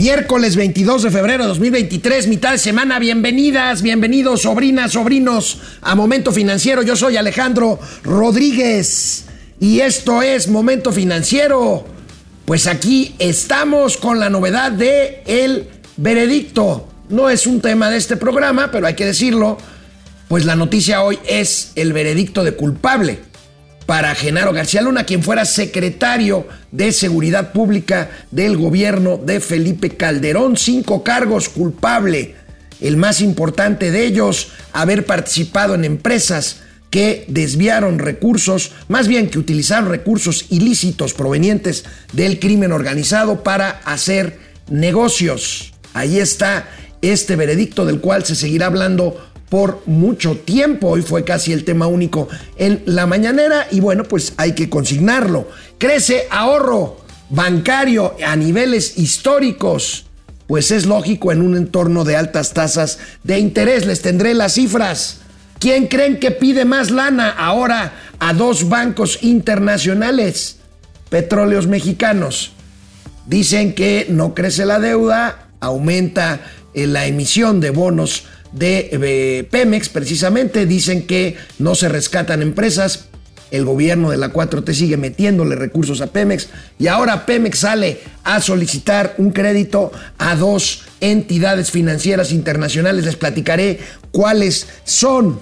Miércoles 0.00 0.56
22 0.56 1.02
de 1.02 1.10
febrero 1.10 1.42
de 1.42 1.48
2023, 1.48 2.26
mitad 2.28 2.52
de 2.52 2.58
semana. 2.58 2.98
Bienvenidas, 2.98 3.82
bienvenidos, 3.82 4.40
sobrinas, 4.40 4.92
sobrinos, 4.92 5.58
a 5.82 5.94
Momento 5.94 6.32
Financiero. 6.32 6.80
Yo 6.80 6.96
soy 6.96 7.18
Alejandro 7.18 7.78
Rodríguez 8.02 9.26
y 9.60 9.80
esto 9.80 10.22
es 10.22 10.48
Momento 10.48 10.90
Financiero. 10.90 11.84
Pues 12.46 12.66
aquí 12.66 13.14
estamos 13.18 13.98
con 13.98 14.18
la 14.18 14.30
novedad 14.30 14.72
de 14.72 15.22
el 15.26 15.68
veredicto. 15.98 16.88
No 17.10 17.28
es 17.28 17.46
un 17.46 17.60
tema 17.60 17.90
de 17.90 17.98
este 17.98 18.16
programa, 18.16 18.70
pero 18.72 18.86
hay 18.86 18.94
que 18.94 19.04
decirlo. 19.04 19.58
Pues 20.28 20.46
la 20.46 20.56
noticia 20.56 21.02
hoy 21.02 21.18
es 21.28 21.72
el 21.74 21.92
veredicto 21.92 22.42
de 22.42 22.52
culpable 22.52 23.29
para 23.90 24.14
Genaro 24.14 24.52
García 24.52 24.82
Luna, 24.82 25.02
quien 25.02 25.20
fuera 25.20 25.44
secretario 25.44 26.46
de 26.70 26.92
Seguridad 26.92 27.50
Pública 27.50 28.08
del 28.30 28.56
gobierno 28.56 29.16
de 29.16 29.40
Felipe 29.40 29.96
Calderón. 29.96 30.56
Cinco 30.56 31.02
cargos 31.02 31.48
culpable. 31.48 32.36
El 32.80 32.96
más 32.96 33.20
importante 33.20 33.90
de 33.90 34.06
ellos, 34.06 34.52
haber 34.72 35.06
participado 35.06 35.74
en 35.74 35.84
empresas 35.84 36.60
que 36.90 37.24
desviaron 37.26 37.98
recursos, 37.98 38.70
más 38.86 39.08
bien 39.08 39.28
que 39.28 39.40
utilizaron 39.40 39.90
recursos 39.90 40.46
ilícitos 40.50 41.12
provenientes 41.12 41.84
del 42.12 42.38
crimen 42.38 42.70
organizado 42.70 43.42
para 43.42 43.80
hacer 43.84 44.38
negocios. 44.68 45.72
Ahí 45.94 46.20
está 46.20 46.68
este 47.02 47.34
veredicto 47.34 47.84
del 47.86 48.00
cual 48.00 48.24
se 48.24 48.36
seguirá 48.36 48.66
hablando 48.66 49.29
por 49.50 49.82
mucho 49.84 50.36
tiempo. 50.36 50.88
Hoy 50.88 51.02
fue 51.02 51.24
casi 51.24 51.52
el 51.52 51.64
tema 51.64 51.86
único 51.86 52.28
en 52.56 52.82
la 52.86 53.06
mañanera 53.06 53.66
y 53.70 53.80
bueno, 53.80 54.04
pues 54.04 54.32
hay 54.38 54.54
que 54.54 54.70
consignarlo. 54.70 55.48
Crece 55.76 56.26
ahorro 56.30 57.00
bancario 57.28 58.14
a 58.26 58.36
niveles 58.36 58.96
históricos. 58.96 60.06
Pues 60.46 60.70
es 60.70 60.86
lógico 60.86 61.30
en 61.30 61.42
un 61.42 61.56
entorno 61.56 62.04
de 62.04 62.16
altas 62.16 62.54
tasas 62.54 62.98
de 63.22 63.38
interés. 63.38 63.86
Les 63.86 64.00
tendré 64.02 64.34
las 64.34 64.54
cifras. 64.54 65.18
¿Quién 65.58 65.88
creen 65.88 66.18
que 66.18 66.30
pide 66.30 66.64
más 66.64 66.90
lana 66.90 67.28
ahora 67.28 67.92
a 68.18 68.32
dos 68.32 68.68
bancos 68.68 69.18
internacionales? 69.22 70.56
Petróleos 71.08 71.66
mexicanos. 71.66 72.52
Dicen 73.26 73.74
que 73.74 74.06
no 74.08 74.34
crece 74.34 74.64
la 74.64 74.80
deuda, 74.80 75.50
aumenta 75.60 76.40
eh, 76.74 76.86
la 76.86 77.06
emisión 77.06 77.60
de 77.60 77.70
bonos 77.70 78.24
de 78.52 79.46
Pemex, 79.50 79.88
precisamente, 79.88 80.66
dicen 80.66 81.06
que 81.06 81.36
no 81.58 81.74
se 81.74 81.88
rescatan 81.88 82.42
empresas. 82.42 83.06
El 83.50 83.64
gobierno 83.64 84.10
de 84.10 84.16
la 84.16 84.32
4T 84.32 84.72
sigue 84.72 84.96
metiéndole 84.96 85.56
recursos 85.56 86.00
a 86.00 86.06
Pemex 86.06 86.48
y 86.78 86.86
ahora 86.86 87.26
Pemex 87.26 87.58
sale 87.58 88.00
a 88.22 88.40
solicitar 88.40 89.14
un 89.18 89.32
crédito 89.32 89.90
a 90.18 90.36
dos 90.36 90.84
entidades 91.00 91.72
financieras 91.72 92.30
internacionales. 92.30 93.04
Les 93.04 93.16
platicaré 93.16 93.80
cuáles 94.12 94.68
son. 94.84 95.40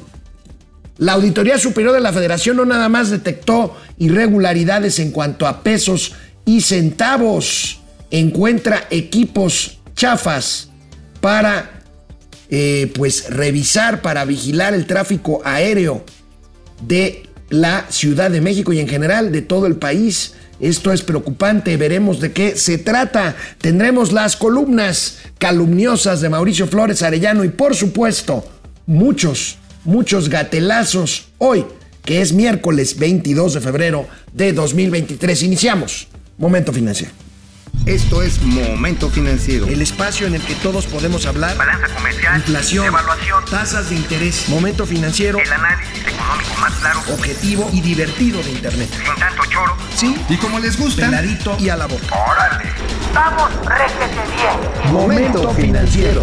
La 0.97 1.12
Auditoría 1.12 1.59
Superior 1.59 1.92
de 1.92 2.01
la 2.01 2.12
Federación 2.12 2.56
no 2.56 2.64
nada 2.64 2.89
más 2.89 3.11
detectó 3.11 3.77
irregularidades 3.98 4.98
en 4.98 5.12
cuanto 5.12 5.47
a 5.47 5.62
pesos 5.62 6.14
y 6.47 6.62
centavos. 6.62 7.81
Encuentra 8.11 8.86
equipos 8.91 9.81
chafas 9.95 10.70
para 11.20 11.78
eh, 12.51 12.91
pues 12.95 13.29
revisar 13.31 14.01
para 14.01 14.25
vigilar 14.25 14.75
el 14.75 14.87
tráfico 14.87 15.43
aéreo 15.45 16.05
de 16.87 17.25
la 17.51 17.87
Ciudad 17.91 18.31
de 18.31 18.41
México 18.41 18.73
y 18.73 18.81
en 18.81 18.89
general 18.89 19.33
de 19.33 19.43
todo 19.43 19.67
el 19.67 19.77
país. 19.77 20.35
Esto 20.61 20.93
es 20.93 21.03
preocupante, 21.03 21.77
veremos 21.77 22.21
de 22.21 22.33
qué 22.33 22.57
se 22.57 22.79
trata. 22.79 23.37
Tendremos 23.59 24.13
las 24.13 24.37
columnas 24.37 25.19
calumniosas 25.39 26.21
de 26.21 26.29
Mauricio 26.29 26.67
Flores 26.67 27.03
Arellano 27.03 27.45
y 27.45 27.49
por 27.49 27.77
supuesto 27.77 28.45
muchos, 28.87 29.59
muchos 29.85 30.29
gatelazos 30.29 31.29
hoy, 31.39 31.64
que 32.05 32.20
es 32.23 32.33
miércoles 32.33 32.98
22 32.98 33.55
de 33.55 33.61
febrero 33.61 34.08
de 34.33 34.53
2023. 34.53 35.42
Iniciamos. 35.45 36.08
Momento 36.39 36.73
financiero. 36.73 37.27
Esto 37.86 38.22
es 38.22 38.42
Momento 38.42 39.08
Financiero. 39.08 39.66
El 39.66 39.80
espacio 39.80 40.27
en 40.27 40.34
el 40.34 40.42
que 40.42 40.55
todos 40.56 40.86
podemos 40.86 41.27
hablar. 41.27 41.56
Balanza 41.56 41.89
comercial. 41.94 42.36
Inflación. 42.36 42.86
Evaluación. 42.86 43.44
Tasas 43.50 43.90
de 43.90 43.96
interés. 43.96 44.48
Momento 44.48 44.84
Financiero. 44.84 45.39
El 45.39 45.52
análisis 45.52 46.06
económico 46.06 46.61
más 46.61 46.74
claro. 46.74 47.00
Objetivo 47.12 47.70
y 47.72 47.80
divertido 47.80 48.42
de 48.42 48.50
Internet. 48.50 48.90
Sin 48.92 49.14
tanto 49.16 49.42
choro. 49.50 49.77
Sí. 49.96 50.16
Y 50.28 50.36
como 50.36 50.58
les 50.58 50.78
gusta. 50.78 51.06
Peladito 51.06 51.56
y 51.58 51.68
a 51.70 51.77
la 51.77 51.86
boca. 51.86 52.14
Órale. 52.14 52.70
Vamos, 53.14 53.50
réjete 53.64 54.20
bien. 54.36 54.92
Momento 54.92 55.50
Financiero. 55.55 56.22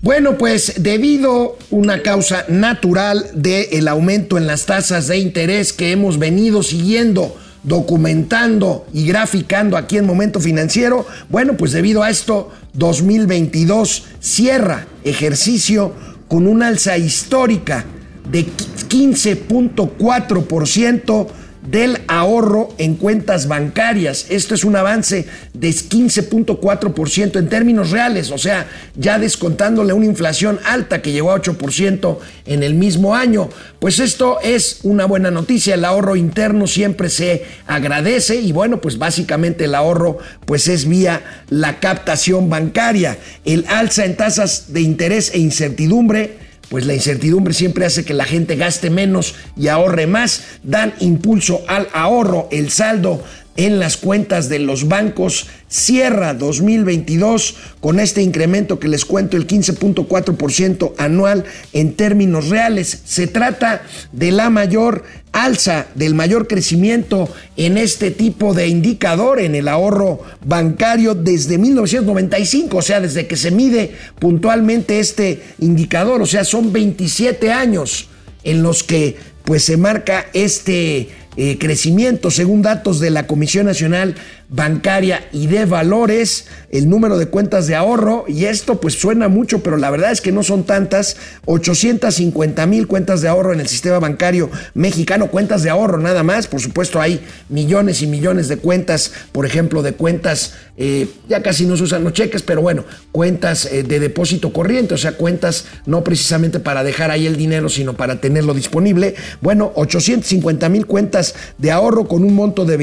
Bueno, 0.00 0.38
pues 0.38 0.74
debido 0.82 1.58
a 1.60 1.64
una 1.70 2.02
causa 2.02 2.44
natural 2.48 3.28
del 3.34 3.88
aumento 3.88 4.38
en 4.38 4.46
las 4.46 4.64
tasas 4.64 5.08
de 5.08 5.18
interés 5.18 5.72
que 5.72 5.90
hemos 5.90 6.20
venido 6.20 6.62
siguiendo 6.62 7.36
documentando 7.62 8.86
y 8.92 9.06
graficando 9.06 9.76
aquí 9.76 9.98
en 9.98 10.06
Momento 10.06 10.40
Financiero. 10.40 11.06
Bueno, 11.28 11.56
pues 11.56 11.70
debido 11.72 12.02
a 12.02 12.10
esto, 12.10 12.50
2022 12.74 14.04
cierra 14.20 14.88
ejercicio 15.04 15.92
con 16.28 16.46
una 16.46 16.68
alza 16.68 16.96
histórica 16.98 17.84
de 18.30 18.46
15.4% 18.46 21.26
del 21.70 21.98
ahorro 22.08 22.70
en 22.78 22.94
cuentas 22.96 23.48
bancarias. 23.48 24.26
Esto 24.30 24.54
es 24.54 24.64
un 24.64 24.76
avance 24.76 25.26
de 25.52 25.68
15.4% 25.68 27.38
en 27.38 27.48
términos 27.48 27.90
reales, 27.90 28.30
o 28.30 28.38
sea, 28.38 28.66
ya 28.94 29.18
descontándole 29.18 29.92
una 29.92 30.06
inflación 30.06 30.58
alta 30.64 31.02
que 31.02 31.12
llegó 31.12 31.32
a 31.32 31.40
8% 31.40 32.18
en 32.46 32.62
el 32.62 32.74
mismo 32.74 33.14
año. 33.14 33.48
Pues 33.78 33.98
esto 33.98 34.38
es 34.42 34.80
una 34.82 35.04
buena 35.04 35.30
noticia, 35.30 35.74
el 35.74 35.84
ahorro 35.84 36.16
interno 36.16 36.66
siempre 36.66 37.10
se 37.10 37.44
agradece 37.66 38.36
y 38.36 38.52
bueno, 38.52 38.80
pues 38.80 38.98
básicamente 38.98 39.64
el 39.64 39.74
ahorro 39.74 40.18
pues 40.46 40.68
es 40.68 40.88
vía 40.88 41.44
la 41.50 41.80
captación 41.80 42.48
bancaria. 42.48 43.18
El 43.44 43.66
alza 43.68 44.04
en 44.04 44.16
tasas 44.16 44.72
de 44.72 44.80
interés 44.80 45.32
e 45.34 45.38
incertidumbre 45.38 46.47
pues 46.68 46.86
la 46.86 46.94
incertidumbre 46.94 47.54
siempre 47.54 47.86
hace 47.86 48.04
que 48.04 48.14
la 48.14 48.24
gente 48.24 48.56
gaste 48.56 48.90
menos 48.90 49.34
y 49.56 49.68
ahorre 49.68 50.06
más, 50.06 50.42
dan 50.62 50.94
impulso 51.00 51.62
al 51.66 51.88
ahorro, 51.92 52.48
el 52.50 52.70
saldo 52.70 53.22
en 53.58 53.80
las 53.80 53.96
cuentas 53.96 54.48
de 54.48 54.60
los 54.60 54.86
bancos 54.86 55.48
cierra 55.68 56.32
2022 56.32 57.56
con 57.80 57.98
este 57.98 58.22
incremento 58.22 58.78
que 58.78 58.86
les 58.86 59.04
cuento 59.04 59.36
el 59.36 59.48
15.4% 59.48 60.94
anual 60.96 61.44
en 61.72 61.94
términos 61.94 62.50
reales. 62.50 63.02
Se 63.04 63.26
trata 63.26 63.82
de 64.12 64.30
la 64.30 64.48
mayor 64.48 65.02
alza, 65.32 65.88
del 65.96 66.14
mayor 66.14 66.46
crecimiento 66.46 67.28
en 67.56 67.78
este 67.78 68.12
tipo 68.12 68.54
de 68.54 68.68
indicador, 68.68 69.40
en 69.40 69.56
el 69.56 69.66
ahorro 69.66 70.20
bancario 70.46 71.16
desde 71.16 71.58
1995, 71.58 72.76
o 72.76 72.82
sea, 72.82 73.00
desde 73.00 73.26
que 73.26 73.36
se 73.36 73.50
mide 73.50 73.90
puntualmente 74.20 75.00
este 75.00 75.42
indicador, 75.58 76.22
o 76.22 76.26
sea, 76.26 76.44
son 76.44 76.72
27 76.72 77.50
años 77.50 78.08
en 78.44 78.62
los 78.62 78.84
que 78.84 79.16
pues 79.44 79.64
se 79.64 79.76
marca 79.76 80.26
este 80.32 81.08
eh, 81.40 81.56
crecimiento 81.56 82.32
según 82.32 82.62
datos 82.62 82.98
de 82.98 83.10
la 83.10 83.28
Comisión 83.28 83.66
Nacional 83.66 84.16
Bancaria 84.50 85.28
y 85.30 85.46
de 85.46 85.66
Valores, 85.66 86.46
el 86.70 86.88
número 86.88 87.18
de 87.18 87.26
cuentas 87.26 87.66
de 87.66 87.74
ahorro, 87.74 88.24
y 88.28 88.46
esto 88.46 88.80
pues 88.80 88.94
suena 88.94 89.28
mucho, 89.28 89.62
pero 89.62 89.76
la 89.76 89.90
verdad 89.90 90.10
es 90.10 90.22
que 90.22 90.32
no 90.32 90.42
son 90.42 90.64
tantas, 90.64 91.18
850 91.44 92.66
mil 92.66 92.86
cuentas 92.86 93.20
de 93.20 93.28
ahorro 93.28 93.52
en 93.52 93.60
el 93.60 93.68
sistema 93.68 93.98
bancario 93.98 94.50
mexicano, 94.72 95.30
cuentas 95.30 95.62
de 95.62 95.70
ahorro 95.70 95.98
nada 95.98 96.22
más, 96.22 96.46
por 96.46 96.60
supuesto 96.60 96.98
hay 96.98 97.20
millones 97.50 98.00
y 98.00 98.06
millones 98.06 98.48
de 98.48 98.56
cuentas, 98.56 99.12
por 99.32 99.44
ejemplo, 99.44 99.82
de 99.82 99.92
cuentas, 99.92 100.54
eh, 100.78 101.08
ya 101.28 101.42
casi 101.42 101.66
no 101.66 101.76
se 101.76 101.82
usan 101.82 102.02
los 102.04 102.14
cheques, 102.14 102.42
pero 102.42 102.62
bueno, 102.62 102.84
cuentas 103.12 103.66
eh, 103.66 103.82
de 103.82 104.00
depósito 104.00 104.52
corriente, 104.52 104.94
o 104.94 104.98
sea, 104.98 105.12
cuentas 105.12 105.66
no 105.84 106.02
precisamente 106.02 106.58
para 106.58 106.84
dejar 106.84 107.10
ahí 107.10 107.26
el 107.26 107.36
dinero, 107.36 107.68
sino 107.68 107.94
para 107.94 108.20
tenerlo 108.20 108.54
disponible. 108.54 109.14
Bueno, 109.42 109.72
850 109.74 110.68
mil 110.70 110.86
cuentas 110.86 111.34
de 111.58 111.70
ahorro 111.70 112.06
con 112.08 112.24
un 112.24 112.34
monto 112.34 112.64
de 112.64 112.78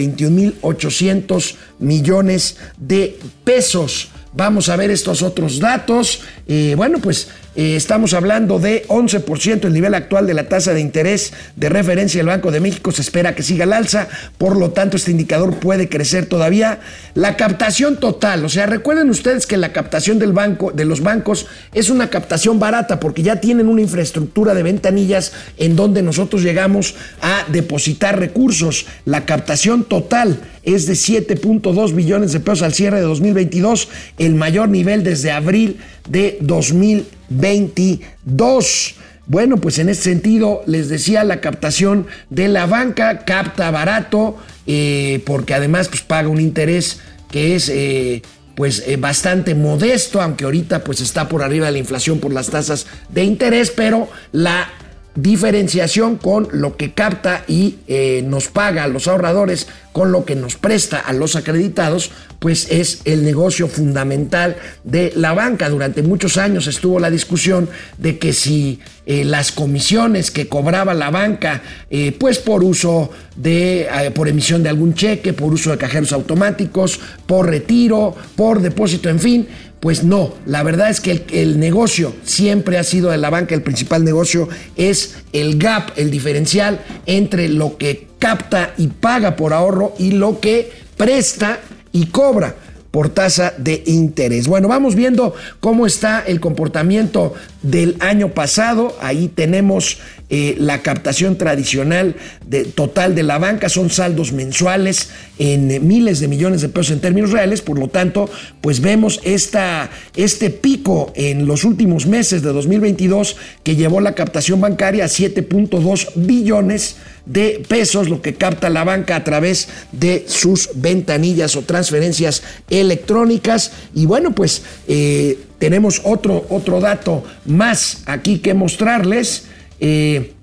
21.800 1.56 1.75
millones 1.80 2.57
de 2.78 3.19
pesos. 3.44 4.10
Vamos 4.34 4.69
a 4.69 4.75
ver 4.75 4.92
estos 4.92 5.22
otros 5.22 5.60
datos. 5.60 6.22
Eh, 6.48 6.74
bueno, 6.75 7.00
pues 7.00 7.30
Eh, 7.56 7.78
estamos 7.78 8.13
hablando 8.13 8.60
de 8.60 8.86
11% 8.88 9.63
el 9.63 9.74
nivel 9.74 9.94
actual 9.94 10.28
de 10.28 10.34
la 10.34 10.50
tasa 10.50 10.74
de 10.74 10.81
interés 10.81 11.31
de 11.56 11.69
referencia 11.69 12.19
del 12.19 12.28
Banco 12.28 12.52
de 12.52 12.60
México. 12.60 12.92
Se 12.92 13.02
espera 13.02 13.34
que 13.34 13.44
siga 13.44 13.63
al 13.63 13.72
alza, 13.72 14.10
por 14.38 14.57
lo 14.57 14.72
tanto 14.72 14.98
este 14.98 15.12
indicador 15.12 15.56
puede 15.56 15.88
crecer 15.88 16.25
todavía. 16.25 16.81
La 17.13 17.38
captación 17.38 17.98
total, 17.98 18.44
o 18.44 18.50
sea, 18.50 18.66
recuerden 18.66 19.10
ustedes 19.10 19.48
que 19.48 19.56
la 19.56 19.72
captación 19.72 20.19
del 20.19 20.34
banco, 20.34 20.74
de 20.74 20.84
los 20.84 21.00
bancos 21.02 21.48
es 21.74 21.90
una 21.90 22.10
captación 22.10 22.60
barata 22.60 23.00
porque 23.00 23.24
ya 23.24 23.38
tienen 23.38 23.69
una 23.69 23.81
infraestructura 23.81 24.54
de 24.54 24.63
ventanillas 24.63 25.31
en 25.58 25.78
donde 25.78 26.01
nosotros 26.01 26.44
llegamos 26.44 26.96
a 27.22 27.46
depositar 27.51 28.19
recursos. 28.19 28.86
La 29.06 29.25
captación 29.25 29.86
total 29.86 30.42
es 30.63 30.88
de 30.88 30.94
7.2 30.94 31.94
billones 31.94 32.34
de 32.34 32.40
pesos 32.40 32.63
al 32.63 32.74
cierre 32.74 32.98
de 32.98 33.04
2022, 33.04 33.88
el 34.18 34.36
mayor 34.36 34.68
nivel 34.68 35.04
desde 35.04 35.31
abril 35.31 35.78
de 36.07 36.38
2022. 36.42 38.96
Bueno, 39.28 39.57
pues 39.57 39.80
en 39.80 39.90
ese 39.90 40.04
sentido, 40.04 40.62
les 40.68 40.88
decía, 40.88 41.24
la 41.24 41.42
captación 41.42 42.06
de 42.30 42.48
la 42.48 42.68
banca 42.68 43.25
capta 43.25 43.72
barato, 43.72 44.38
eh, 44.68 45.24
porque 45.25 45.56
además 45.56 45.88
pues, 45.88 46.02
paga 46.02 46.30
un 46.30 46.40
interés 46.40 47.00
que 47.31 47.56
es 47.56 47.69
eh, 47.69 48.22
pues, 48.56 48.84
eh, 48.86 48.98
bastante 48.98 49.56
modesto, 49.56 50.22
aunque 50.22 50.46
ahorita 50.46 50.84
pues, 50.84 51.02
está 51.02 51.28
por 51.28 51.42
arriba 51.42 51.66
de 51.66 51.72
la 51.72 51.80
inflación 51.80 52.19
por 52.19 52.31
las 52.31 52.51
tasas 52.51 52.86
de 53.10 53.24
interés, 53.24 53.74
pero 53.75 54.08
la 54.31 54.69
diferenciación 55.15 56.17
con 56.17 56.47
lo 56.51 56.77
que 56.77 56.94
capta 56.94 57.44
y 57.47 57.77
nos 58.25 58.50
paga 58.50 58.83
a 58.83 58.88
los 58.88 59.07
ahorradores 59.07 59.67
con 59.95 60.12
lo 60.12 60.25
que 60.25 60.35
nos 60.35 60.57
presta 60.57 61.00
a 61.00 61.13
los 61.13 61.38
acreditados, 61.38 62.12
pues 62.39 62.69
es 62.69 63.00
el 63.06 63.23
negocio 63.23 63.69
fundamental 63.69 64.57
de 64.83 65.13
la 65.15 65.33
banca. 65.33 65.69
Durante 65.69 66.03
muchos 66.03 66.35
años 66.35 66.67
estuvo 66.67 67.00
la 67.00 67.09
discusión 67.09 67.69
de 67.97 68.19
que 68.19 68.33
si 68.33 68.81
eh, 69.06 69.23
las 69.23 69.53
comisiones 69.53 70.31
que 70.31 70.50
cobraba 70.50 70.94
la 70.94 71.12
banca, 71.12 71.62
eh, 71.89 72.12
pues 72.19 72.39
por 72.39 72.62
uso 72.62 73.09
de, 73.38 73.83
eh, 73.83 74.12
por 74.13 74.27
emisión 74.27 74.63
de 74.63 74.69
algún 74.69 74.95
cheque, 74.95 75.31
por 75.31 75.53
uso 75.53 75.71
de 75.71 75.77
cajeros 75.77 76.12
automáticos, 76.12 77.00
por 77.25 77.50
retiro, 77.50 78.13
por 78.35 78.62
depósito, 78.62 79.07
en 79.07 79.21
fin, 79.21 79.47
pues 79.86 80.04
no, 80.04 80.34
la 80.48 80.64
verdad 80.64 80.90
es 80.90 81.00
que 81.00 81.26
el, 81.32 81.60
negocio 81.60 82.12
siempre 82.24 82.80
ha 82.80 82.84
sido 82.84 83.12
de 83.12 83.20
la 83.20 83.30
banca, 83.30 83.54
el 83.54 83.62
principal 83.62 84.04
negocio 84.04 84.50
es 84.76 85.18
el 85.32 85.60
gap, 85.60 85.92
el 85.96 86.10
diferencial 86.10 86.84
entre 87.06 87.50
lo 87.50 87.78
que 87.78 88.08
capta 88.18 88.74
y 88.78 88.88
paga 88.88 89.36
por 89.36 89.54
ahorro 89.54 89.94
y 90.00 90.14
lo 90.14 90.40
que 90.40 90.72
presta 90.98 91.60
y 91.92 92.08
cobra 92.08 92.56
por 92.90 93.10
tasa 93.10 93.54
de 93.60 93.84
interés. 93.86 94.48
Bueno, 94.48 94.70
vamos 94.70 94.96
viendo 94.96 95.36
cómo 95.60 95.86
está 95.86 96.24
el 96.26 96.40
comportamiento 96.40 97.36
del 97.62 97.96
año 98.00 98.30
pasado. 98.30 98.98
Ahí 99.02 99.28
tenemos 99.28 100.00
eh, 100.38 100.58
la 100.60 100.82
captación 100.82 101.38
tradicional 101.38 102.18
de, 102.46 102.66
total 102.66 103.16
de 103.16 103.24
la 103.24 103.38
banca. 103.38 103.70
Son 103.70 103.90
saldos 103.90 104.34
mensuales 104.34 105.08
en 105.40 105.88
miles 105.88 106.20
de 106.20 106.28
millones 106.28 106.60
de 106.60 106.68
pesos 106.68 106.92
en 106.92 107.00
términos 107.00 107.32
reales. 107.32 107.62
Por 107.62 107.80
lo 107.80 107.88
tanto, 107.88 108.30
pues 108.60 108.82
vemos 108.82 109.22
esta, 109.24 109.90
este 110.14 110.50
pico 110.50 111.14
en 111.16 111.46
los 111.46 111.64
últimos 111.64 112.06
meses 112.06 112.42
de 112.42 112.52
2022 112.52 113.38
que 113.64 113.78
llevó 113.78 114.02
la 114.02 114.14
captación 114.14 114.60
bancaria 114.60 115.06
a 115.06 115.08
7.2 115.08 116.10
billones 116.16 116.98
de 117.26 117.64
pesos, 117.70 118.10
lo 118.10 118.22
que 118.22 118.34
capta 118.34 118.70
la 118.70 118.84
banca 118.84 119.16
a 119.16 119.24
través 119.24 119.70
de 119.94 120.26
sus 120.28 120.70
ventanillas 120.76 121.56
o 121.56 121.62
transferencias 121.62 122.44
electrónicas. 122.70 123.72
Y 123.94 124.06
bueno, 124.06 124.36
pues 124.36 124.64
eh, 124.90 125.40
tenemos 125.60 126.02
otro, 126.04 126.46
otro 126.50 126.82
dato 126.82 127.24
más 127.46 128.04
aquí 128.06 128.40
que 128.40 128.54
mostrarles. 128.54 129.46
Eh, 129.80 130.33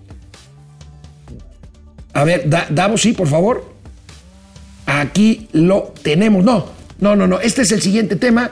a 2.13 2.25
ver, 2.25 2.49
Davo, 2.71 2.99
sí, 2.99 3.13
por 3.13 3.29
favor. 3.29 3.65
Aquí 4.87 5.49
lo 5.53 5.95
tenemos. 6.03 6.45
No, 6.45 6.67
no, 7.01 7.17
no, 7.17 7.27
no. 7.27 7.41
Este 7.41 7.63
es 7.63 7.73
el 7.73 7.81
siguiente 7.81 8.17
tema. 8.17 8.51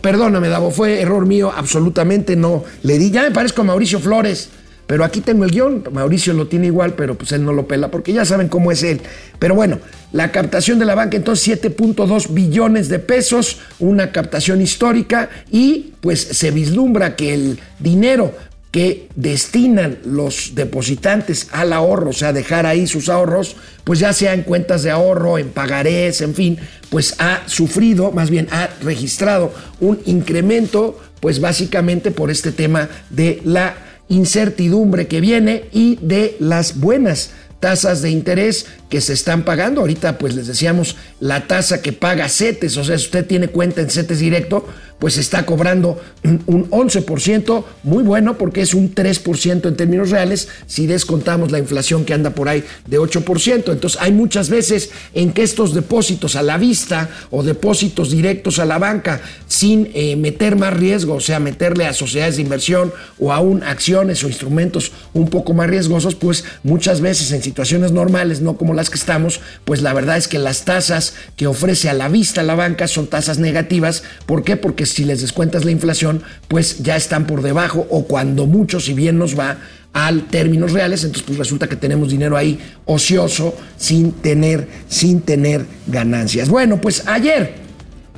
Perdóname, 0.00 0.48
Davo, 0.48 0.70
fue 0.70 1.00
error 1.00 1.26
mío, 1.26 1.52
absolutamente 1.54 2.34
no 2.34 2.64
le 2.82 2.98
di. 2.98 3.10
Ya 3.10 3.22
me 3.22 3.30
parezco 3.30 3.60
a 3.60 3.64
Mauricio 3.64 4.00
Flores. 4.00 4.50
Pero 4.86 5.04
aquí 5.04 5.20
tengo 5.20 5.44
el 5.44 5.50
guion, 5.50 5.82
Mauricio 5.92 6.32
lo 6.32 6.46
tiene 6.46 6.66
igual, 6.66 6.94
pero 6.94 7.16
pues 7.16 7.32
él 7.32 7.44
no 7.44 7.52
lo 7.52 7.66
pela 7.66 7.90
porque 7.90 8.12
ya 8.12 8.24
saben 8.24 8.48
cómo 8.48 8.70
es 8.70 8.84
él. 8.84 9.00
Pero 9.40 9.56
bueno, 9.56 9.80
la 10.12 10.30
captación 10.30 10.78
de 10.78 10.84
la 10.84 10.94
banca 10.94 11.16
entonces 11.16 11.60
7.2 11.60 12.32
billones 12.32 12.88
de 12.88 13.00
pesos, 13.00 13.58
una 13.80 14.12
captación 14.12 14.62
histórica 14.62 15.28
y 15.50 15.92
pues 16.00 16.20
se 16.20 16.52
vislumbra 16.52 17.16
que 17.16 17.34
el 17.34 17.58
dinero 17.80 18.32
que 18.76 19.08
destinan 19.16 19.96
los 20.04 20.54
depositantes 20.54 21.48
al 21.52 21.72
ahorro, 21.72 22.10
o 22.10 22.12
sea, 22.12 22.34
dejar 22.34 22.66
ahí 22.66 22.86
sus 22.86 23.08
ahorros, 23.08 23.56
pues 23.84 24.00
ya 24.00 24.12
sea 24.12 24.34
en 24.34 24.42
cuentas 24.42 24.82
de 24.82 24.90
ahorro, 24.90 25.38
en 25.38 25.48
pagarés, 25.48 26.20
en 26.20 26.34
fin, 26.34 26.58
pues 26.90 27.14
ha 27.18 27.40
sufrido, 27.46 28.12
más 28.12 28.28
bien 28.28 28.48
ha 28.50 28.68
registrado 28.82 29.50
un 29.80 29.98
incremento, 30.04 31.00
pues 31.20 31.40
básicamente 31.40 32.10
por 32.10 32.30
este 32.30 32.52
tema 32.52 32.90
de 33.08 33.40
la 33.46 33.76
incertidumbre 34.10 35.06
que 35.06 35.22
viene 35.22 35.70
y 35.72 35.98
de 36.02 36.36
las 36.38 36.78
buenas 36.78 37.30
tasas 37.60 38.02
de 38.02 38.10
interés 38.10 38.66
que 38.88 39.00
se 39.00 39.12
están 39.12 39.44
pagando. 39.44 39.80
Ahorita 39.80 40.18
pues 40.18 40.34
les 40.34 40.46
decíamos 40.46 40.96
la 41.20 41.46
tasa 41.46 41.82
que 41.82 41.92
paga 41.92 42.28
CETES, 42.28 42.76
o 42.76 42.84
sea, 42.84 42.98
si 42.98 43.04
usted 43.04 43.26
tiene 43.26 43.48
cuenta 43.48 43.80
en 43.80 43.90
CETES 43.90 44.18
directo, 44.18 44.66
pues 44.98 45.18
está 45.18 45.44
cobrando 45.44 46.00
un 46.24 46.70
11%, 46.70 47.64
muy 47.82 48.02
bueno 48.02 48.38
porque 48.38 48.62
es 48.62 48.72
un 48.72 48.94
3% 48.94 49.68
en 49.68 49.76
términos 49.76 50.10
reales 50.10 50.48
si 50.66 50.86
descontamos 50.86 51.52
la 51.52 51.58
inflación 51.58 52.04
que 52.04 52.14
anda 52.14 52.30
por 52.30 52.48
ahí 52.48 52.64
de 52.86 52.98
8%. 52.98 53.72
Entonces 53.72 54.00
hay 54.00 54.12
muchas 54.12 54.48
veces 54.48 54.90
en 55.12 55.32
que 55.32 55.42
estos 55.42 55.74
depósitos 55.74 56.34
a 56.34 56.42
la 56.42 56.56
vista 56.56 57.10
o 57.30 57.42
depósitos 57.42 58.10
directos 58.10 58.58
a 58.58 58.64
la 58.64 58.78
banca 58.78 59.20
sin 59.46 59.90
eh, 59.92 60.16
meter 60.16 60.56
más 60.56 60.74
riesgo, 60.74 61.14
o 61.14 61.20
sea, 61.20 61.40
meterle 61.40 61.86
a 61.86 61.92
sociedades 61.92 62.36
de 62.36 62.42
inversión 62.42 62.92
o 63.18 63.32
aún 63.32 63.62
acciones 63.62 64.24
o 64.24 64.28
instrumentos 64.28 64.92
un 65.12 65.28
poco 65.28 65.52
más 65.52 65.68
riesgosos, 65.68 66.14
pues 66.14 66.44
muchas 66.62 67.02
veces 67.02 67.32
en 67.32 67.42
situaciones 67.46 67.92
normales, 67.92 68.40
no 68.40 68.56
como 68.56 68.74
las 68.74 68.90
que 68.90 68.98
estamos, 68.98 69.40
pues 69.64 69.80
la 69.80 69.94
verdad 69.94 70.16
es 70.16 70.28
que 70.28 70.38
las 70.38 70.64
tasas 70.64 71.14
que 71.36 71.46
ofrece 71.46 71.88
a 71.88 71.94
la 71.94 72.08
vista 72.08 72.42
la 72.42 72.54
banca 72.54 72.88
son 72.88 73.06
tasas 73.06 73.38
negativas. 73.38 74.02
¿Por 74.26 74.44
qué? 74.44 74.56
Porque 74.56 74.84
si 74.84 75.04
les 75.04 75.20
descuentas 75.20 75.64
la 75.64 75.70
inflación, 75.70 76.22
pues 76.48 76.82
ya 76.82 76.96
están 76.96 77.26
por 77.26 77.42
debajo 77.42 77.86
o 77.88 78.04
cuando 78.06 78.46
mucho, 78.46 78.80
si 78.80 78.92
bien 78.94 79.18
nos 79.18 79.38
va 79.38 79.58
al 79.92 80.26
términos 80.26 80.72
reales, 80.72 81.04
entonces 81.04 81.24
pues 81.26 81.38
resulta 81.38 81.68
que 81.68 81.76
tenemos 81.76 82.10
dinero 82.10 82.36
ahí 82.36 82.58
ocioso 82.84 83.54
sin 83.78 84.12
tener, 84.12 84.68
sin 84.88 85.22
tener 85.22 85.64
ganancias. 85.86 86.50
Bueno, 86.50 86.80
pues 86.80 87.06
ayer 87.06 87.66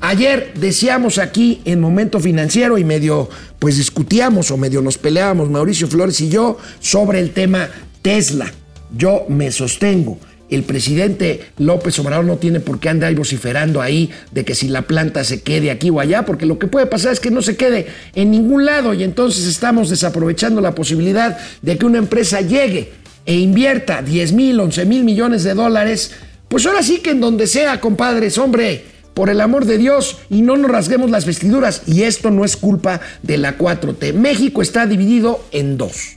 Ayer 0.01 0.53
decíamos 0.55 1.19
aquí 1.19 1.61
en 1.65 1.81
Momento 1.81 2.21
Financiero 2.21 2.79
y 2.79 2.85
medio 2.85 3.29
pues 3.59 3.77
discutíamos 3.77 4.51
o 4.53 4.57
medio 4.57 4.81
nos 4.81 4.97
peleábamos 4.97 5.51
Mauricio 5.51 5.89
Flores 5.89 6.21
y 6.21 6.29
yo 6.29 6.57
sobre 6.79 7.19
el 7.19 7.33
tema 7.33 7.69
Tesla. 8.01 8.53
Yo 8.97 9.27
me 9.29 9.51
sostengo. 9.51 10.19
El 10.51 10.63
presidente 10.63 11.43
López 11.59 11.99
Obrador 11.99 12.25
no 12.25 12.37
tiene 12.37 12.61
por 12.61 12.81
qué 12.81 12.89
andar 12.89 13.15
vociferando 13.15 13.83
ahí 13.83 14.11
de 14.33 14.47
que 14.47 14.55
si 14.55 14.69
la 14.69 14.83
planta 14.83 15.23
se 15.23 15.43
quede 15.43 15.71
aquí 15.71 15.91
o 15.91 16.01
allá, 16.01 16.25
porque 16.25 16.47
lo 16.47 16.59
que 16.59 16.67
puede 16.67 16.87
pasar 16.87 17.13
es 17.13 17.21
que 17.21 17.31
no 17.31 17.43
se 17.43 17.57
quede 17.57 17.87
en 18.15 18.31
ningún 18.31 18.65
lado 18.65 18.95
y 18.95 19.05
entonces 19.05 19.47
estamos 19.47 19.91
desaprovechando 19.91 20.63
la 20.63 20.75
posibilidad 20.75 21.37
de 21.61 21.77
que 21.77 21.85
una 21.85 21.99
empresa 21.99 22.41
llegue 22.41 22.93
e 23.27 23.35
invierta 23.35 24.01
10 24.01 24.33
mil, 24.33 24.59
11 24.59 24.87
mil 24.87 25.05
millones 25.05 25.45
de 25.45 25.53
dólares, 25.53 26.13
pues 26.49 26.65
ahora 26.65 26.83
sí 26.83 27.01
que 27.01 27.11
en 27.11 27.21
donde 27.21 27.47
sea, 27.47 27.79
compadres, 27.79 28.39
hombre, 28.39 28.85
por 29.13 29.29
el 29.29 29.43
amor 29.43 29.67
de 29.67 29.77
Dios, 29.77 30.19
y 30.31 30.41
no 30.41 30.57
nos 30.57 30.71
rasguemos 30.71 31.11
las 31.11 31.27
vestiduras, 31.27 31.83
y 31.87 32.05
esto 32.05 32.31
no 32.31 32.45
es 32.45 32.57
culpa 32.57 33.01
de 33.23 33.37
la 33.37 33.59
4T. 33.59 34.15
México 34.15 34.63
está 34.63 34.87
dividido 34.87 35.45
en 35.51 35.77
dos, 35.77 36.15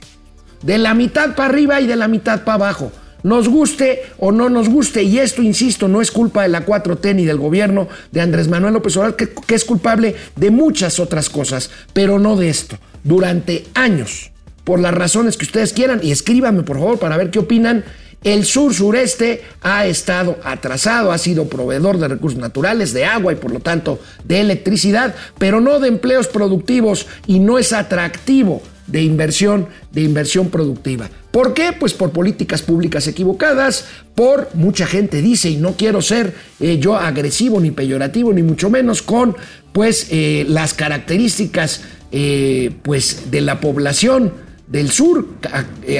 de 0.62 0.78
la 0.78 0.94
mitad 0.94 1.34
para 1.34 1.50
arriba 1.50 1.80
y 1.80 1.86
de 1.86 1.96
la 1.96 2.08
mitad 2.08 2.44
para 2.44 2.54
abajo. 2.54 2.92
Nos 3.22 3.48
guste 3.48 4.02
o 4.18 4.32
no 4.32 4.48
nos 4.48 4.68
guste, 4.68 5.04
y 5.04 5.18
esto, 5.18 5.42
insisto, 5.42 5.86
no 5.86 6.00
es 6.00 6.10
culpa 6.10 6.42
de 6.42 6.48
la 6.48 6.66
4T 6.66 7.14
ni 7.14 7.24
del 7.24 7.38
gobierno 7.38 7.88
de 8.10 8.20
Andrés 8.20 8.48
Manuel 8.48 8.74
López 8.74 8.96
Obrador, 8.96 9.16
que, 9.16 9.28
que 9.28 9.54
es 9.54 9.64
culpable 9.64 10.16
de 10.34 10.50
muchas 10.50 10.98
otras 10.98 11.30
cosas, 11.30 11.70
pero 11.92 12.18
no 12.18 12.36
de 12.36 12.48
esto. 12.48 12.76
Durante 13.04 13.64
años, 13.74 14.32
por 14.64 14.80
las 14.80 14.94
razones 14.94 15.36
que 15.36 15.44
ustedes 15.44 15.72
quieran, 15.72 16.00
y 16.02 16.10
escríbanme 16.10 16.64
por 16.64 16.78
favor 16.78 16.98
para 16.98 17.16
ver 17.16 17.30
qué 17.30 17.38
opinan, 17.38 17.84
el 18.24 18.44
sur 18.44 18.72
sureste 18.72 19.42
ha 19.62 19.86
estado 19.86 20.38
atrasado, 20.44 21.10
ha 21.10 21.18
sido 21.18 21.48
proveedor 21.48 21.98
de 21.98 22.08
recursos 22.08 22.38
naturales, 22.38 22.92
de 22.92 23.04
agua 23.04 23.32
y 23.32 23.36
por 23.36 23.50
lo 23.52 23.58
tanto 23.60 24.00
de 24.24 24.40
electricidad, 24.40 25.14
pero 25.38 25.60
no 25.60 25.80
de 25.80 25.88
empleos 25.88 26.28
productivos 26.28 27.06
y 27.26 27.40
no 27.40 27.58
es 27.58 27.72
atractivo 27.72 28.62
de 28.92 29.02
inversión, 29.02 29.68
de 29.90 30.02
inversión 30.02 30.50
productiva. 30.50 31.08
¿Por 31.30 31.54
qué? 31.54 31.72
Pues 31.72 31.94
por 31.94 32.10
políticas 32.10 32.60
públicas 32.60 33.08
equivocadas, 33.08 33.86
por 34.14 34.50
mucha 34.54 34.86
gente 34.86 35.22
dice, 35.22 35.48
y 35.48 35.56
no 35.56 35.72
quiero 35.72 36.02
ser 36.02 36.34
eh, 36.60 36.78
yo 36.78 36.96
agresivo 36.96 37.58
ni 37.58 37.70
peyorativo, 37.70 38.34
ni 38.34 38.42
mucho 38.42 38.68
menos 38.68 39.00
con 39.00 39.34
pues 39.72 40.08
eh, 40.10 40.44
las 40.46 40.74
características 40.74 41.80
eh, 42.12 42.70
pues 42.82 43.30
de 43.30 43.40
la 43.40 43.60
población 43.60 44.34
del 44.68 44.90
sur 44.90 45.26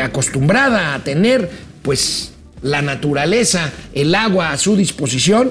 acostumbrada 0.02 0.94
a 0.94 1.02
tener 1.02 1.50
pues 1.80 2.32
la 2.60 2.82
naturaleza, 2.82 3.72
el 3.94 4.14
agua 4.14 4.52
a 4.52 4.58
su 4.58 4.76
disposición, 4.76 5.50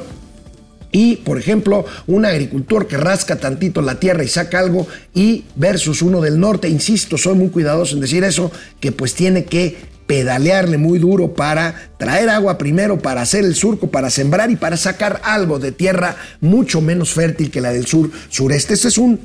y, 0.91 1.17
por 1.17 1.37
ejemplo, 1.37 1.85
un 2.07 2.25
agricultor 2.25 2.87
que 2.87 2.97
rasca 2.97 3.37
tantito 3.37 3.81
la 3.81 3.99
tierra 3.99 4.23
y 4.23 4.27
saca 4.27 4.59
algo 4.59 4.87
y 5.13 5.45
versus 5.55 6.01
uno 6.01 6.21
del 6.21 6.39
norte, 6.39 6.67
insisto, 6.67 7.17
soy 7.17 7.35
muy 7.35 7.49
cuidadoso 7.49 7.95
en 7.95 8.01
decir 8.01 8.23
eso, 8.23 8.51
que 8.79 8.91
pues 8.91 9.13
tiene 9.13 9.45
que 9.45 9.91
pedalearle 10.05 10.77
muy 10.77 10.99
duro 10.99 11.33
para 11.33 11.93
traer 11.97 12.29
agua 12.29 12.57
primero, 12.57 12.99
para 12.99 13.21
hacer 13.21 13.45
el 13.45 13.55
surco, 13.55 13.89
para 13.89 14.09
sembrar 14.09 14.51
y 14.51 14.57
para 14.57 14.75
sacar 14.75 15.21
algo 15.23 15.57
de 15.57 15.71
tierra 15.71 16.17
mucho 16.41 16.81
menos 16.81 17.13
fértil 17.13 17.49
que 17.49 17.61
la 17.61 17.71
del 17.71 17.85
sur 17.85 18.11
sureste. 18.29 18.73
Esta 18.73 18.89
es 18.89 18.97
un, 18.97 19.21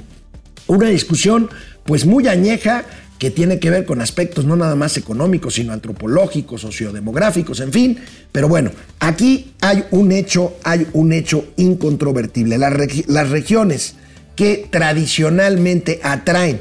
una 0.69 0.89
discusión 0.89 1.51
pues 1.85 2.07
muy 2.07 2.29
añeja 2.29 2.85
que 3.19 3.31
tiene 3.31 3.59
que 3.59 3.71
ver 3.71 3.87
con 3.87 4.01
aspectos 4.01 4.45
no 4.45 4.57
nada 4.57 4.75
más 4.75 4.97
económicos, 4.97 5.55
sino 5.55 5.73
antropológicos, 5.73 6.61
sociodemográficos, 6.61 7.61
en 7.61 7.73
fin. 7.73 7.99
Pero 8.31 8.49
bueno, 8.49 8.71
aquí 9.01 9.55
hay 9.61 9.85
un 9.91 10.13
hecho, 10.13 10.57
hay 10.63 10.87
un 10.93 11.13
hecho 11.13 11.47
incontrovertible. 11.57 12.59
Las, 12.59 13.31
regiones 13.31 13.95
que 14.35 14.69
tradicionalmente 14.71 16.01
atraen 16.03 16.61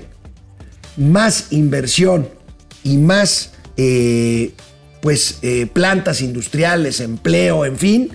más 0.96 1.48
inversión 1.52 2.30
y 2.84 2.98
más 2.98 3.52
eh, 3.76 4.54
pues, 5.02 5.40
eh, 5.42 5.68
plantas 5.72 6.22
industriales, 6.22 7.02
empleo, 7.02 7.66
en 7.66 7.78
fin, 7.78 8.10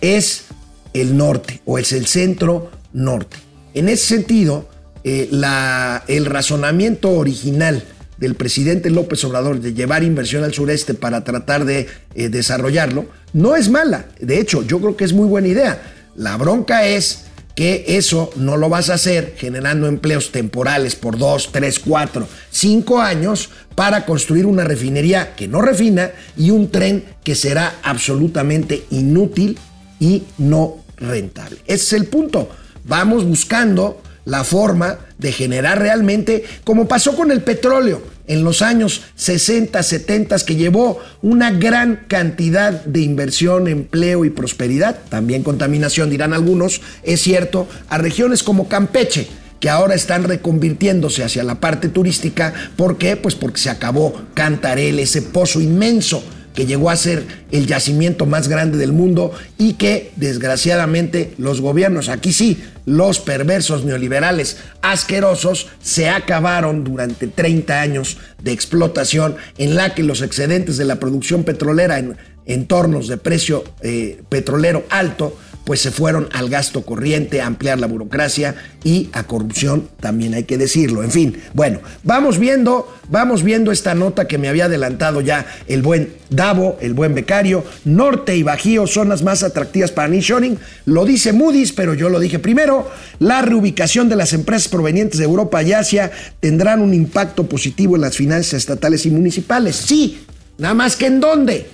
es 0.00 0.46
el 0.94 1.16
norte 1.16 1.60
o 1.64 1.78
es 1.78 1.92
el 1.92 2.06
centro 2.06 2.72
norte. 2.92 3.36
En 3.74 3.88
ese 3.88 4.06
sentido, 4.06 4.68
eh, 5.08 6.00
el 6.08 6.26
razonamiento 6.26 7.10
original 7.10 7.82
del 8.18 8.34
presidente 8.34 8.90
López 8.90 9.24
Obrador 9.24 9.60
de 9.60 9.72
llevar 9.72 10.02
inversión 10.02 10.44
al 10.44 10.52
sureste 10.52 10.94
para 10.94 11.24
tratar 11.24 11.64
de 11.64 11.86
eh, 12.14 12.28
desarrollarlo, 12.28 13.06
no 13.32 13.56
es 13.56 13.70
mala. 13.70 14.06
De 14.20 14.40
hecho, 14.40 14.62
yo 14.62 14.80
creo 14.80 14.96
que 14.96 15.04
es 15.04 15.12
muy 15.12 15.26
buena 15.26 15.48
idea. 15.48 15.80
La 16.16 16.36
bronca 16.36 16.86
es 16.86 17.24
que 17.54 17.84
eso 17.88 18.30
no 18.36 18.56
lo 18.56 18.68
vas 18.68 18.90
a 18.90 18.94
hacer 18.94 19.34
generando 19.36 19.86
empleos 19.86 20.30
temporales 20.30 20.94
por 20.94 21.16
dos, 21.16 21.50
tres, 21.52 21.78
cuatro, 21.78 22.28
cinco 22.50 23.00
años 23.00 23.50
para 23.74 24.04
construir 24.04 24.46
una 24.46 24.64
refinería 24.64 25.34
que 25.34 25.48
no 25.48 25.62
refina 25.62 26.10
y 26.36 26.50
un 26.50 26.70
tren 26.70 27.04
que 27.24 27.34
será 27.34 27.78
absolutamente 27.82 28.84
inútil 28.90 29.58
y 30.00 30.24
no 30.38 30.84
rentable. 30.96 31.58
Ese 31.66 31.84
es 31.84 31.92
el 31.94 32.06
punto. 32.06 32.48
Vamos 32.84 33.24
buscando 33.24 34.02
la 34.28 34.44
forma 34.44 34.98
de 35.16 35.32
generar 35.32 35.80
realmente, 35.80 36.44
como 36.62 36.86
pasó 36.86 37.16
con 37.16 37.30
el 37.30 37.42
petróleo 37.42 38.02
en 38.26 38.44
los 38.44 38.60
años 38.60 39.02
60, 39.16 39.82
70, 39.82 40.36
que 40.40 40.54
llevó 40.54 41.00
una 41.22 41.50
gran 41.50 42.04
cantidad 42.08 42.84
de 42.84 43.00
inversión, 43.00 43.68
empleo 43.68 44.26
y 44.26 44.30
prosperidad, 44.30 44.98
también 45.08 45.42
contaminación, 45.42 46.10
dirán 46.10 46.34
algunos, 46.34 46.82
es 47.02 47.22
cierto, 47.22 47.66
a 47.88 47.96
regiones 47.96 48.42
como 48.42 48.68
Campeche 48.68 49.26
que 49.60 49.70
ahora 49.70 49.94
están 49.96 50.22
reconvirtiéndose 50.22 51.24
hacia 51.24 51.42
la 51.42 51.58
parte 51.58 51.88
turística. 51.88 52.52
¿Por 52.76 52.96
qué? 52.96 53.16
Pues 53.16 53.34
porque 53.34 53.58
se 53.58 53.70
acabó 53.70 54.14
Cantarel, 54.34 55.00
ese 55.00 55.20
pozo 55.20 55.60
inmenso 55.60 56.22
que 56.54 56.66
llegó 56.66 56.90
a 56.90 56.96
ser 56.96 57.24
el 57.50 57.66
yacimiento 57.66 58.26
más 58.26 58.48
grande 58.48 58.78
del 58.78 58.92
mundo 58.92 59.32
y 59.58 59.74
que 59.74 60.10
desgraciadamente 60.16 61.32
los 61.38 61.60
gobiernos, 61.60 62.08
aquí 62.08 62.32
sí, 62.32 62.58
los 62.88 63.20
perversos 63.20 63.84
neoliberales 63.84 64.58
asquerosos, 64.80 65.68
se 65.82 66.08
acabaron 66.08 66.84
durante 66.84 67.26
30 67.26 67.80
años 67.80 68.18
de 68.42 68.52
explotación 68.52 69.36
en 69.58 69.74
la 69.74 69.94
que 69.94 70.02
los 70.02 70.22
excedentes 70.22 70.78
de 70.78 70.86
la 70.86 70.96
producción 70.96 71.44
petrolera 71.44 71.98
en 71.98 72.16
entornos 72.46 73.06
de 73.08 73.18
precio 73.18 73.62
eh, 73.82 74.22
petrolero 74.30 74.84
alto 74.88 75.36
pues 75.68 75.82
se 75.82 75.90
fueron 75.90 76.30
al 76.32 76.48
gasto 76.48 76.80
corriente, 76.80 77.42
a 77.42 77.46
ampliar 77.46 77.78
la 77.78 77.86
burocracia 77.86 78.54
y 78.84 79.10
a 79.12 79.24
corrupción, 79.24 79.90
también 80.00 80.32
hay 80.32 80.44
que 80.44 80.56
decirlo. 80.56 81.02
En 81.02 81.10
fin, 81.10 81.42
bueno, 81.52 81.80
vamos 82.04 82.38
viendo, 82.38 82.90
vamos 83.10 83.42
viendo 83.42 83.70
esta 83.70 83.94
nota 83.94 84.26
que 84.26 84.38
me 84.38 84.48
había 84.48 84.64
adelantado 84.64 85.20
ya 85.20 85.44
el 85.66 85.82
buen 85.82 86.14
Davo, 86.30 86.78
el 86.80 86.94
buen 86.94 87.14
becario. 87.14 87.66
Norte 87.84 88.34
y 88.34 88.42
Bajío 88.42 88.86
son 88.86 89.10
las 89.10 89.22
más 89.22 89.42
atractivas 89.42 89.92
para 89.92 90.08
nearshoring. 90.08 90.58
Lo 90.86 91.04
dice 91.04 91.34
Moody's, 91.34 91.72
pero 91.72 91.92
yo 91.92 92.08
lo 92.08 92.18
dije 92.18 92.38
primero. 92.38 92.90
La 93.18 93.42
reubicación 93.42 94.08
de 94.08 94.16
las 94.16 94.32
empresas 94.32 94.68
provenientes 94.68 95.18
de 95.18 95.26
Europa 95.26 95.62
y 95.62 95.74
Asia 95.74 96.10
tendrán 96.40 96.80
un 96.80 96.94
impacto 96.94 97.46
positivo 97.46 97.94
en 97.96 98.00
las 98.00 98.16
finanzas 98.16 98.54
estatales 98.54 99.04
y 99.04 99.10
municipales. 99.10 99.76
Sí, 99.76 100.24
nada 100.56 100.72
más 100.72 100.96
que 100.96 101.08
en 101.08 101.20
dónde. 101.20 101.66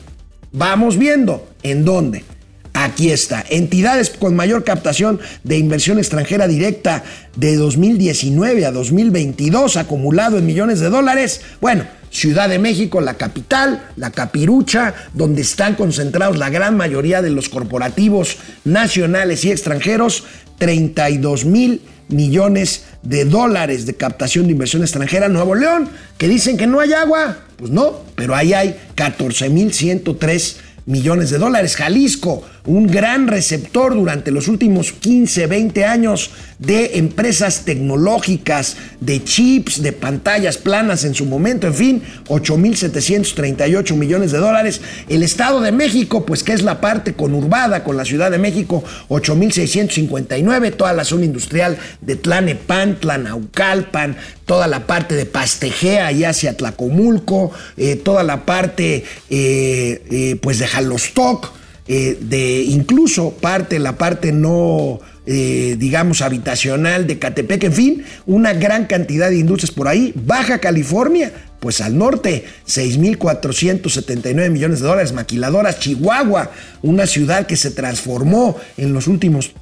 Vamos 0.50 0.98
viendo 0.98 1.46
en 1.62 1.84
dónde. 1.84 2.33
Aquí 2.74 3.10
está. 3.10 3.44
Entidades 3.48 4.10
con 4.10 4.36
mayor 4.36 4.64
captación 4.64 5.20
de 5.44 5.56
inversión 5.56 5.98
extranjera 5.98 6.48
directa 6.48 7.04
de 7.36 7.56
2019 7.56 8.66
a 8.66 8.72
2022, 8.72 9.76
acumulado 9.76 10.38
en 10.38 10.46
millones 10.46 10.80
de 10.80 10.90
dólares. 10.90 11.40
Bueno, 11.60 11.84
Ciudad 12.14 12.48
de 12.48 12.60
México, 12.60 13.00
la 13.00 13.14
capital, 13.14 13.88
la 13.96 14.12
capirucha, 14.12 14.94
donde 15.14 15.42
están 15.42 15.74
concentrados 15.74 16.38
la 16.38 16.48
gran 16.48 16.76
mayoría 16.76 17.22
de 17.22 17.30
los 17.30 17.48
corporativos 17.48 18.36
nacionales 18.64 19.44
y 19.44 19.50
extranjeros, 19.50 20.22
32 20.58 21.44
mil 21.44 21.82
millones 22.08 22.84
de 23.02 23.24
dólares 23.24 23.84
de 23.84 23.94
captación 23.94 24.46
de 24.46 24.52
inversión 24.52 24.82
extranjera. 24.82 25.28
Nuevo 25.28 25.56
León, 25.56 25.88
que 26.16 26.28
dicen 26.28 26.56
que 26.56 26.68
no 26.68 26.78
hay 26.78 26.92
agua. 26.92 27.38
Pues 27.56 27.72
no, 27.72 28.02
pero 28.14 28.36
ahí 28.36 28.52
hay 28.52 28.78
14 28.94 29.48
mil 29.48 29.72
103 29.72 30.58
millones 30.86 31.30
de 31.30 31.38
dólares. 31.38 31.74
Jalisco, 31.74 32.44
un 32.66 32.86
gran 32.86 33.28
receptor 33.28 33.94
durante 33.94 34.30
los 34.30 34.48
últimos 34.48 34.92
15, 34.92 35.46
20 35.46 35.84
años 35.84 36.30
de 36.58 36.98
empresas 36.98 37.64
tecnológicas, 37.64 38.76
de 39.00 39.22
chips, 39.22 39.82
de 39.82 39.92
pantallas 39.92 40.56
planas 40.56 41.04
en 41.04 41.14
su 41.14 41.26
momento, 41.26 41.66
en 41.66 41.74
fin, 41.74 42.02
8.738 42.28 43.94
millones 43.96 44.32
de 44.32 44.38
dólares. 44.38 44.80
El 45.08 45.22
Estado 45.22 45.60
de 45.60 45.72
México, 45.72 46.24
pues 46.24 46.42
que 46.42 46.52
es 46.52 46.62
la 46.62 46.80
parte 46.80 47.12
conurbada 47.12 47.84
con 47.84 47.98
la 47.98 48.04
Ciudad 48.06 48.30
de 48.30 48.38
México, 48.38 48.82
8.659, 49.08 50.74
toda 50.74 50.94
la 50.94 51.04
zona 51.04 51.26
industrial 51.26 51.76
de 52.00 52.16
Tlanepan, 52.16 52.98
Tlanaucalpan, 52.98 54.16
toda 54.46 54.66
la 54.66 54.86
parte 54.86 55.14
de 55.14 55.26
Pastejea 55.26 56.12
y 56.12 56.24
hacia 56.24 56.56
Tlacomulco, 56.56 57.50
eh, 57.76 57.96
toda 57.96 58.22
la 58.22 58.46
parte 58.46 59.04
eh, 59.28 60.02
eh, 60.10 60.38
pues 60.40 60.58
de 60.58 60.66
Jalostoc, 60.66 61.52
de 61.86 62.64
incluso 62.66 63.32
parte, 63.32 63.78
la 63.78 63.96
parte 63.98 64.32
no 64.32 65.00
eh, 65.26 65.76
digamos, 65.78 66.20
habitacional 66.20 67.06
de 67.06 67.18
Catepec, 67.18 67.64
en 67.64 67.72
fin, 67.72 68.04
una 68.26 68.52
gran 68.52 68.84
cantidad 68.84 69.30
de 69.30 69.38
industrias 69.38 69.70
por 69.70 69.88
ahí. 69.88 70.12
Baja 70.14 70.58
California, 70.58 71.32
pues 71.60 71.80
al 71.80 71.96
norte, 71.96 72.44
6.479 72.66 74.50
millones 74.50 74.80
de 74.80 74.86
dólares. 74.86 75.14
Maquiladoras, 75.14 75.80
Chihuahua, 75.80 76.50
una 76.82 77.06
ciudad 77.06 77.46
que 77.46 77.56
se 77.56 77.70
transformó 77.70 78.58
en 78.76 78.92
los 78.92 79.06
últimos 79.06 79.54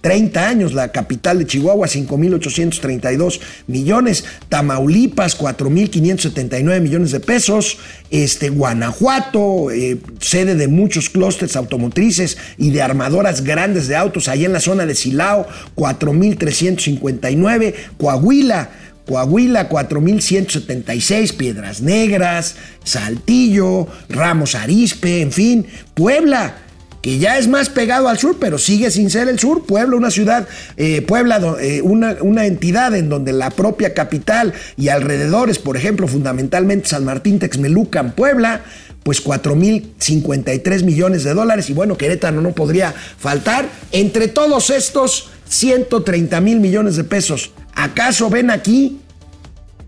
30 0.00 0.48
años, 0.48 0.74
la 0.74 0.92
capital 0.92 1.40
de 1.40 1.46
Chihuahua, 1.46 1.88
5.832 1.88 3.40
millones, 3.66 4.24
Tamaulipas, 4.48 5.36
4.579 5.38 6.80
millones 6.80 7.10
de 7.10 7.18
pesos, 7.20 7.78
este, 8.10 8.50
Guanajuato, 8.50 9.72
eh, 9.72 9.98
sede 10.20 10.54
de 10.54 10.68
muchos 10.68 11.10
clústeres 11.10 11.56
automotrices 11.56 12.38
y 12.58 12.70
de 12.70 12.82
armadoras 12.82 13.42
grandes 13.42 13.88
de 13.88 13.96
autos, 13.96 14.28
ahí 14.28 14.44
en 14.44 14.52
la 14.52 14.60
zona 14.60 14.86
de 14.86 14.94
Silao, 14.94 15.48
4.359, 15.74 17.74
Coahuila, 17.98 18.70
Coahuila 19.04 19.68
4176, 19.68 21.32
Piedras 21.32 21.80
Negras, 21.80 22.54
Saltillo, 22.84 23.88
Ramos 24.08 24.54
Arispe, 24.54 25.22
en 25.22 25.32
fin, 25.32 25.66
Puebla 25.94 26.67
que 27.08 27.18
ya 27.18 27.38
es 27.38 27.48
más 27.48 27.70
pegado 27.70 28.10
al 28.10 28.18
sur, 28.18 28.36
pero 28.38 28.58
sigue 28.58 28.90
sin 28.90 29.08
ser 29.08 29.28
el 29.28 29.38
sur. 29.38 29.64
Puebla, 29.64 29.96
una 29.96 30.10
ciudad, 30.10 30.46
eh, 30.76 31.00
Puebla, 31.00 31.56
eh, 31.58 31.80
una, 31.80 32.18
una, 32.20 32.44
entidad 32.44 32.94
en 32.94 33.08
donde 33.08 33.32
la 33.32 33.48
propia 33.48 33.94
capital 33.94 34.52
y 34.76 34.90
alrededores, 34.90 35.58
por 35.58 35.78
ejemplo, 35.78 36.06
fundamentalmente 36.06 36.90
San 36.90 37.06
Martín 37.06 37.38
Texmelucan, 37.38 38.12
Puebla, 38.12 38.60
pues 39.04 39.24
4.053 39.24 40.84
millones 40.84 41.24
de 41.24 41.32
dólares. 41.32 41.70
Y 41.70 41.72
bueno, 41.72 41.96
Querétaro 41.96 42.42
no 42.42 42.52
podría 42.52 42.92
faltar. 42.92 43.64
Entre 43.90 44.28
todos 44.28 44.68
estos, 44.68 45.30
130 45.48 46.42
mil 46.42 46.60
millones 46.60 46.96
de 46.96 47.04
pesos. 47.04 47.52
¿Acaso 47.74 48.28
ven 48.28 48.50
aquí 48.50 49.00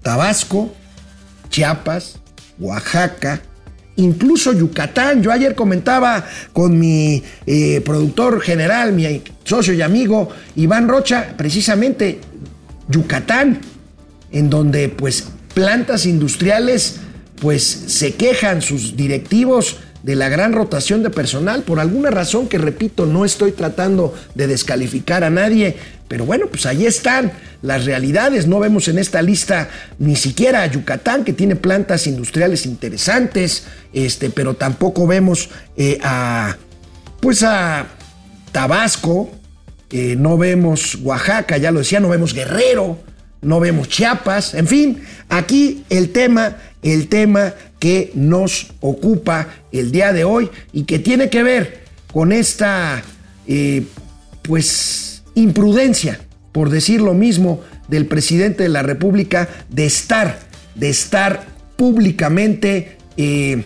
Tabasco, 0.01 0.73
Chiapas, 1.51 2.19
Oaxaca, 2.59 3.43
incluso 3.97 4.53
Yucatán. 4.53 5.23
Yo 5.23 5.33
ayer 5.33 5.55
comentaba 5.55 6.25
con 6.53 6.79
mi 6.79 7.23
eh, 7.47 7.81
productor 7.85 8.41
general, 8.41 8.93
mi 8.93 9.23
socio 9.45 9.75
y 9.75 9.83
amigo 9.83 10.29
Iván 10.57 10.89
Rocha, 10.89 11.35
precisamente 11.37 12.21
Yucatán. 12.89 13.61
en 14.33 14.49
donde 14.49 14.89
pues 14.89 15.27
plantas 15.55 16.07
industriales 16.07 17.01
pues 17.41 17.65
se 17.65 18.15
quejan 18.15 18.63
sus 18.63 18.97
directivos 18.97 19.79
de 20.03 20.15
la 20.15 20.29
gran 20.29 20.53
rotación 20.53 21.03
de 21.03 21.11
personal 21.11 21.63
por 21.63 21.81
alguna 21.81 22.11
razón 22.11 22.49
que 22.49 22.59
repito 22.59 23.07
no 23.07 23.25
estoy 23.25 23.53
tratando 23.53 24.15
de 24.35 24.47
descalificar 24.47 25.25
a 25.25 25.31
nadie 25.31 25.77
pero 26.11 26.27
bueno 26.27 26.49
pues 26.49 26.67
ahí 26.67 26.85
están 26.85 27.31
las 27.63 27.85
realidades. 27.85 28.49
No 28.49 28.59
vemos 28.59 28.89
en 28.89 28.99
esta 28.99 29.23
lista 29.23 29.69
ni 30.01 30.17
siquiera 30.17 30.63
a 30.63 30.67
Yucatán 30.67 31.23
que 31.25 31.33
tiene 31.33 31.55
plantas 31.55 32.09
industriales 32.09 32.67
interesantes 32.67 33.65
este 33.93 34.29
pero 34.29 34.55
tampoco 34.55 35.07
vemos 35.07 35.49
eh, 35.77 35.99
a 36.03 36.57
pues 37.21 37.45
a 37.45 37.87
Tabasco 38.51 39.31
eh, 39.91 40.17
no 40.19 40.37
vemos 40.37 40.97
Oaxaca 40.97 41.57
ya 41.57 41.71
lo 41.71 41.79
decía 41.79 42.01
no 42.01 42.09
vemos 42.09 42.35
Guerrero 42.35 42.99
no 43.41 43.61
vemos 43.61 43.89
Chiapas 43.89 44.55
en 44.55 44.67
fin 44.67 45.03
aquí 45.29 45.85
el 45.91 46.11
tema 46.11 46.57
el 46.83 47.09
tema 47.09 47.55
que 47.79 48.11
nos 48.15 48.73
ocupa 48.81 49.49
el 49.73 49.93
día 49.93 50.13
de 50.13 50.25
hoy 50.25 50.51
y 50.73 50.85
que 50.85 50.99
tiene 50.99 51.31
que 51.31 51.43
ver 51.43 51.81
con 52.13 52.33
esta, 52.33 53.03
eh, 53.47 53.85
pues, 54.43 55.10
imprudencia, 55.35 56.21
por 56.53 56.71
decir 56.71 57.01
lo 57.01 57.15
mismo, 57.15 57.61
del 57.89 58.07
presidente 58.07 58.63
de 58.63 58.69
la 58.69 58.83
República 58.83 59.49
de 59.69 59.87
estar, 59.87 60.39
de 60.75 60.89
estar 60.89 61.47
públicamente 61.77 62.97
eh, 63.17 63.65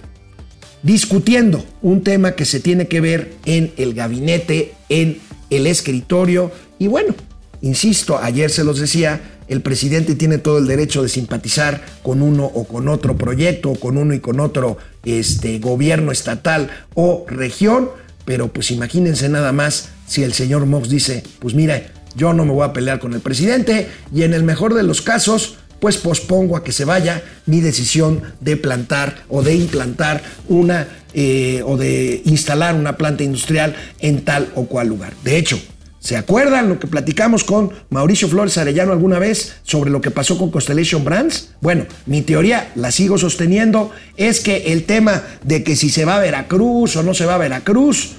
discutiendo 0.82 1.64
un 1.82 2.02
tema 2.02 2.32
que 2.32 2.44
se 2.44 2.60
tiene 2.60 2.86
que 2.88 3.00
ver 3.00 3.32
en 3.46 3.72
el 3.76 3.94
gabinete, 3.94 4.74
en 4.88 5.18
el 5.50 5.66
escritorio. 5.66 6.52
Y 6.78 6.88
bueno, 6.88 7.14
insisto, 7.62 8.18
ayer 8.18 8.50
se 8.50 8.64
los 8.64 8.78
decía, 8.78 9.20
el 9.48 9.62
presidente 9.62 10.14
tiene 10.14 10.38
todo 10.38 10.58
el 10.58 10.66
derecho 10.66 11.02
de 11.02 11.08
simpatizar 11.08 11.84
con 12.02 12.22
uno 12.22 12.44
o 12.44 12.64
con 12.64 12.88
otro 12.88 13.16
proyecto, 13.16 13.74
con 13.74 13.96
uno 13.96 14.14
y 14.14 14.20
con 14.20 14.40
otro 14.40 14.78
este, 15.04 15.58
gobierno 15.58 16.12
estatal 16.12 16.70
o 16.94 17.24
región, 17.28 17.90
pero 18.24 18.48
pues 18.48 18.70
imagínense 18.70 19.28
nada 19.28 19.52
más 19.52 19.90
si 20.06 20.22
el 20.22 20.32
señor 20.32 20.66
Mox 20.66 20.88
dice, 20.88 21.22
pues 21.38 21.54
mira, 21.54 21.82
yo 22.16 22.32
no 22.32 22.44
me 22.44 22.52
voy 22.52 22.64
a 22.64 22.72
pelear 22.72 22.98
con 22.98 23.12
el 23.14 23.20
presidente 23.20 23.88
y 24.14 24.22
en 24.22 24.34
el 24.34 24.42
mejor 24.44 24.74
de 24.74 24.82
los 24.82 25.02
casos, 25.02 25.56
pues 25.80 25.96
pospongo 25.96 26.56
a 26.56 26.64
que 26.64 26.72
se 26.72 26.84
vaya 26.84 27.22
mi 27.46 27.60
decisión 27.60 28.22
de 28.40 28.56
plantar 28.56 29.24
o 29.28 29.42
de 29.42 29.54
implantar 29.54 30.22
una 30.48 30.86
eh, 31.12 31.62
o 31.64 31.76
de 31.76 32.22
instalar 32.24 32.74
una 32.74 32.96
planta 32.96 33.22
industrial 33.22 33.76
en 34.00 34.24
tal 34.24 34.50
o 34.54 34.66
cual 34.66 34.88
lugar. 34.88 35.12
De 35.22 35.36
hecho, 35.36 35.60
¿Se 36.04 36.18
acuerdan 36.18 36.68
lo 36.68 36.78
que 36.78 36.86
platicamos 36.86 37.44
con 37.44 37.72
Mauricio 37.88 38.28
Flores 38.28 38.58
Arellano 38.58 38.92
alguna 38.92 39.18
vez 39.18 39.54
sobre 39.62 39.90
lo 39.90 40.02
que 40.02 40.10
pasó 40.10 40.36
con 40.36 40.50
Constellation 40.50 41.02
Brands? 41.02 41.54
Bueno, 41.62 41.86
mi 42.04 42.20
teoría, 42.20 42.70
la 42.74 42.90
sigo 42.90 43.16
sosteniendo, 43.16 43.90
es 44.18 44.40
que 44.40 44.74
el 44.74 44.84
tema 44.84 45.22
de 45.44 45.64
que 45.64 45.76
si 45.76 45.88
se 45.88 46.04
va 46.04 46.16
a 46.16 46.20
Veracruz 46.20 46.94
o 46.96 47.02
no 47.02 47.14
se 47.14 47.24
va 47.24 47.36
a 47.36 47.38
Veracruz, 47.38 48.16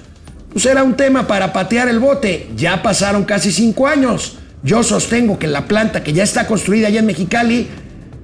pues 0.55 0.67
era 0.67 0.85
un 0.85 0.95
tema 0.95 1.27
para 1.27 1.51
patear 1.51 1.89
el 1.89 1.99
bote. 1.99 2.47
Ya 2.55 2.81
pasaron 2.81 3.25
casi 3.25 3.51
cinco 3.51 3.87
años. 3.87 4.37
Yo 4.63 4.83
sostengo 4.83 5.37
que 5.37 5.47
la 5.47 5.67
planta 5.67 6.01
que 6.01 6.13
ya 6.13 6.23
está 6.23 6.47
construida 6.47 6.87
allá 6.87 7.01
en 7.01 7.07
Mexicali, 7.07 7.67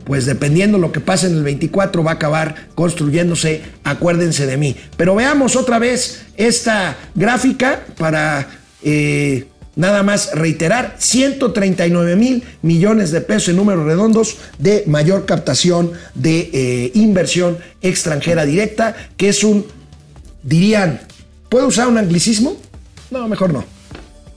pues 0.05 0.25
dependiendo 0.25 0.77
lo 0.77 0.93
que 0.93 1.01
pase 1.01 1.27
en 1.27 1.33
el 1.33 1.43
24 1.43 2.05
va 2.05 2.11
a 2.11 2.13
acabar 2.13 2.69
construyéndose, 2.73 3.63
acuérdense 3.83 4.45
de 4.45 4.55
mí. 4.55 4.77
Pero 4.95 5.13
veamos 5.13 5.57
otra 5.57 5.77
vez 5.77 6.21
esta 6.37 6.95
gráfica 7.15 7.81
para 7.97 8.47
eh, 8.81 9.47
Nada 9.75 10.03
más 10.03 10.31
reiterar, 10.33 10.95
139 10.99 12.15
mil 12.15 12.43
millones 12.61 13.11
de 13.11 13.19
pesos 13.19 13.49
en 13.49 13.57
números 13.57 13.85
redondos 13.85 14.37
de 14.57 14.85
mayor 14.87 15.25
captación 15.25 15.91
de 16.15 16.49
eh, 16.53 16.91
inversión 16.93 17.57
extranjera 17.81 18.45
directa, 18.45 18.95
que 19.17 19.29
es 19.29 19.43
un, 19.43 19.65
dirían, 20.43 21.01
¿puedo 21.51 21.67
usar 21.67 21.89
un 21.89 21.97
anglicismo? 21.97 22.55
No, 23.11 23.27
mejor 23.27 23.51
no. 23.51 23.65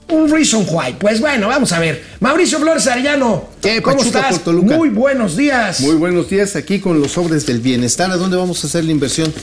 Un 0.09 0.29
reason 0.29 0.65
why. 0.69 0.93
Pues 0.99 1.21
bueno, 1.21 1.47
vamos 1.47 1.71
a 1.71 1.79
ver. 1.79 2.03
Mauricio 2.19 2.59
Flores 2.59 2.85
Arellano, 2.87 3.45
¿Qué, 3.61 3.81
¿cómo 3.81 3.97
Pachuca, 3.97 4.19
estás? 4.19 4.33
Portoluca? 4.35 4.75
Muy 4.75 4.89
buenos 4.89 5.37
días. 5.37 5.79
Muy 5.79 5.95
buenos 5.95 6.29
días, 6.29 6.57
aquí 6.57 6.79
con 6.79 6.99
los 6.99 7.13
sobres 7.13 7.45
del 7.45 7.61
bienestar. 7.61 8.11
¿A 8.11 8.17
dónde 8.17 8.35
vamos 8.35 8.61
a 8.63 8.67
hacer 8.67 8.83
la 8.83 8.91
inversión? 8.91 9.33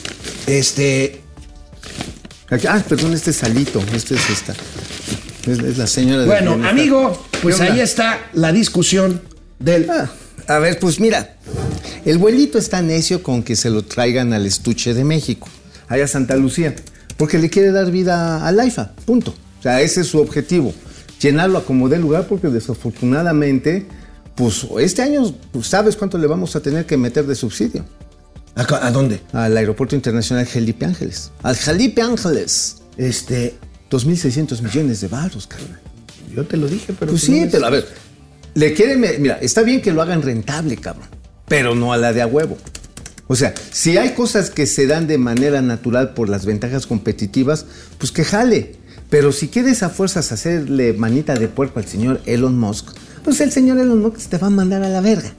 Este, 0.46 1.20
Aquí- 2.50 2.66
ah, 2.68 2.84
perdón, 2.86 3.14
este 3.14 3.30
es 3.30 3.36
Salito, 3.36 3.82
este 3.94 4.14
es 4.16 4.28
esta. 4.30 4.52
Es, 5.46 5.58
es 5.58 5.78
la 5.78 5.86
señora 5.86 6.26
bueno, 6.26 6.52
amigo, 6.68 7.26
pues 7.40 7.58
ahí 7.60 7.80
está 7.80 8.20
la 8.34 8.52
discusión 8.52 9.22
del... 9.58 9.88
Ah, 9.90 10.10
a 10.46 10.58
ver, 10.58 10.78
pues 10.78 11.00
mira, 11.00 11.36
el 12.04 12.18
vuelito 12.18 12.58
está 12.58 12.82
necio 12.82 13.22
con 13.22 13.42
que 13.42 13.56
se 13.56 13.70
lo 13.70 13.82
traigan 13.82 14.32
al 14.34 14.44
estuche 14.44 14.92
de 14.92 15.02
México, 15.04 15.48
allá 15.88 16.06
Santa 16.06 16.36
Lucía, 16.36 16.74
porque 17.16 17.38
le 17.38 17.50
quiere 17.50 17.72
dar 17.72 17.90
vida 17.90 18.46
al 18.46 18.58
AIFA, 18.58 18.92
punto. 19.04 19.34
O 19.58 19.62
sea, 19.62 19.80
ese 19.80 20.00
es 20.00 20.08
su 20.08 20.18
objetivo, 20.18 20.74
llenarlo 21.20 21.58
a 21.58 21.64
como 21.64 21.88
dé 21.88 21.98
lugar, 21.98 22.26
porque 22.26 22.48
desafortunadamente, 22.48 23.86
pues 24.34 24.66
este 24.80 25.02
año, 25.02 25.32
pues, 25.52 25.68
¿sabes 25.68 25.96
cuánto 25.96 26.18
le 26.18 26.26
vamos 26.26 26.56
a 26.56 26.60
tener 26.60 26.86
que 26.86 26.96
meter 26.96 27.26
de 27.26 27.34
subsidio? 27.34 27.84
¿A, 28.54 28.86
a 28.86 28.90
dónde? 28.90 29.20
Al 29.32 29.56
Aeropuerto 29.56 29.94
Internacional 29.94 30.46
Felipe 30.46 30.84
Ángeles. 30.84 31.30
Al 31.42 31.56
Felipe 31.56 32.02
Ángeles. 32.02 32.82
Este, 32.96 33.54
2.600 33.90 34.60
millones 34.62 35.00
de 35.00 35.08
baros, 35.08 35.46
carnal. 35.46 35.80
yo 36.34 36.44
te 36.44 36.56
lo 36.56 36.66
dije, 36.66 36.94
pero... 36.98 37.12
Pues 37.12 37.28
no 37.28 37.34
sí, 37.36 37.48
pero 37.50 37.66
a 37.66 37.70
ver, 37.70 37.86
le 38.54 38.74
quieren, 38.74 39.00
mira, 39.00 39.38
está 39.40 39.62
bien 39.62 39.80
que 39.80 39.92
lo 39.92 40.02
hagan 40.02 40.22
rentable, 40.22 40.76
cabrón, 40.76 41.08
pero 41.46 41.74
no 41.74 41.92
a 41.92 41.96
la 41.96 42.12
de 42.12 42.22
a 42.22 42.26
huevo. 42.26 42.58
O 43.32 43.34
sea, 43.34 43.54
si 43.70 43.96
hay 43.96 44.10
cosas 44.10 44.50
que 44.50 44.66
se 44.66 44.86
dan 44.86 45.06
de 45.06 45.16
manera 45.16 45.62
natural 45.62 46.12
por 46.12 46.28
las 46.28 46.44
ventajas 46.44 46.86
competitivas, 46.86 47.64
pues 47.96 48.12
que 48.12 48.24
jale. 48.24 48.76
Pero 49.08 49.32
si 49.32 49.48
quieres 49.48 49.82
a 49.82 49.88
fuerzas 49.88 50.32
hacerle 50.32 50.92
manita 50.92 51.34
de 51.34 51.48
puerco 51.48 51.78
al 51.78 51.86
señor 51.86 52.20
Elon 52.26 52.58
Musk, 52.58 52.88
pues 53.24 53.40
el 53.40 53.50
señor 53.50 53.78
Elon 53.78 54.02
Musk 54.02 54.28
te 54.28 54.36
va 54.36 54.48
a 54.48 54.50
mandar 54.50 54.82
a 54.82 54.90
la 54.90 55.00
verga. 55.00 55.32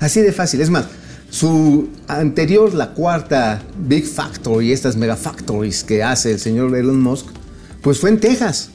Así 0.00 0.20
de 0.20 0.32
fácil. 0.32 0.60
Es 0.60 0.68
más, 0.68 0.84
su 1.30 1.88
anterior, 2.08 2.74
la 2.74 2.92
cuarta 2.92 3.62
Big 3.88 4.06
Factory, 4.06 4.72
estas 4.72 4.96
mega 4.96 5.16
factories 5.16 5.82
que 5.82 6.02
hace 6.02 6.32
el 6.32 6.40
señor 6.40 6.76
Elon 6.76 7.00
Musk, 7.00 7.24
pues 7.80 8.00
fue 8.00 8.10
en 8.10 8.20
Texas. 8.20 8.68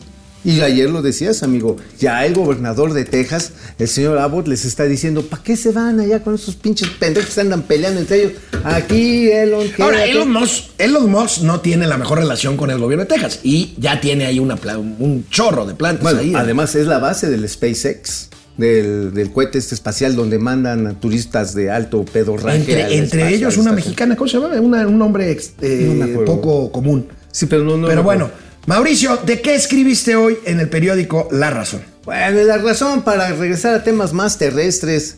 Y 0.46 0.62
ayer 0.62 0.90
lo 0.92 1.02
decías, 1.02 1.42
amigo, 1.42 1.76
ya 2.00 2.24
el 2.26 2.36
gobernador 2.36 2.94
de 2.94 3.04
Texas, 3.04 3.52
el 3.80 3.88
señor 3.88 4.20
Abbott, 4.20 4.48
les 4.48 4.64
está 4.64 4.84
diciendo, 4.84 5.24
¿para 5.24 5.42
qué 5.42 5.58
se 5.58 5.72
van 5.72 6.00
allá 6.00 6.22
con 6.24 6.36
esos 6.36 6.56
pinches 6.56 6.88
pendejos 6.90 7.34
que 7.34 7.42
andan 7.42 7.64
peleando 7.64 8.00
entre 8.00 8.18
ellos? 8.22 8.34
Aquí, 8.64 9.32
Elon, 9.32 9.66
Ahora, 9.80 9.98
quédate". 9.98 10.12
Elon 10.12 10.32
Musk, 10.32 10.64
Elon 10.78 11.10
Musk 11.10 11.42
no 11.42 11.62
tiene 11.62 11.88
la 11.88 11.98
mejor 11.98 12.20
relación 12.20 12.58
con 12.58 12.70
el 12.70 12.78
gobierno 12.78 13.06
de 13.06 13.10
Texas 13.14 13.40
y 13.44 13.74
ya 13.80 14.00
tiene 14.00 14.26
ahí 14.28 14.38
una 14.40 14.56
un 15.00 15.26
chorro 15.32 15.66
de 15.66 15.74
plantas 15.74 16.04
Bueno, 16.04 16.20
ahí. 16.20 16.30
¿eh? 16.32 16.38
además 16.38 16.76
es 16.76 16.86
la 16.88 17.00
base 17.00 17.28
del 17.30 17.48
SpaceX, 17.50 18.30
del, 18.58 19.14
del 19.14 19.32
cohete 19.32 19.58
este 19.58 19.74
espacial 19.76 20.16
donde 20.16 20.38
mandan 20.40 20.86
a 20.88 20.94
turistas 21.00 21.56
de 21.56 21.72
alto 21.72 22.06
pedorraje. 22.06 22.58
al 22.84 22.92
entre 22.94 22.98
entre 22.98 23.34
ellos 23.34 23.58
una 23.58 23.72
mexicana, 23.72 24.16
¿cómo 24.16 24.28
se 24.28 24.40
llama? 24.40 24.60
Una- 24.62 24.88
un 24.88 24.98
nombre 25.00 25.36
eh, 25.62 26.14
No 26.16 26.24
poco 26.26 26.72
común. 26.72 27.08
Sí, 27.32 27.48
pero 27.48 27.64
no, 27.64 27.76
no. 27.78 27.88
Pero 27.88 27.98
no- 28.00 28.04
bueno, 28.04 28.30
Mauricio, 28.68 29.18
¿de 29.18 29.42
qué 29.42 29.54
escribiste 29.54 30.16
hoy 30.16 30.38
en 30.44 30.60
el 30.60 30.68
periódico 30.70 31.28
La 31.32 31.52
Razón? 31.52 31.82
Bueno, 32.04 32.42
la 32.44 32.58
razón 32.58 33.04
para 33.04 33.32
regresar 33.34 33.76
a 33.76 33.84
temas 33.84 34.12
más 34.12 34.40
terrestres. 34.40 35.18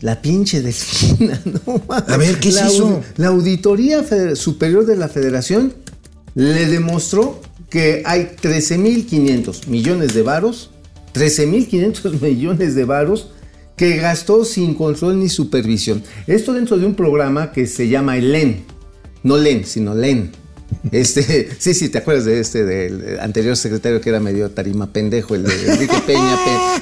La 0.00 0.22
pinche 0.22 0.62
delfina, 0.62 1.40
¿no? 1.66 1.82
A 1.88 2.16
ver, 2.16 2.38
¿qué 2.38 2.50
es 2.50 2.54
la, 2.54 2.66
eso? 2.68 3.02
La 3.16 3.28
Auditoría 3.28 4.04
Superior 4.36 4.86
de 4.86 4.96
la 4.96 5.08
Federación 5.08 5.74
le 6.36 6.66
demostró 6.66 7.40
que 7.68 8.04
hay 8.04 8.36
13.500 8.40 9.66
millones 9.66 10.14
de 10.14 10.22
varos, 10.22 10.70
13.500 11.14 12.20
millones 12.20 12.76
de 12.76 12.84
varos 12.84 13.32
que 13.76 13.96
gastó 13.96 14.44
sin 14.44 14.74
control 14.74 15.18
ni 15.18 15.28
supervisión. 15.28 16.04
Esto 16.28 16.52
dentro 16.52 16.78
de 16.78 16.86
un 16.86 16.94
programa 16.94 17.50
que 17.50 17.66
se 17.66 17.88
llama 17.88 18.16
el 18.16 18.30
LEN. 18.30 18.64
No 19.24 19.36
LEN, 19.36 19.64
sino 19.64 19.96
LEN. 19.96 20.45
Este, 20.92 21.48
sí, 21.58 21.74
sí, 21.74 21.88
te 21.88 21.98
acuerdas 21.98 22.24
de 22.24 22.40
este, 22.40 22.64
del 22.64 23.18
anterior 23.20 23.56
secretario 23.56 24.00
que 24.00 24.08
era 24.10 24.20
medio 24.20 24.50
tarima 24.50 24.92
pendejo, 24.92 25.34
el 25.34 25.44
de 25.44 25.52
Enrique 25.72 25.96
Peña, 26.06 26.36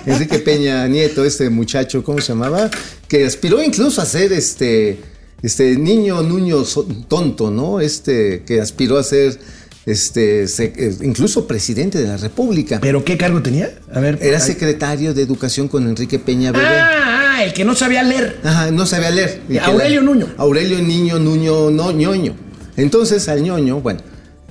Pe- 0.05 0.11
Enrique 0.13 0.39
Peña 0.39 0.87
Nieto, 0.89 1.25
este 1.25 1.51
muchacho, 1.51 2.03
¿cómo 2.05 2.21
se 2.21 2.29
llamaba? 2.29 2.71
Que 3.09 3.25
aspiró 3.25 3.63
incluso 3.63 4.01
a 4.01 4.05
ser 4.07 4.33
este, 4.33 4.99
este 5.43 5.77
niño, 5.77 6.23
nuño 6.23 6.63
tonto, 7.09 7.51
¿no? 7.51 7.81
Este, 7.81 8.43
que 8.47 8.61
aspiró 8.61 8.99
a 8.99 9.03
ser, 9.05 9.39
este, 9.87 10.45
eh, 10.45 10.95
incluso 11.03 11.47
presidente 11.47 11.99
de 11.99 12.09
la 12.09 12.17
República. 12.17 12.79
¿Pero 12.81 13.05
qué 13.05 13.17
cargo 13.19 13.43
tenía? 13.43 13.71
A 13.93 14.01
ver. 14.01 14.19
Era 14.23 14.41
secretario 14.41 15.13
de 15.15 15.23
Educación 15.23 15.69
con 15.69 15.87
Enrique 15.89 16.19
Peña 16.19 16.53
Bebé. 16.53 16.67
Ah, 16.67 17.35
ah, 17.37 17.45
el 17.45 17.53
que 17.53 17.65
no 17.65 17.75
sabía 17.75 18.03
leer. 18.03 18.39
Ajá, 18.45 18.71
no 18.71 18.87
sabía 18.87 19.11
leer. 19.11 19.43
Aurelio 19.63 20.01
Nuño. 20.03 20.33
Aurelio 20.39 20.79
Niño 20.81 21.19
Nuño 21.19 21.71
no, 21.71 21.93
ñoño. 21.93 22.35
Entonces 22.77 23.29
al 23.29 23.43
ñoño, 23.43 23.81
bueno, 23.81 24.01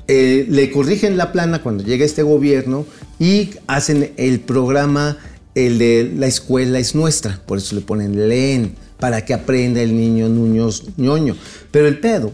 eh, 0.08 0.46
le 0.50 0.72
corrigen 0.72 1.18
la 1.18 1.32
plana 1.32 1.62
cuando 1.62 1.84
llega 1.84 2.06
este 2.06 2.24
gobierno 2.24 2.86
y 3.20 3.52
hacen 3.68 4.14
el 4.18 4.40
programa 4.42 5.18
el 5.56 5.78
de 5.78 6.12
la 6.16 6.28
escuela 6.28 6.80
es 6.80 6.96
nuestra, 6.96 7.40
por 7.46 7.60
eso 7.60 7.76
le 7.76 7.82
ponen 7.82 8.28
leen, 8.28 8.76
para 9.00 9.24
que 9.26 9.34
aprenda 9.34 9.82
el 9.82 9.96
niño 9.96 10.30
nuños, 10.30 10.86
ñoño. 10.98 11.36
Pero 11.72 11.88
el 11.88 12.00
pedo 12.00 12.34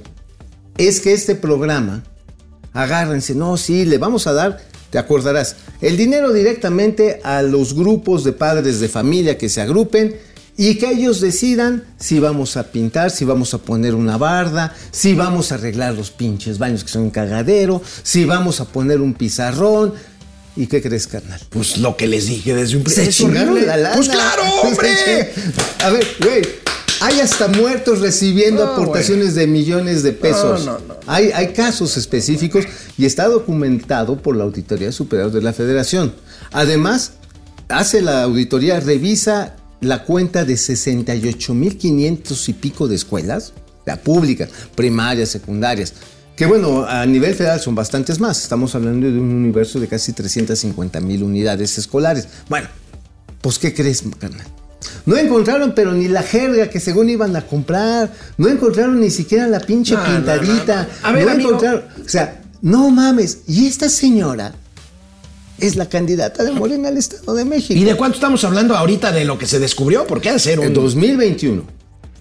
es 0.77 1.01
que 1.01 1.13
este 1.13 1.35
programa, 1.35 2.03
agárrense, 2.73 3.35
no, 3.35 3.57
sí, 3.57 3.85
le 3.85 3.97
vamos 3.97 4.27
a 4.27 4.33
dar, 4.33 4.59
te 4.89 4.97
acordarás, 4.97 5.57
el 5.81 5.97
dinero 5.97 6.31
directamente 6.31 7.19
a 7.23 7.41
los 7.41 7.73
grupos 7.73 8.23
de 8.23 8.33
padres 8.33 8.79
de 8.79 8.87
familia 8.87 9.37
que 9.37 9.49
se 9.49 9.61
agrupen 9.61 10.15
y 10.61 10.75
que 10.75 10.91
ellos 10.91 11.21
decidan 11.21 11.85
si 11.97 12.19
vamos 12.19 12.57
a 12.57 12.63
pintar, 12.69 13.11
si 13.11 13.23
vamos 13.23 13.53
a 13.53 13.59
poner 13.59 13.95
una 13.95 14.17
barda, 14.17 14.75
si 14.91 15.13
vamos 15.13 15.53
a 15.53 15.55
arreglar 15.55 15.93
los 15.93 16.11
pinches 16.11 16.57
baños 16.57 16.83
que 16.83 16.89
son 16.89 17.03
un 17.03 17.11
cagadero, 17.11 17.81
si 18.03 18.25
vamos 18.25 18.59
a 18.59 18.65
poner 18.65 18.99
un 18.99 19.13
pizarrón. 19.13 19.93
¿Y 20.57 20.67
qué 20.67 20.81
crees, 20.81 21.07
carnal? 21.07 21.39
Pues 21.49 21.77
lo 21.77 21.95
que 21.95 22.07
les 22.07 22.27
dije 22.27 22.53
desde 22.53 22.75
un 22.75 22.85
Se 22.89 23.03
principio. 23.03 23.27
chingaron 23.27 23.49
horrible. 23.51 23.67
la 23.67 23.77
lana. 23.77 23.95
Pues 23.95 24.09
claro, 24.09 24.43
hombre. 24.65 25.31
A 25.81 25.89
ver, 25.91 26.05
güey. 26.21 26.41
Hay 26.99 27.21
hasta 27.21 27.47
muertos 27.47 28.01
recibiendo 28.01 28.65
No, 28.65 28.71
aportaciones 28.73 29.35
de 29.35 29.47
millones 29.47 30.03
de 30.03 30.11
pesos. 30.11 30.65
No, 30.65 30.73
no, 30.73 30.85
no. 30.85 30.95
Hay, 31.07 31.31
hay 31.33 31.53
casos 31.53 31.95
específicos 31.95 32.65
y 32.97 33.05
está 33.05 33.29
documentado 33.29 34.17
por 34.21 34.35
la 34.35 34.43
Auditoría 34.43 34.91
Superior 34.91 35.31
de 35.31 35.41
la 35.41 35.53
Federación. 35.53 36.13
Además, 36.51 37.13
hace 37.69 38.01
la 38.01 38.23
auditoría, 38.23 38.81
revisa 38.81 39.55
la 39.81 40.03
cuenta 40.03 40.45
de 40.45 40.55
68.500 40.55 42.49
y 42.49 42.53
pico 42.53 42.87
de 42.87 42.95
escuelas, 42.95 43.53
la 43.85 43.97
pública, 43.97 44.47
primarias, 44.75 45.29
secundarias, 45.29 45.93
que 46.35 46.45
bueno, 46.45 46.85
a 46.87 47.05
nivel 47.05 47.33
federal 47.35 47.59
son 47.59 47.75
bastantes 47.75 48.19
más. 48.19 48.41
Estamos 48.41 48.73
hablando 48.75 49.07
de 49.11 49.19
un 49.19 49.29
universo 49.33 49.79
de 49.79 49.87
casi 49.87 50.13
350 50.13 51.01
mil 51.01 51.23
unidades 51.23 51.77
escolares. 51.77 52.27
Bueno, 52.47 52.67
pues 53.41 53.59
¿qué 53.59 53.73
crees, 53.73 54.03
carnal? 54.17 54.45
No 55.05 55.17
encontraron, 55.17 55.73
pero 55.75 55.91
ni 55.91 56.07
la 56.07 56.23
jerga 56.23 56.69
que 56.69 56.79
según 56.79 57.09
iban 57.09 57.35
a 57.35 57.41
comprar. 57.45 58.09
No 58.37 58.47
encontraron 58.47 59.01
ni 59.01 59.09
siquiera 59.09 59.47
la 59.47 59.59
pinche 59.59 59.95
No, 59.95 60.05
pintadita. 60.05 60.83
no, 60.83 60.89
no. 61.01 61.07
A 61.07 61.11
ver, 61.11 61.29
amigo. 61.29 61.49
encontraron. 61.49 61.83
O 62.05 62.07
sea, 62.07 62.41
no 62.61 62.89
mames. 62.89 63.39
Y 63.47 63.67
esta 63.67 63.89
señora 63.89 64.53
es 65.61 65.75
la 65.75 65.87
candidata 65.89 66.43
de 66.43 66.51
Morena 66.51 66.89
al 66.89 66.97
Estado 66.97 67.33
de 67.35 67.45
México. 67.45 67.73
¿Y 67.79 67.83
de 67.83 67.95
cuánto 67.95 68.15
estamos 68.15 68.43
hablando 68.43 68.75
ahorita 68.75 69.11
de 69.11 69.25
lo 69.25 69.37
que 69.37 69.45
se 69.45 69.59
descubrió? 69.59 70.05
Porque 70.07 70.29
ha 70.29 70.33
de 70.33 70.39
ser 70.39 70.59
En 70.59 70.67
un... 70.67 70.73
2021, 70.73 71.63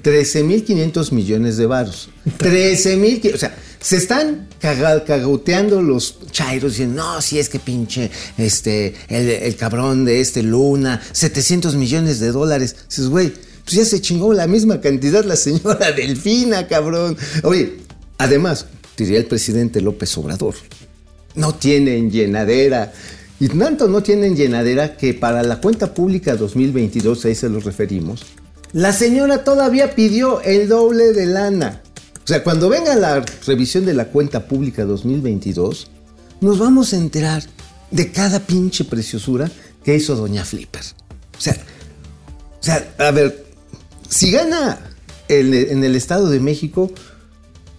13.500 0.02 1.12
millones 1.12 1.56
de 1.56 1.66
varos. 1.66 2.08
13.000, 2.38 3.34
o 3.34 3.38
sea, 3.38 3.56
se 3.80 3.96
están 3.96 4.48
caga- 4.60 5.04
cagoteando 5.04 5.82
los 5.82 6.16
chairos 6.30 6.72
diciendo, 6.72 7.02
no, 7.02 7.20
si 7.22 7.38
es 7.38 7.48
que 7.48 7.58
pinche, 7.58 8.10
este, 8.36 8.94
el, 9.08 9.28
el 9.28 9.56
cabrón 9.56 10.04
de 10.04 10.20
este 10.20 10.42
Luna, 10.42 11.00
700 11.12 11.74
millones 11.76 12.20
de 12.20 12.32
dólares. 12.32 12.76
Dices, 12.88 13.08
güey, 13.08 13.32
pues 13.64 13.76
ya 13.76 13.84
se 13.84 14.00
chingó 14.00 14.32
la 14.32 14.46
misma 14.46 14.80
cantidad 14.80 15.24
la 15.24 15.36
señora 15.36 15.92
Delfina, 15.96 16.66
cabrón. 16.66 17.16
Oye, 17.42 17.74
además, 18.18 18.66
diría 18.96 19.18
el 19.18 19.26
presidente 19.26 19.80
López 19.80 20.16
Obrador, 20.18 20.54
no 21.34 21.54
tienen 21.54 22.10
llenadera. 22.10 22.92
Y 23.40 23.48
tanto 23.48 23.88
no 23.88 24.02
tienen 24.02 24.34
llenadera 24.34 24.96
que 24.96 25.14
para 25.14 25.42
la 25.42 25.60
cuenta 25.60 25.94
pública 25.94 26.34
2022, 26.34 27.24
ahí 27.24 27.34
se 27.34 27.48
los 27.48 27.64
referimos, 27.64 28.24
la 28.72 28.92
señora 28.92 29.44
todavía 29.44 29.94
pidió 29.94 30.40
el 30.42 30.68
doble 30.68 31.12
de 31.12 31.26
lana. 31.26 31.82
O 32.24 32.26
sea, 32.26 32.44
cuando 32.44 32.68
venga 32.68 32.94
la 32.94 33.24
revisión 33.46 33.86
de 33.86 33.94
la 33.94 34.08
cuenta 34.08 34.46
pública 34.46 34.84
2022, 34.84 35.90
nos 36.40 36.58
vamos 36.58 36.92
a 36.92 36.96
enterar 36.96 37.42
de 37.90 38.12
cada 38.12 38.40
pinche 38.40 38.84
preciosura 38.84 39.50
que 39.82 39.94
hizo 39.94 40.14
Doña 40.14 40.44
Flipper. 40.44 40.82
O 41.38 41.40
sea, 41.40 41.54
o 42.60 42.62
sea, 42.62 42.94
a 42.98 43.10
ver, 43.12 43.46
si 44.08 44.30
gana 44.30 44.78
en 45.28 45.84
el 45.84 45.96
Estado 45.96 46.28
de 46.28 46.40
México, 46.40 46.90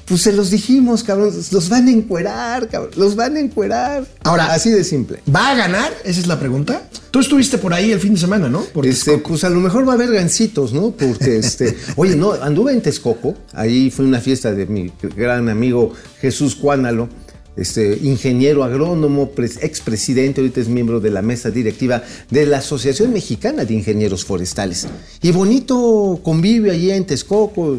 pues 0.09 0.21
se 0.23 0.33
los 0.33 0.49
dijimos, 0.49 1.03
cabrón, 1.03 1.31
los 1.51 1.69
van 1.69 1.87
a 1.87 1.91
encuerar, 1.91 2.67
cabrón, 2.67 2.91
los 2.97 3.15
van 3.15 3.37
a 3.37 3.39
encuerar. 3.39 4.05
Ahora- 4.23 4.51
así 4.53 4.69
de 4.71 4.83
simple. 4.83 5.19
¿Va 5.33 5.51
a 5.51 5.55
ganar? 5.55 5.93
Esa 6.03 6.19
es 6.19 6.27
la 6.27 6.39
pregunta. 6.39 6.89
Tú 7.11 7.19
estuviste 7.19 7.57
por 7.57 7.73
ahí 7.73 7.91
el 7.91 7.99
fin 7.99 8.15
de 8.15 8.19
semana, 8.19 8.49
¿no? 8.49 8.61
Por 8.61 8.85
Este, 8.85 9.11
Texcoco. 9.11 9.29
pues 9.29 9.43
a 9.43 9.49
lo 9.49 9.59
mejor 9.59 9.87
va 9.87 9.93
a 9.93 9.95
haber 9.95 10.11
gancitos, 10.11 10.73
¿no? 10.73 10.91
Porque 10.91 11.37
este, 11.37 11.77
oye, 11.95 12.15
no, 12.15 12.33
anduve 12.33 12.73
en 12.73 12.81
Texcoco, 12.81 13.35
ahí 13.53 13.89
fue 13.91 14.05
una 14.05 14.19
fiesta 14.19 14.51
de 14.51 14.65
mi 14.65 14.91
gran 15.15 15.47
amigo 15.49 15.93
Jesús 16.21 16.55
Cuánalo, 16.55 17.07
este, 17.55 17.97
ingeniero 18.03 18.63
agrónomo, 18.63 19.31
pres- 19.35 19.57
expresidente, 19.61 20.39
ahorita 20.41 20.61
es 20.61 20.67
miembro 20.69 20.99
de 20.99 21.09
la 21.09 21.21
mesa 21.21 21.49
directiva 21.51 22.03
de 22.29 22.45
la 22.45 22.59
Asociación 22.59 23.11
Mexicana 23.11 23.65
de 23.65 23.73
Ingenieros 23.73 24.23
Forestales. 24.23 24.87
Y 25.21 25.31
bonito 25.31 26.19
convivio 26.23 26.71
allí 26.71 26.91
en 26.91 27.05
Texcoco, 27.05 27.77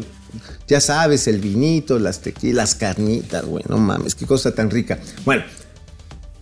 ya 0.67 0.79
sabes, 0.81 1.27
el 1.27 1.39
vinito, 1.39 1.99
las 1.99 2.19
tequilas, 2.21 2.55
las 2.55 2.75
carnitas, 2.75 3.45
güey, 3.45 3.63
no 3.67 3.77
mames, 3.77 4.15
qué 4.15 4.25
cosa 4.25 4.53
tan 4.53 4.69
rica. 4.69 4.99
Bueno, 5.25 5.43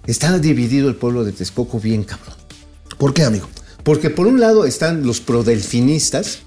está 0.08 0.38
dividido 0.40 0.90
el 0.90 0.96
pueblo 0.96 1.24
de 1.24 1.32
Texcoco 1.32 1.80
bien 1.80 2.04
cabrón. 2.04 2.36
¿Por 2.98 3.14
qué, 3.14 3.24
amigo? 3.24 3.48
Porque 3.84 4.10
por 4.10 4.28
un 4.28 4.40
lado 4.40 4.66
están 4.66 5.06
los 5.06 5.22
prodelfinistas, 5.22 6.40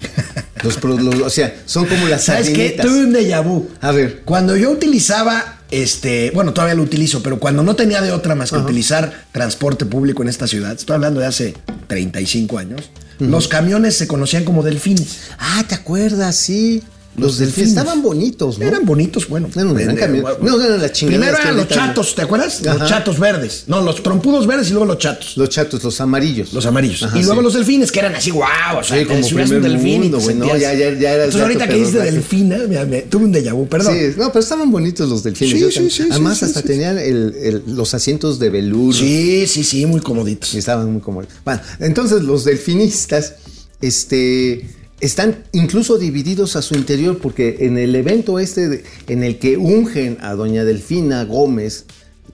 los 0.64 0.76
pro- 0.78 0.98
los- 0.98 1.20
o 1.20 1.30
sea, 1.30 1.62
son 1.66 1.86
como 1.86 2.06
las 2.08 2.24
¿Sabes 2.24 2.48
qué? 2.50 2.76
sardinitas. 2.76 2.86
Tuve 2.86 3.04
un 3.04 3.12
déjà 3.14 3.42
vu. 3.44 3.68
A 3.80 3.92
ver. 3.92 4.22
Cuando 4.24 4.56
yo 4.56 4.70
utilizaba, 4.70 5.58
este, 5.70 6.30
bueno, 6.32 6.52
todavía 6.52 6.74
lo 6.74 6.82
utilizo, 6.82 7.22
pero 7.22 7.38
cuando 7.38 7.62
no 7.62 7.76
tenía 7.76 8.00
de 8.02 8.10
otra 8.12 8.34
más 8.34 8.50
que 8.50 8.56
utilizar 8.58 9.26
transporte 9.32 9.84
público 9.86 10.22
en 10.22 10.28
esta 10.28 10.46
ciudad, 10.46 10.72
estoy 10.72 10.94
hablando 10.94 11.20
de 11.20 11.26
hace 11.26 11.54
35 11.86 12.58
años, 12.58 12.90
los 13.20 13.48
camiones 13.48 13.96
se 13.96 14.08
conocían 14.08 14.44
como 14.44 14.62
delfines. 14.62 15.30
Ah, 15.38 15.64
¿te 15.68 15.74
acuerdas? 15.74 16.36
Sí. 16.36 16.82
Los, 17.16 17.26
Los 17.32 17.38
delfines 17.38 17.70
estaban 17.70 18.02
bonitos, 18.02 18.58
¿no? 18.60 18.64
Eran 18.64 18.86
bonitos, 18.86 19.28
bueno. 19.28 19.48
Eran 19.52 19.74
bueno, 19.74 20.38
No, 20.42 20.60
eran 20.62 20.80
las 20.80 20.92
Primero 20.92 21.36
eran 21.36 21.56
los 21.56 21.66
chatos, 21.68 22.14
¿te 22.14 22.22
acuerdas? 22.22 22.64
Ajá. 22.64 22.78
Los 22.78 22.88
chatos 22.88 23.18
verdes. 23.18 23.64
No, 23.66 23.82
los 23.82 24.00
trompudos 24.02 24.46
verdes 24.46 24.68
y 24.68 24.70
luego 24.70 24.86
los 24.86 24.98
chatos. 24.98 25.36
Los 25.36 25.48
chatos, 25.48 25.82
los 25.82 26.00
amarillos. 26.00 26.52
Los 26.52 26.64
amarillos. 26.66 27.02
Ajá, 27.02 27.18
y 27.18 27.22
luego 27.24 27.40
sí. 27.40 27.44
los 27.44 27.54
delfines, 27.54 27.90
que 27.90 27.98
eran 27.98 28.14
así, 28.14 28.30
wow, 28.30 28.44
o 28.78 28.84
sea, 28.84 28.98
Sí, 29.00 29.04
como 29.06 29.22
fueras 29.24 29.50
un 29.50 29.60
primer 29.60 29.72
delfín. 29.72 30.00
mundo, 30.02 30.20
güey, 30.20 30.36
no, 30.36 30.46
ya- 30.56 30.72
ya- 30.72 30.92
ya 30.94 31.14
Entonces, 31.16 31.40
ahorita 31.42 31.68
que 31.68 31.74
dices 31.74 31.92
de 31.94 32.02
delfina, 32.12 32.58
me, 32.68 32.84
me- 32.86 33.02
tuve 33.02 33.24
un 33.24 33.34
déjà 33.34 33.52
vu, 33.52 33.66
perdón. 33.68 33.92
Sí, 33.92 34.14
no, 34.16 34.28
pero 34.28 34.40
estaban 34.40 34.70
bonitos 34.70 35.08
los 35.08 35.22
delfines. 35.24 35.74
Sí, 35.74 35.80
sí, 35.80 35.90
sí, 35.90 36.08
Además, 36.10 36.42
hasta 36.44 36.62
tenían 36.62 36.96
el- 36.96 37.34
el- 37.42 37.62
los 37.66 37.92
asientos 37.92 38.38
de 38.38 38.50
velour. 38.50 38.94
Sí, 38.94 39.46
sí, 39.48 39.64
sí, 39.64 39.84
muy 39.84 40.00
comoditos. 40.00 40.54
Estaban 40.54 40.90
muy 40.92 41.02
cómodos. 41.02 41.28
Bueno, 41.44 41.60
entonces 41.80 42.22
los 42.22 42.44
delfinistas 42.44 43.34
este, 43.80 44.68
están 45.00 45.44
incluso 45.52 45.98
divididos 45.98 46.56
a 46.56 46.62
su 46.62 46.74
interior 46.74 47.18
porque 47.18 47.56
en 47.60 47.78
el 47.78 47.94
evento 47.96 48.38
este 48.38 48.84
en 49.08 49.22
el 49.24 49.38
que 49.38 49.56
ungen 49.56 50.18
a 50.20 50.34
doña 50.34 50.64
Delfina 50.64 51.24
Gómez 51.24 51.86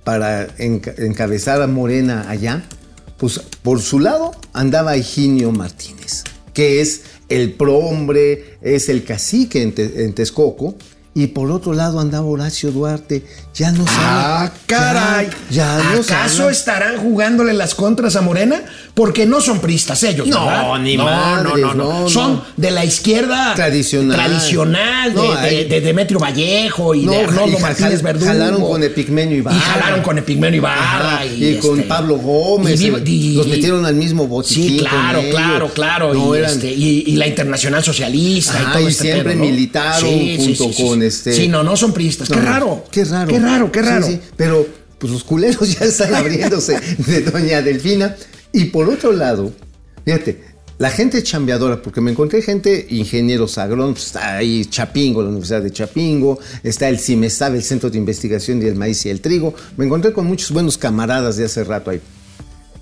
para 0.04 0.48
enca- 0.58 0.94
encabezar 0.98 1.62
a 1.62 1.66
Morena 1.66 2.28
allá, 2.28 2.64
pues 3.18 3.40
por 3.62 3.80
su 3.80 3.98
lado 4.00 4.32
andaba 4.52 4.96
Higinio 4.96 5.52
Martínez, 5.52 6.22
que 6.54 6.80
es 6.80 7.02
el 7.28 7.52
prohombre, 7.54 8.58
es 8.62 8.88
el 8.88 9.04
cacique 9.04 9.62
en, 9.62 9.72
Te- 9.74 10.04
en 10.04 10.14
Texcoco. 10.14 10.76
Y 11.14 11.28
por 11.28 11.50
otro 11.50 11.72
lado 11.72 11.98
andaba 11.98 12.26
Horacio 12.26 12.70
Duarte. 12.72 13.22
Ya 13.56 13.72
no 13.72 13.86
sabe. 13.86 13.96
Ah, 13.98 14.52
caray. 14.66 15.28
Ya, 15.50 15.78
ya 15.78 15.82
no 15.94 16.00
¿Acaso 16.02 16.36
sabe. 16.36 16.52
estarán 16.52 16.98
jugándole 16.98 17.54
las 17.54 17.74
contras 17.74 18.14
a 18.16 18.20
Morena? 18.20 18.62
Porque 18.92 19.24
no 19.24 19.40
son 19.40 19.60
pristas 19.60 20.02
ellos, 20.02 20.26
No, 20.26 20.44
¿verdad? 20.46 20.78
ni 20.80 20.96
no, 20.96 21.04
madres, 21.04 21.52
no, 21.54 21.56
no, 21.56 21.74
no. 21.74 22.00
no, 22.02 22.08
Son 22.08 22.42
de 22.56 22.70
la 22.70 22.84
izquierda 22.84 23.54
Tradicional. 23.54 24.16
tradicional, 24.16 25.10
de, 25.14 25.16
No, 25.16 25.34
de- 25.40 25.64
de 25.66 25.80
Demetrio 25.80 26.18
Vallejo 26.18 26.94
y 26.94 27.02
No, 27.06 27.12
de 27.12 27.20
Arnoldo 27.24 27.58
Martínez 27.58 28.02
Verdugo. 28.02 28.26
jalaron 28.26 28.60
con 28.62 28.82
Epigmenio 28.82 29.38
Ibarra. 29.38 29.56
Y 29.56 29.60
jalaron 29.60 30.02
con 30.02 30.18
Epigmenio 30.18 30.58
Ibarra. 30.58 31.14
Ajá, 31.16 31.24
y, 31.26 31.44
y, 31.46 31.56
con 31.56 31.76
este, 31.78 31.88
Pablo 31.88 32.16
Gómez. 32.16 32.78
y 32.80 32.84
viva- 32.84 33.00
y- 33.04 33.34
los 33.36 33.46
metieron 33.46 33.84
al 33.86 33.94
mismo 33.94 34.26
botiquín. 34.26 34.68
Sí, 34.70 34.78
claro, 34.78 35.22
claro, 35.30 35.68
claro. 35.72 36.14
No, 36.14 36.34
y, 36.34 36.38
eran- 36.38 36.50
este, 36.52 36.70
y, 36.72 37.04
y 37.06 37.16
la 37.16 37.26
Internacional 37.26 37.82
Socialista 37.82 38.54
y 38.58 38.62
Ajá, 38.64 38.72
todo 38.72 38.82
y 38.82 38.86
este 38.92 39.02
siempre 39.04 39.32
pedo, 39.32 39.44
¿no? 39.44 39.50
militaron 39.50 40.10
junto 40.36 40.70
con 40.72 41.02
este- 41.02 41.32
Sí, 41.32 41.48
no, 41.48 41.62
no 41.62 41.74
son 41.76 41.92
pristas. 41.92 42.28
qué 42.28 42.36
No, 42.36 42.42
raro. 42.42 42.84
Qué 42.90 43.04
raro. 43.04 43.28
Qué 43.28 43.38
raro, 43.38 43.45
qué 43.72 43.80
Sí, 43.82 43.86
raro. 43.88 44.06
sí, 44.06 44.20
Pero 44.36 44.66
pues 44.98 45.12
los 45.12 45.24
culeros 45.24 45.72
ya 45.78 45.84
están 45.86 46.14
abriéndose 46.14 46.78
de 46.98 47.20
Doña 47.22 47.62
Delfina. 47.62 48.16
Y 48.52 48.66
por 48.66 48.88
otro 48.88 49.12
lado, 49.12 49.52
fíjate, 50.04 50.40
la 50.78 50.90
gente 50.90 51.22
chambeadora, 51.22 51.80
porque 51.82 52.00
me 52.00 52.10
encontré 52.10 52.42
gente, 52.42 52.86
ingenieros 52.90 53.56
agrónomos, 53.58 54.06
está 54.06 54.36
ahí 54.36 54.64
Chapingo, 54.66 55.22
la 55.22 55.28
Universidad 55.28 55.62
de 55.62 55.70
Chapingo, 55.70 56.38
está 56.62 56.88
el 56.88 56.98
CIMESTAB, 56.98 57.54
el 57.54 57.62
Centro 57.62 57.88
de 57.90 57.96
Investigación 57.98 58.60
del 58.60 58.74
Maíz 58.76 59.04
y 59.06 59.10
el 59.10 59.20
Trigo. 59.20 59.54
Me 59.76 59.86
encontré 59.86 60.12
con 60.12 60.26
muchos 60.26 60.50
buenos 60.52 60.76
camaradas 60.76 61.36
de 61.36 61.46
hace 61.46 61.64
rato 61.64 61.90
ahí. 61.90 62.00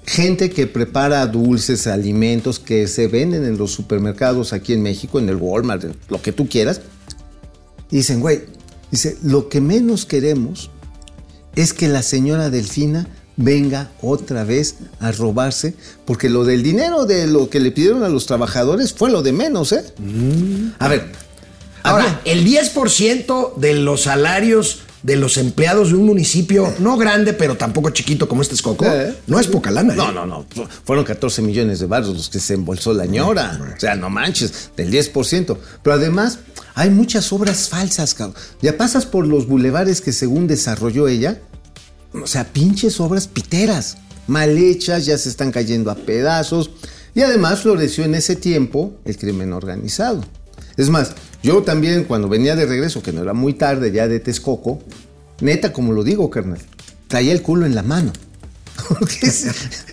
Gente 0.07 0.51
que 0.51 0.67
prepara 0.67 1.27
dulces, 1.27 1.87
alimentos 1.87 2.59
que 2.59 2.87
se 2.89 3.07
venden 3.09 3.45
en 3.45 3.57
los 3.57 3.71
supermercados 3.73 4.53
aquí 4.53 4.73
en 4.75 4.83
México, 4.83 5.19
en 5.19 5.29
el 5.29 5.37
Walmart, 5.37 5.85
lo 6.11 6.21
que 6.21 6.33
tú 6.33 6.49
quieras. 6.49 6.81
Y 7.91 7.99
dicen, 7.99 8.21
güey, 8.21 8.43
dice, 8.95 9.17
lo 9.23 9.49
que 9.49 9.61
menos 9.61 10.07
queremos 10.07 10.71
es 11.57 11.73
que 11.73 11.89
la 11.89 12.03
señora 12.03 12.51
Delfina 12.51 13.07
venga 13.37 13.91
otra 14.01 14.45
vez 14.45 14.77
a 15.01 15.11
robarse, 15.13 15.75
porque 16.05 16.29
lo 16.31 16.45
del 16.45 16.63
dinero 16.63 17.05
de 17.07 17.27
lo 17.27 17.51
que 17.51 17.61
le 17.61 17.73
pidieron 17.73 18.05
a 18.05 18.09
los 18.09 18.27
trabajadores 18.27 18.93
fue 18.93 19.11
lo 19.11 19.23
de 19.23 19.33
menos, 19.33 19.73
¿eh? 19.73 19.85
A 20.79 20.89
ver, 20.89 21.11
Ahora, 21.83 22.21
el 22.25 22.47
10% 22.47 23.57
de 23.57 23.75
los 23.75 24.03
salarios 24.05 24.81
de 25.03 25.17
los 25.17 25.37
empleados 25.37 25.91
de 25.91 25.97
un 25.97 26.07
municipio, 26.07 26.73
no 26.79 26.97
grande, 26.97 27.35
pero 27.35 27.59
tampoco 27.59 27.91
chiquito 27.91 28.27
como 28.27 28.41
este 28.41 28.55
Escoco, 28.55 28.87
Eh. 28.87 29.15
no 29.27 29.39
es 29.39 29.49
poca 29.49 29.71
lana. 29.71 29.93
¿eh? 29.93 29.97
No, 29.99 30.11
no, 30.11 30.25
no. 30.25 30.47
Fueron 30.85 31.05
14 31.05 31.43
millones 31.43 31.81
de 31.81 31.87
barros 31.87 32.17
los 32.17 32.31
que 32.31 32.41
se 32.41 32.55
embolsó 32.55 32.95
la 32.95 33.05
ñora. 33.05 33.61
O 33.77 33.79
sea, 33.79 33.97
no 33.97 34.09
manches, 34.09 34.71
del 34.79 34.91
10%. 34.91 35.59
Pero 35.83 35.95
además, 35.95 36.39
hay 36.75 36.91
muchas 36.91 37.33
obras 37.33 37.69
falsas, 37.69 38.15
cabrón. 38.15 38.37
Ya 38.61 38.77
pasas 38.77 39.07
por 39.07 39.27
los 39.27 39.47
bulevares 39.47 40.01
que 40.01 40.13
según 40.13 40.47
desarrolló 40.47 41.07
ella. 41.07 41.41
O 42.13 42.27
sea, 42.27 42.45
pinches 42.45 43.01
obras 43.01 43.29
piteras. 43.29 43.99
Mal 44.27 44.57
hechas, 44.59 45.07
ya 45.07 45.17
se 45.17 45.29
están 45.29 45.53
cayendo 45.53 45.91
a 45.91 45.95
pedazos. 45.95 46.71
Y 47.15 47.23
además 47.23 47.61
floreció 47.61 48.05
en 48.05 48.17
ese 48.17 48.35
tiempo 48.35 48.95
el 49.05 49.17
crimen 49.17 49.53
organizado. 49.53 50.25
Es 50.77 50.91
más, 50.91 51.13
yo 51.45 51.63
también 51.63 52.05
cuando 52.05 52.29
venía 52.29 52.57
de 52.57 52.67
regreso, 52.67 53.03
que 53.03 53.13
no 53.13 53.23
era 53.23 53.35
muy 53.35 53.55
tarde 53.55 53.93
ya 53.93 54.09
de 54.09 54.19
Texcoco, 54.19 54.81
neta, 55.41 55.73
como 55.73 55.93
lo 55.93 56.03
digo, 56.03 56.29
carnal, 56.29 56.59
traía 57.07 57.33
el 57.33 57.43
culo 57.43 57.67
en 57.67 57.75
la 57.75 57.83
mano. 57.83 58.13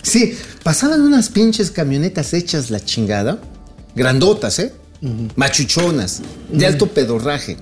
Sí, 0.02 0.36
pasaban 0.64 1.02
unas 1.02 1.30
pinches 1.30 1.70
camionetas 1.70 2.34
hechas 2.34 2.72
la 2.72 2.84
chingada, 2.84 3.40
grandotas, 3.96 4.58
¿eh? 4.58 4.74
Machuchonas, 5.36 6.22
de 6.52 6.66
alto 6.66 6.88
pedorraje, 6.88 7.58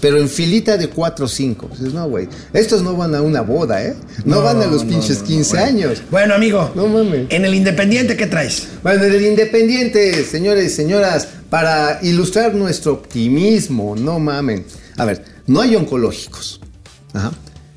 pero 0.00 0.18
en 0.18 0.28
filita 0.28 0.76
de 0.76 0.88
4 0.88 1.24
o 1.24 1.28
5. 1.28 1.68
Dices, 1.72 1.92
no, 1.92 2.08
güey, 2.08 2.28
estos 2.52 2.82
no 2.82 2.96
van 2.96 3.14
a 3.14 3.20
una 3.22 3.40
boda, 3.42 3.84
¿eh? 3.84 3.94
No, 4.24 4.42
van 4.42 4.62
a 4.62 4.66
los 4.66 4.84
pinches 4.84 5.18
15 5.22 5.58
años. 5.58 6.02
Bueno, 6.10 6.34
amigo, 6.34 6.70
No 6.74 6.86
mames. 6.86 7.26
en 7.30 7.44
el 7.44 7.54
Independiente, 7.54 8.16
¿qué 8.16 8.26
traes? 8.26 8.68
Bueno, 8.82 9.04
en 9.04 9.12
el 9.14 9.26
Independiente, 9.26 10.24
señores 10.24 10.64
y 10.72 10.74
señoras, 10.74 11.28
para 11.50 11.98
ilustrar 12.02 12.54
nuestro 12.54 12.92
optimismo, 12.92 13.94
no 13.96 14.18
mamen. 14.18 14.64
A 14.96 15.04
ver, 15.04 15.24
no 15.46 15.60
hay 15.60 15.76
oncológicos. 15.76 16.60
Ajá. 17.12 17.32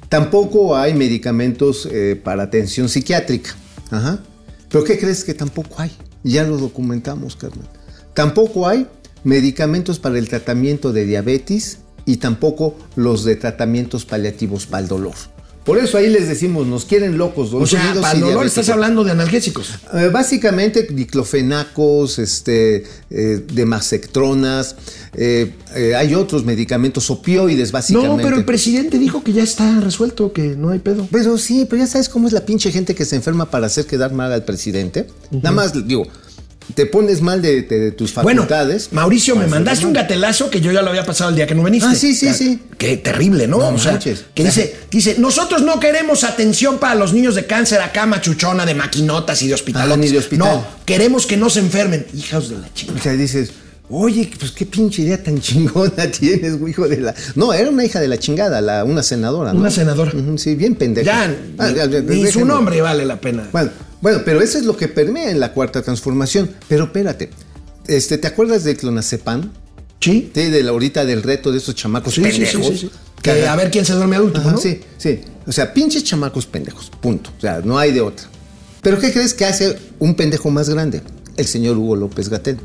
Tampoco 0.10 0.76
hay 0.76 0.93
medicamentos 0.93 1.88
eh, 1.91 2.19
para 2.21 2.43
atención 2.43 2.88
psiquiátrica. 2.89 3.56
Ajá. 3.89 4.19
Pero 4.69 4.84
¿qué 4.84 5.00
crees 5.00 5.24
que 5.24 5.34
tampoco 5.34 5.76
hay? 5.78 5.91
Ya 6.24 6.43
lo 6.43 6.58
documentamos, 6.58 7.36
carnal. 7.36 7.67
Tampoco 8.13 8.67
hay 8.67 8.88
medicamentos 9.24 10.00
para 10.00 10.18
el 10.18 10.28
tratamiento 10.28 10.94
de 10.94 11.06
diabetes 11.06 11.80
y 12.06 12.18
tampoco 12.18 12.76
los 12.96 13.24
de 13.24 13.36
tratamientos 13.36 14.06
paliativos 14.06 14.66
para 14.66 14.84
el 14.84 14.88
dolor. 14.88 15.16
Por 15.64 15.78
eso 15.78 16.00
ahí 16.00 16.10
les 16.10 16.28
decimos, 16.28 16.66
nos 16.66 16.86
quieren 16.86 17.20
locos. 17.20 17.54
O 17.54 17.68
sea, 17.68 17.94
para 18.02 18.14
el 18.14 18.22
dolor 18.22 18.48
estás 18.48 18.68
hablando 18.70 19.04
de 19.04 19.12
analgésicos. 19.12 19.76
Eh, 19.94 20.10
básicamente 20.12 20.88
diclofenacos, 20.90 22.18
este, 22.18 22.84
eh, 23.12 23.46
demasectronas, 23.54 24.76
eh, 25.14 25.54
eh, 25.76 25.94
hay 25.94 26.16
otros 26.16 26.46
medicamentos 26.46 27.12
opioides, 27.12 27.72
básicamente. 27.72 28.18
No, 28.18 28.24
pero 28.24 28.38
el 28.38 28.46
presidente 28.46 28.98
dijo 28.98 29.24
que 29.24 29.34
ya 29.34 29.44
está 29.44 29.80
resuelto, 29.82 30.34
que 30.34 30.56
no 30.56 30.70
hay 30.70 30.80
pedo. 30.80 31.08
Pero 31.12 31.38
sí, 31.38 31.68
pero 31.70 31.84
ya 31.84 31.88
sabes 31.88 32.10
cómo 32.10 32.28
es 32.28 32.34
la 32.34 32.44
pinche 32.44 32.72
gente 32.72 32.96
que 32.96 33.06
se 33.06 33.16
enferma 33.16 33.52
para 33.52 33.68
hacer 33.68 33.86
quedar 33.86 34.14
mal 34.14 34.34
al 34.34 34.44
presidente. 34.44 35.06
Nada 35.30 35.52
más, 35.52 35.88
digo, 35.88 36.08
te 36.76 36.86
pones 36.86 37.22
mal 37.22 37.42
de, 37.42 37.62
de- 37.64 37.80
de 37.80 37.92
tus 37.92 38.14
Bueno, 38.16 38.44
facultades. 38.44 38.90
Mauricio, 38.92 39.36
me 39.36 39.48
mandaste 39.48 39.86
un 39.86 39.94
gatelazo 39.94 40.50
que 40.50 40.62
yo 40.62 40.72
ya 40.72 40.82
lo 40.82 40.90
había 40.90 41.06
pasado 41.06 41.30
el 41.30 41.36
día 41.36 41.48
que 41.48 41.56
no 41.56 41.64
viniste. 41.64 41.88
Ah, 41.90 41.96
sí, 41.96 42.14
sí, 42.16 42.34
sí. 42.34 42.60
Qué 42.78 42.98
terrible, 42.98 43.48
¿no? 43.48 43.58
No 43.60 43.70
o 43.70 43.78
sea, 43.78 43.94
manches. 43.94 44.26
que 44.34 44.44
dice, 44.44 44.76
dice, 44.90 45.16
nosotros 45.20 45.62
no 45.64 45.80
queremos 45.80 46.24
atención 46.24 46.78
para 46.80 46.96
los 46.96 47.14
niños 47.14 47.36
de 47.36 47.46
cáncer 47.46 47.82
acá, 47.82 48.06
machuchona, 48.06 48.66
de 48.66 48.76
maquinotas 48.76 49.42
y 49.42 49.48
de 49.48 49.54
hospital. 49.54 49.92
Ah, 49.92 49.98
ni 49.98 50.08
de 50.10 50.18
hospital. 50.18 50.48
No, 50.48 50.66
queremos 50.86 51.26
que 51.26 51.38
no 51.38 51.50
se 51.50 51.60
enfermen. 51.60 52.06
Hijos 52.14 52.50
de 52.50 52.58
la 52.58 52.74
chica. 52.74 52.94
O 52.96 53.00
sea, 53.02 53.14
dices, 53.14 53.52
oye, 53.90 54.32
pues 54.40 54.52
qué 54.52 54.66
pinche 54.66 55.02
idea 55.02 55.22
tan 55.22 55.40
chingona 55.42 56.10
tienes, 56.20 56.58
güey, 56.58 56.72
hijo 56.72 56.88
de 56.88 56.98
la. 57.02 57.14
No, 57.36 57.54
era 57.54 57.70
una 57.70 57.84
hija 57.86 58.00
de 58.00 58.08
la 58.08 58.18
chingada, 58.18 58.62
la, 58.62 58.84
una 58.84 59.04
senadora, 59.04 59.54
¿no? 59.54 59.60
Una 59.60 59.70
senadora. 59.72 60.12
Sí, 60.38 60.56
bien 60.56 60.76
pendeja. 60.76 61.06
Ya, 61.28 61.36
Ah, 61.58 61.68
ni, 61.68 61.76
ya, 61.76 61.86
ya, 61.88 62.00
ni 62.02 62.28
su 62.32 62.46
nombre 62.46 62.82
vale 62.82 63.06
la 63.06 63.20
pena. 63.20 63.48
Bueno, 63.52 63.70
bueno, 64.02 64.22
pero 64.26 64.42
eso 64.42 64.58
es 64.58 64.66
lo 64.66 64.76
que 64.78 64.88
permea 64.88 65.30
en 65.32 65.40
la 65.40 65.54
cuarta 65.54 65.82
transformación. 65.82 66.50
Pero 66.68 66.86
espérate, 66.86 67.30
este, 67.88 68.18
¿te 68.18 68.28
acuerdas 68.28 68.64
de 68.64 68.76
clonazepam? 68.76 69.52
Sí. 70.00 70.32
Sí, 70.34 70.42
de 70.50 70.64
la 70.64 70.72
ahorita 70.72 71.06
del 71.06 71.22
reto 71.24 71.52
de 71.52 71.60
esos 71.60 71.76
chamacos 71.76 72.16
Sí, 72.16 72.22
pendejos. 72.22 72.68
sí. 72.80 72.90
Que 73.22 73.46
a 73.48 73.56
ver 73.56 73.70
quién 73.70 73.86
se 73.86 73.94
duerme 73.94 74.16
adulto, 74.16 74.40
Ajá, 74.40 74.52
¿no? 74.54 74.58
Sí, 74.58 74.82
sí. 74.98 75.22
O 75.46 75.52
sea, 75.52 75.74
pinches 75.74 76.04
chamacos 76.04 76.48
pendejos. 76.48 76.90
Punto. 77.02 77.30
O 77.38 77.40
sea, 77.42 77.62
no 77.64 77.78
hay 77.78 77.92
de 77.92 78.02
otra. 78.02 78.26
Pero 78.82 78.98
¿qué 79.00 79.12
crees 79.12 79.36
que 79.36 79.46
hace 79.46 79.78
un 80.00 80.16
pendejo 80.16 80.50
más 80.50 80.70
grande? 80.70 81.04
El 81.38 81.46
señor 81.46 81.78
Hugo 81.78 81.96
López 81.96 82.30
Gatel. 82.30 82.58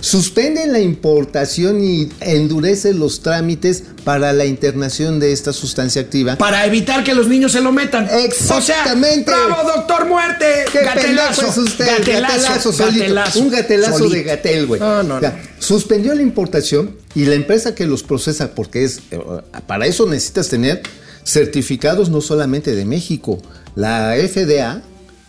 Suspende 0.00 0.66
la 0.66 0.80
importación 0.80 1.82
y 1.82 2.08
endurece 2.20 2.92
los 2.94 3.20
trámites 3.22 3.84
para 4.04 4.32
la 4.32 4.44
internación 4.46 5.20
de 5.20 5.32
esta 5.32 5.52
sustancia 5.52 6.02
activa. 6.02 6.36
Para 6.36 6.66
evitar 6.66 7.04
que 7.04 7.14
los 7.14 7.28
niños 7.28 7.52
se 7.52 7.60
lo 7.60 7.72
metan. 7.72 8.08
Exactamente. 8.10 9.30
O 9.30 9.34
sea, 9.36 9.46
¡Bravo, 9.46 9.70
doctor 9.76 10.06
muerte! 10.06 10.46
¡Qué 10.72 10.80
gatelazo. 10.84 11.46
es 11.46 11.56
usted! 11.58 11.86
Gatelazo, 11.86 12.32
Gatelazo 12.36 12.72
solito. 12.72 12.98
gatelazo. 13.00 13.38
Un 13.40 13.50
gatelazo 13.50 13.98
Solito. 13.98 14.14
de 14.16 14.22
gatel, 14.24 14.66
güey. 14.66 14.80
No, 14.80 15.02
no, 15.02 15.16
O 15.16 15.20
sea, 15.20 15.30
no. 15.30 15.38
suspendió 15.60 16.14
la 16.14 16.22
importación 16.22 16.96
y 17.14 17.24
la 17.26 17.34
empresa 17.34 17.74
que 17.74 17.86
los 17.86 18.02
procesa, 18.02 18.54
porque 18.54 18.84
es 18.84 19.00
eh, 19.10 19.18
para 19.66 19.86
eso 19.86 20.06
necesitas 20.06 20.48
tener 20.48 20.82
certificados 21.24 22.08
no 22.10 22.20
solamente 22.20 22.74
de 22.74 22.84
México, 22.84 23.40
la 23.76 24.14
FDA, 24.16 24.82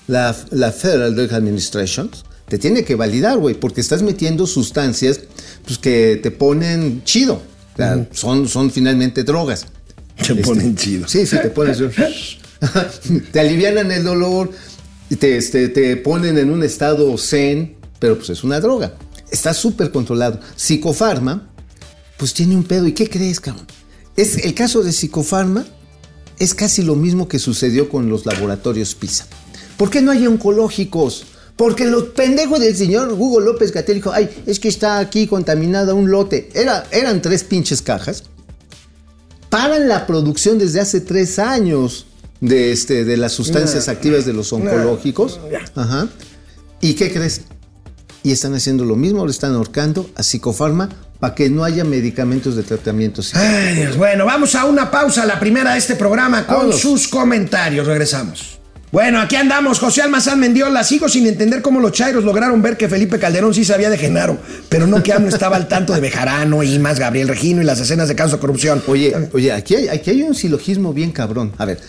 la, 0.07 0.35
la 0.51 0.71
Federal 0.71 1.15
Drug 1.15 1.31
Administration, 1.33 2.09
te 2.53 2.59
tiene 2.59 2.85
que 2.85 2.93
validar, 2.93 3.39
güey, 3.39 3.55
porque 3.55 3.81
estás 3.81 4.03
metiendo 4.03 4.45
sustancias 4.45 5.21
pues, 5.65 5.79
que 5.79 6.19
te 6.21 6.29
ponen 6.29 7.03
chido. 7.03 7.41
O 7.73 7.77
sea, 7.77 8.07
son, 8.11 8.47
son 8.47 8.69
finalmente 8.69 9.23
drogas. 9.23 9.65
Te 10.15 10.35
ponen 10.35 10.75
chido. 10.75 11.07
Sí, 11.07 11.25
sí, 11.25 11.35
te 11.41 11.49
pones. 11.49 11.79
te 13.31 13.39
alivianan 13.39 13.91
el 13.91 14.03
dolor, 14.03 14.51
y 15.09 15.15
te, 15.15 15.35
este, 15.35 15.67
te 15.69 15.97
ponen 15.97 16.37
en 16.37 16.51
un 16.51 16.61
estado 16.61 17.17
zen, 17.17 17.75
pero 17.97 18.17
pues 18.17 18.29
es 18.29 18.43
una 18.43 18.59
droga. 18.59 18.93
Está 19.31 19.55
súper 19.55 19.89
controlado. 19.89 20.39
Psicofarma, 20.55 21.49
pues 22.17 22.35
tiene 22.35 22.55
un 22.55 22.65
pedo. 22.65 22.85
¿Y 22.85 22.91
qué 22.91 23.09
crees, 23.09 23.39
cabrón? 23.39 23.65
Es, 24.15 24.37
el 24.37 24.53
caso 24.53 24.83
de 24.83 24.91
Psicofarma 24.91 25.65
es 26.37 26.53
casi 26.53 26.83
lo 26.83 26.93
mismo 26.93 27.27
que 27.27 27.39
sucedió 27.39 27.89
con 27.89 28.09
los 28.09 28.27
laboratorios 28.27 28.93
PISA. 28.93 29.25
¿Por 29.75 29.89
qué 29.89 30.03
no 30.03 30.11
hay 30.11 30.27
oncológicos? 30.27 31.25
Porque 31.55 31.85
los 31.85 32.05
pendejos 32.05 32.59
del 32.59 32.75
señor 32.75 33.11
Hugo 33.11 33.39
López 33.39 33.71
Gatel 33.71 33.95
dijo, 33.95 34.11
ay, 34.11 34.29
es 34.45 34.59
que 34.59 34.67
está 34.67 34.97
aquí 34.97 35.27
contaminada 35.27 35.93
un 35.93 36.09
lote. 36.09 36.49
Era, 36.53 36.83
eran 36.91 37.21
tres 37.21 37.43
pinches 37.43 37.81
cajas 37.81 38.23
paran 39.53 39.87
la 39.87 40.07
producción 40.07 40.57
desde 40.57 40.81
hace 40.81 40.99
tres 40.99 41.37
años 41.37 42.07
de, 42.41 42.71
este, 42.71 43.05
de 43.05 43.17
las 43.17 43.33
sustancias 43.33 43.87
activas 43.87 44.25
de 44.25 44.33
los 44.33 44.51
oncológicos. 44.51 45.39
Ajá. 45.75 46.07
¿Y 46.81 46.95
qué 46.95 47.13
crees? 47.13 47.41
Y 48.23 48.31
están 48.31 48.55
haciendo 48.55 48.83
lo 48.83 48.95
mismo, 48.95 49.23
le 49.27 49.31
están 49.31 49.53
ahorcando 49.53 50.09
a 50.15 50.23
Psicofarma 50.23 50.89
para 51.19 51.35
que 51.35 51.51
no 51.51 51.63
haya 51.63 51.83
medicamentos 51.83 52.55
de 52.55 52.63
tratamiento. 52.63 53.21
Ay, 53.33 53.75
Dios. 53.75 53.95
Bueno, 53.95 54.25
vamos 54.25 54.55
a 54.55 54.65
una 54.65 54.89
pausa, 54.89 55.23
la 55.23 55.39
primera 55.39 55.73
de 55.73 55.77
este 55.77 55.97
programa, 55.97 56.47
con 56.47 56.55
Vámonos. 56.55 56.79
sus 56.79 57.07
comentarios. 57.07 57.85
Regresamos. 57.85 58.57
Bueno, 58.93 59.19
aquí 59.19 59.35
andamos, 59.35 59.79
José 59.79 60.03
Almazán 60.03 60.39
Mendiola. 60.39 60.83
Sigo 60.83 61.09
sin 61.09 61.25
entender 61.25 61.63
cómo 61.63 61.79
los 61.79 61.93
chairos 61.93 62.23
lograron 62.23 62.61
ver 62.61 62.77
que 62.77 62.87
Felipe 62.87 63.17
Calderón 63.17 63.51
sí 63.51 63.65
sabía 63.65 63.89
de 63.89 63.97
Genaro, 63.97 64.37
pero 64.69 64.85
no 64.85 65.01
que 65.01 65.11
AMLO 65.11 65.29
estaba 65.29 65.55
al 65.55 65.67
tanto 65.67 65.93
de 65.93 65.99
Bejarano, 65.99 66.61
Imas, 66.61 66.99
Gabriel 66.99 67.27
Regino 67.27 67.59
y 67.59 67.65
las 67.65 67.79
escenas 67.79 68.07
de 68.07 68.13
casos 68.13 68.33
de 68.33 68.37
corrupción. 68.37 68.83
Oye, 68.85 69.11
oye, 69.33 69.51
aquí 69.51 69.73
hay, 69.73 69.87
aquí 69.87 70.11
hay 70.11 70.21
un 70.21 70.35
silogismo 70.35 70.93
bien 70.93 71.11
cabrón. 71.11 71.53
A 71.57 71.65
ver, 71.65 71.79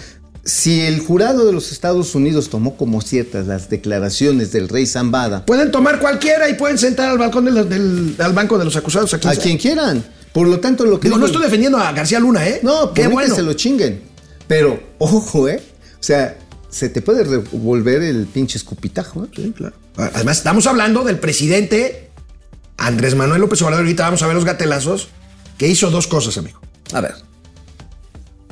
si 0.45 0.81
el 0.81 0.99
jurado 0.99 1.45
de 1.45 1.53
los 1.53 1.73
Estados 1.73 2.15
Unidos 2.15 2.49
tomó 2.49 2.75
como 2.79 3.03
ciertas 3.03 3.47
las 3.47 3.69
declaraciones 3.69 4.51
del 4.51 4.71
rey 4.71 4.87
Zambada, 4.87 5.45
Pueden 5.45 5.71
tomar 5.71 6.01
cualquiera 6.01 6.49
y 6.49 6.55
pueden 6.55 6.79
sentar 6.79 7.11
al 7.11 7.19
balcón 7.19 7.45
del, 7.45 8.15
al 8.19 8.33
banco 8.33 8.57
de 8.57 8.65
los 8.65 8.77
acusados. 8.77 9.13
A 9.13 9.17
a 9.19 9.37
quien 9.37 9.59
quieran. 9.59 10.03
Por 10.33 10.49
lo 10.49 10.59
tanto, 10.59 10.87
lo 10.87 10.99
que 10.99 11.09
Digo, 11.09 11.19
no 11.19 11.27
estoy 11.27 11.43
defendiendo 11.43 11.77
a 11.77 11.93
García 11.93 12.19
Luna, 12.19 12.49
¿eh? 12.49 12.61
No, 12.63 12.95
qué 12.95 13.09
bueno. 13.09 13.29
que 13.29 13.37
se 13.37 13.43
lo 13.43 13.53
chinguen. 13.53 14.01
Pero, 14.49 14.81
ojo, 14.97 15.51
¿eh? 15.51 15.61
O 16.01 16.07
sea, 16.07 16.37
se 16.75 16.89
te 16.89 17.03
puede 17.03 17.23
revolver 17.23 18.03
el 18.03 18.27
pinche 18.27 18.59
escupitajo, 18.59 19.25
¿eh? 19.25 19.29
Sí, 19.35 19.55
claro. 19.57 19.77
Además, 19.97 20.39
estamos 20.39 20.67
hablando 20.67 21.05
del 21.05 21.21
presidente 21.21 22.11
Andrés 22.77 23.15
Manuel 23.15 23.41
López 23.43 23.63
Obrador. 23.63 23.85
Ahorita 23.85 24.03
vamos 24.03 24.23
a 24.23 24.27
ver 24.27 24.35
los 24.35 24.45
gatelazos. 24.45 25.09
Que 25.57 25.69
hizo 25.69 25.91
dos 25.91 26.09
cosas, 26.09 26.37
amigo. 26.37 26.59
A 26.93 27.01
ver. 27.01 27.15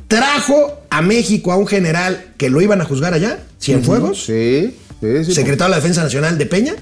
Trajo 0.06 0.82
a 0.88 1.02
México 1.02 1.50
a 1.50 1.56
un 1.56 1.66
general 1.66 2.32
que 2.36 2.48
lo 2.48 2.60
iban 2.60 2.80
a 2.80 2.84
juzgar 2.84 3.12
allá, 3.12 3.40
Cienfuegos, 3.60 4.24
Sí, 4.24 4.76
sí, 5.00 5.24
sí. 5.24 5.32
secretario 5.34 5.64
de 5.64 5.70
la 5.70 5.76
Defensa 5.76 6.02
Nacional 6.04 6.38
de 6.38 6.46
Peña, 6.46 6.74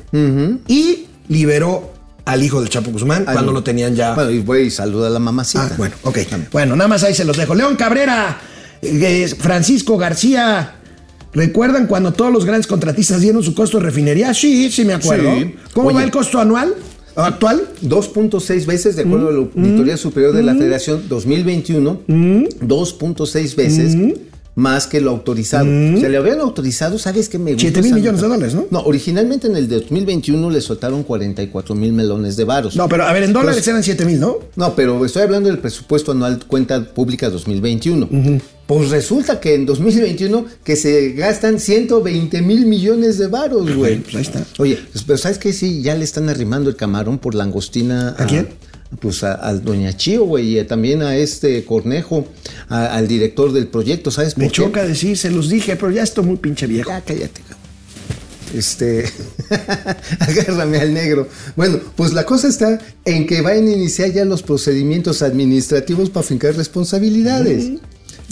y 0.68 1.06
liberó 1.28 1.94
al 2.26 2.42
hijo 2.42 2.60
del 2.60 2.68
Chapo 2.68 2.90
Guzmán 2.90 3.24
cuando 3.24 3.52
lo 3.52 3.62
tenían 3.62 3.94
ya. 3.94 4.14
Bueno, 4.14 4.30
y 4.30 4.40
voy 4.40 4.62
y 4.62 4.70
saluda 4.70 5.06
a 5.06 5.10
la 5.10 5.20
mamacita. 5.20 5.68
Ah, 5.70 5.74
bueno, 5.78 5.94
ok. 6.02 6.18
Bueno, 6.52 6.76
nada 6.76 6.88
más 6.88 7.02
ahí 7.04 7.14
se 7.14 7.24
los 7.24 7.36
dejo. 7.36 7.54
León 7.54 7.76
Cabrera, 7.76 8.38
eh, 8.82 9.32
Francisco 9.38 9.96
García, 9.96 10.79
¿Recuerdan 11.32 11.86
cuando 11.86 12.12
todos 12.12 12.32
los 12.32 12.44
grandes 12.44 12.66
contratistas 12.66 13.20
dieron 13.20 13.42
su 13.42 13.54
costo 13.54 13.78
de 13.78 13.84
refinería? 13.84 14.34
Sí, 14.34 14.70
sí 14.70 14.84
me 14.84 14.94
acuerdo. 14.94 15.32
Sí. 15.38 15.54
¿Cómo 15.72 15.88
Oye. 15.88 15.96
va 15.96 16.04
el 16.04 16.10
costo 16.10 16.40
anual? 16.40 16.74
¿Actual? 17.16 17.62
2.6 17.82 18.66
veces, 18.66 18.96
de 18.96 19.02
acuerdo 19.02 19.28
a 19.28 19.32
la 19.32 19.38
Auditoría 19.38 19.96
Superior 19.96 20.32
de 20.32 20.42
la 20.42 20.54
Federación 20.54 21.02
2021, 21.08 22.00
2.6 22.06 23.56
veces 23.56 23.96
más 24.54 24.86
que 24.86 25.00
lo 25.00 25.10
autorizado. 25.10 25.64
Se 25.64 26.08
le 26.08 26.16
habían 26.16 26.40
autorizado, 26.40 26.98
¿sabes 26.98 27.28
qué 27.28 27.38
me 27.38 27.52
gusta? 27.52 27.68
7 27.68 27.82
mil 27.82 27.94
millones 27.94 28.20
de 28.20 28.28
dólares, 28.28 28.54
¿no? 28.54 28.66
No, 28.70 28.80
originalmente 28.80 29.46
en 29.46 29.56
el 29.56 29.68
2021 29.68 30.50
le 30.50 30.60
soltaron 30.60 31.02
44 31.02 31.74
mil 31.74 31.92
melones 31.92 32.36
de 32.36 32.44
varos. 32.44 32.76
No, 32.76 32.88
pero 32.88 33.04
a 33.04 33.12
ver, 33.12 33.22
en 33.22 33.32
dólares 33.32 33.66
eran 33.66 33.82
7 33.82 34.04
mil, 34.04 34.20
¿no? 34.20 34.38
No, 34.56 34.74
pero 34.74 35.04
estoy 35.04 35.22
hablando 35.22 35.48
del 35.48 35.58
presupuesto 35.58 36.12
anual 36.12 36.44
cuenta 36.46 36.84
pública 36.84 37.30
2021. 37.30 38.08
Pues 38.66 38.90
resulta 38.90 39.40
que 39.40 39.54
en 39.54 39.66
2021 39.66 40.44
que 40.62 40.76
se 40.76 41.10
gastan 41.12 41.58
120 41.58 42.42
mil 42.42 42.66
millones 42.66 43.18
de 43.18 43.26
varos, 43.26 43.74
güey. 43.74 43.98
pues 43.98 44.14
ahí 44.14 44.22
está. 44.22 44.44
Oye, 44.58 44.78
pues, 44.92 45.04
pero 45.04 45.18
¿sabes 45.18 45.38
qué? 45.38 45.52
Sí, 45.52 45.82
ya 45.82 45.94
le 45.96 46.04
están 46.04 46.28
arrimando 46.28 46.70
el 46.70 46.76
camarón 46.76 47.18
por 47.18 47.34
langostina. 47.34 48.14
¿A 48.16 48.26
quién? 48.26 48.48
Pues 48.98 49.22
a, 49.22 49.34
al 49.34 49.62
Doña 49.64 49.96
Chío, 49.96 50.24
güey, 50.24 50.58
y 50.58 50.64
también 50.64 51.02
a 51.02 51.16
este 51.16 51.64
Cornejo, 51.64 52.26
a- 52.68 52.96
al 52.96 53.06
director 53.06 53.52
del 53.52 53.68
proyecto, 53.68 54.10
¿sabes 54.10 54.34
por 54.34 54.42
Me 54.42 54.48
qué? 54.48 54.54
choca 54.54 54.84
decir, 54.84 55.16
se 55.16 55.30
los 55.30 55.48
dije, 55.48 55.76
pero 55.76 55.90
ya 55.92 56.02
estoy 56.02 56.24
muy 56.24 56.36
pinche 56.36 56.66
viejo. 56.66 56.90
Ya, 56.90 57.00
cállate, 57.00 57.40
cabrón. 57.42 57.60
Este, 58.52 59.04
agárrame 60.18 60.78
al 60.78 60.92
negro. 60.92 61.28
Bueno, 61.56 61.78
pues 61.94 62.12
la 62.12 62.24
cosa 62.26 62.48
está 62.48 62.80
en 63.04 63.26
que 63.28 63.42
van 63.42 63.66
a 63.66 63.70
iniciar 63.70 64.12
ya 64.12 64.24
los 64.24 64.42
procedimientos 64.42 65.22
administrativos 65.22 66.10
para 66.10 66.24
fincar 66.26 66.56
responsabilidades. 66.56 67.70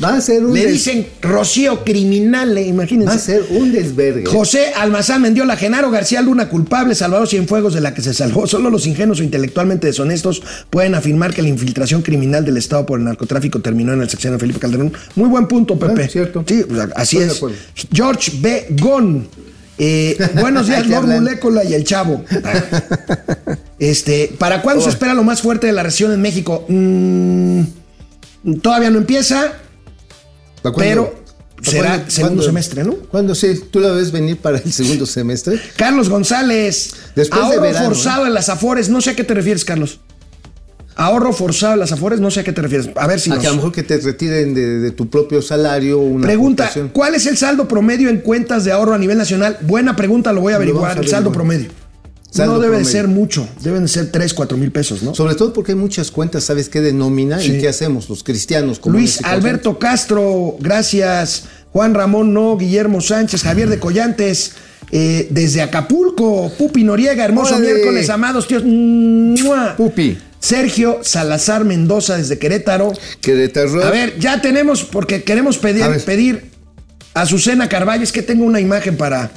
Va 0.03 0.15
a 0.17 0.21
ser 0.21 0.45
un 0.45 0.55
Le 0.55 0.63
des- 0.63 0.73
dicen 0.75 1.07
Rocío 1.21 1.83
criminal, 1.85 2.55
va 2.55 2.61
a 2.61 2.63
imagínense. 2.63 3.19
ser 3.19 3.45
un 3.51 3.73
desvergue. 3.73 4.27
José 4.27 4.73
Almazán 4.77 5.23
Mendiola, 5.23 5.57
Genaro 5.57 5.91
García 5.91 6.23
Luna, 6.23 6.49
culpable, 6.49 6.95
Salvador 6.95 7.27
Cienfuegos 7.27 7.75
de 7.75 7.81
la 7.81 7.95
que 7.95 8.03
se 8.03 8.15
salvó. 8.15 8.47
Solo 8.47 8.71
los 8.71 8.87
ingenuos 8.87 9.19
o 9.19 9.25
intelectualmente 9.25 9.89
deshonestos 9.89 10.41
pueden 10.71 10.95
afirmar 10.95 11.35
que 11.35 11.43
la 11.43 11.49
infiltración 11.49 12.03
criminal 12.03 12.45
del 12.45 12.57
Estado 12.59 12.87
por 12.87 13.01
el 13.01 13.07
narcotráfico 13.07 13.59
terminó 13.61 13.93
en 13.93 14.01
el 14.03 14.09
sexenio 14.09 14.35
de 14.37 14.41
Felipe 14.41 14.61
Calderón. 14.61 14.93
Muy 15.17 15.29
buen 15.29 15.49
punto, 15.49 15.77
Pepe. 15.77 16.05
Ah, 16.05 16.09
cierto. 16.09 16.45
Sí, 16.47 16.65
así 16.95 17.19
es. 17.19 17.41
George 17.93 18.33
B. 18.41 18.67
Gon. 18.81 19.27
Eh, 19.79 20.17
buenos 20.41 20.67
días, 20.69 20.85
¿Qué 20.85 20.91
Lord? 20.91 21.07
Molécula 21.09 21.65
y 21.65 21.75
el 21.75 21.83
Chavo. 21.85 22.25
Ah. 22.45 22.63
Este, 23.81 24.33
¿para 24.39 24.63
cuándo 24.63 24.83
se 24.83 24.91
espera 24.91 25.15
lo 25.15 25.25
más 25.25 25.43
fuerte 25.43 25.67
de 25.67 25.73
la 25.73 25.83
recesión 25.83 26.13
en 26.13 26.21
México? 26.21 26.65
Mm, 26.69 27.63
todavía 28.63 28.91
no 28.91 28.99
empieza. 28.99 29.55
Pero 30.77 31.15
¿Para 31.57 31.71
será 31.71 31.89
cuándo? 31.91 32.11
segundo 32.11 32.35
¿Cuándo? 32.35 32.43
semestre, 32.43 32.85
¿no? 32.85 32.95
¿Cuándo 32.95 33.35
sí? 33.35 33.61
¿Tú 33.71 33.81
la 33.81 33.91
ves 33.93 34.13
venir 34.13 34.37
para 34.39 34.59
el 34.59 34.73
segundo 34.73 35.07
semestre? 35.07 35.61
Carlos 35.77 36.09
González, 36.09 36.93
Después 37.17 37.41
de 37.41 37.47
ahorro 37.57 37.63
verano, 37.63 37.85
¿eh? 37.85 37.89
forzado 37.89 38.27
en 38.27 38.35
las 38.35 38.49
Afores, 38.49 38.89
no 38.89 39.01
sé 39.01 39.11
a 39.11 39.17
qué 39.17 39.25
te 39.25 39.35
refieres, 39.35 39.65
Carlos. 39.65 40.01
Ahorro 40.95 41.33
forzado 41.33 41.75
en 41.75 41.81
las 41.81 41.93
Afores, 41.93 42.19
no 42.19 42.29
sé 42.31 42.41
a 42.41 42.45
qué 42.45 42.53
te 42.53 42.61
refieres. 42.61 42.91
A 42.97 43.07
ver 43.07 43.21
si 43.21 43.31
A 43.31 43.35
nos... 43.35 43.43
que 43.43 43.47
a 43.47 43.51
lo 43.51 43.57
mejor 43.57 43.73
que 43.73 43.85
te 43.85 43.99
retiren 43.99 44.53
de, 44.53 44.79
de 44.81 44.91
tu 44.91 45.09
propio 45.09 45.41
salario 45.43 45.99
una 45.99 46.27
Pregunta, 46.27 46.65
aportación. 46.65 46.89
¿cuál 46.93 47.15
es 47.15 47.27
el 47.27 47.37
saldo 47.37 47.69
promedio 47.69 48.09
en 48.09 48.19
cuentas 48.19 48.65
de 48.65 48.73
ahorro 48.73 48.95
a 48.95 48.99
nivel 48.99 49.17
nacional? 49.17 49.59
Buena 49.61 49.95
pregunta, 49.95 50.33
lo 50.33 50.41
voy 50.41 50.55
a 50.55 50.57
averiguar. 50.57 50.97
a 50.99 51.01
el 51.01 51.07
saldo 51.09 51.31
promedio. 51.33 51.69
No 52.37 52.59
debe 52.61 52.79
de 52.79 52.85
ser 52.85 53.09
mucho, 53.09 53.49
deben 53.63 53.83
de 53.83 53.89
ser 53.89 54.13
3, 54.13 54.35
4 54.35 54.57
mil 54.59 54.71
pesos, 54.71 55.03
¿no? 55.03 55.15
Sobre 55.15 55.35
todo 55.35 55.53
porque 55.53 55.73
hay 55.73 55.79
muchas 55.79 56.11
cuentas, 56.11 56.45
¿sabes 56.45 56.69
qué? 56.69 56.81
De 56.81 56.93
nómina 56.93 57.41
Sí. 57.41 57.53
y 57.53 57.61
qué 57.61 57.69
hacemos 57.69 58.09
los 58.09 58.23
cristianos. 58.23 58.79
comunes 58.79 59.17
Luis? 59.21 59.25
Alberto 59.25 59.79
Castro, 59.79 60.57
gracias. 60.61 61.45
Juan 61.73 61.95
Ramón 61.95 62.33
No, 62.35 62.57
Guillermo 62.57 63.01
Sánchez, 63.01 63.43
Javier 63.43 63.69
de 63.69 63.79
Collantes, 63.79 64.53
eh, 64.91 65.27
desde 65.31 65.63
Acapulco, 65.63 66.51
Pupi 66.57 66.85
Noriega, 66.85 67.25
hermoso 67.25 67.59
miércoles, 67.59 68.09
amados 68.11 68.47
tíos. 68.47 68.63
¡Mua! 68.65 69.75
Pupi. 69.77 70.19
Sergio 70.41 71.01
Salazar 71.03 71.65
Mendoza 71.65 72.17
desde 72.17 72.39
Querétaro. 72.39 72.93
Que 73.21 73.35
de 73.35 73.49
terror. 73.49 73.83
A 73.83 73.91
ver, 73.91 74.19
ya 74.19 74.41
tenemos, 74.41 74.85
porque 74.85 75.25
queremos 75.25 75.59
pedir, 75.59 75.83
A 75.83 75.93
pedir 75.99 76.51
a 77.15 77.23
Azucena 77.23 77.69
Carvalho, 77.69 78.05
es 78.05 78.13
que 78.13 78.23
tengo 78.23 78.45
una 78.45 78.61
imagen 78.61 78.97
para. 78.97 79.31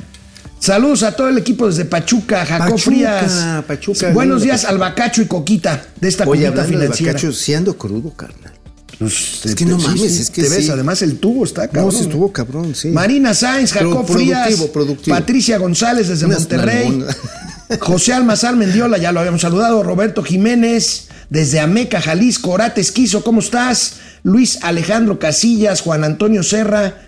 Saludos 0.61 1.01
a 1.01 1.15
todo 1.15 1.27
el 1.27 1.39
equipo 1.39 1.65
desde 1.67 1.85
Pachuca, 1.85 2.45
Jacob 2.45 2.73
Pachuca, 2.75 2.83
Frías. 2.83 3.63
Pachuca, 3.67 4.11
Buenos 4.11 4.43
días 4.43 4.63
al 4.65 4.77
Bacacho 4.77 5.23
y 5.23 5.25
Coquita 5.25 5.83
de 5.99 6.07
esta 6.07 6.23
Oye, 6.27 6.45
hablando 6.45 6.69
de 6.69 6.77
financiera. 6.77 7.13
bacacho, 7.13 7.33
sí 7.33 7.55
ando 7.55 7.75
crudo, 7.75 8.11
carnal. 8.15 8.53
Pues, 8.99 9.41
Es 9.43 9.55
que 9.55 9.65
no 9.65 9.79
mames, 9.79 10.19
es 10.19 10.29
que 10.29 10.43
te 10.43 10.49
ves, 10.49 10.65
sí. 10.65 10.69
además 10.69 11.01
el 11.01 11.17
tubo 11.17 11.45
está 11.45 11.67
cabrón. 11.67 11.85
No, 11.85 11.91
sí 11.91 12.01
estuvo 12.03 12.31
cabrón, 12.31 12.75
sí. 12.75 12.89
Marina 12.89 13.33
Sáenz, 13.33 13.73
Jacob 13.73 14.05
productivo, 14.05 14.43
Frías, 14.45 14.69
productivo. 14.71 15.17
Patricia 15.17 15.57
González 15.57 16.07
desde 16.09 16.27
Unas 16.27 16.41
Monterrey. 16.41 17.05
José 17.79 18.13
Almazar 18.13 18.55
Mendiola, 18.55 18.99
ya 18.99 19.11
lo 19.11 19.19
habíamos 19.21 19.41
saludado, 19.41 19.81
Roberto 19.81 20.21
Jiménez, 20.21 21.07
desde 21.31 21.59
Ameca, 21.59 21.99
Jalisco, 21.99 22.51
Orate 22.51 22.81
Esquizo, 22.81 23.23
¿cómo 23.23 23.39
estás? 23.39 23.93
Luis 24.21 24.59
Alejandro 24.61 25.17
Casillas, 25.17 25.81
Juan 25.81 26.03
Antonio 26.03 26.43
Serra, 26.43 27.01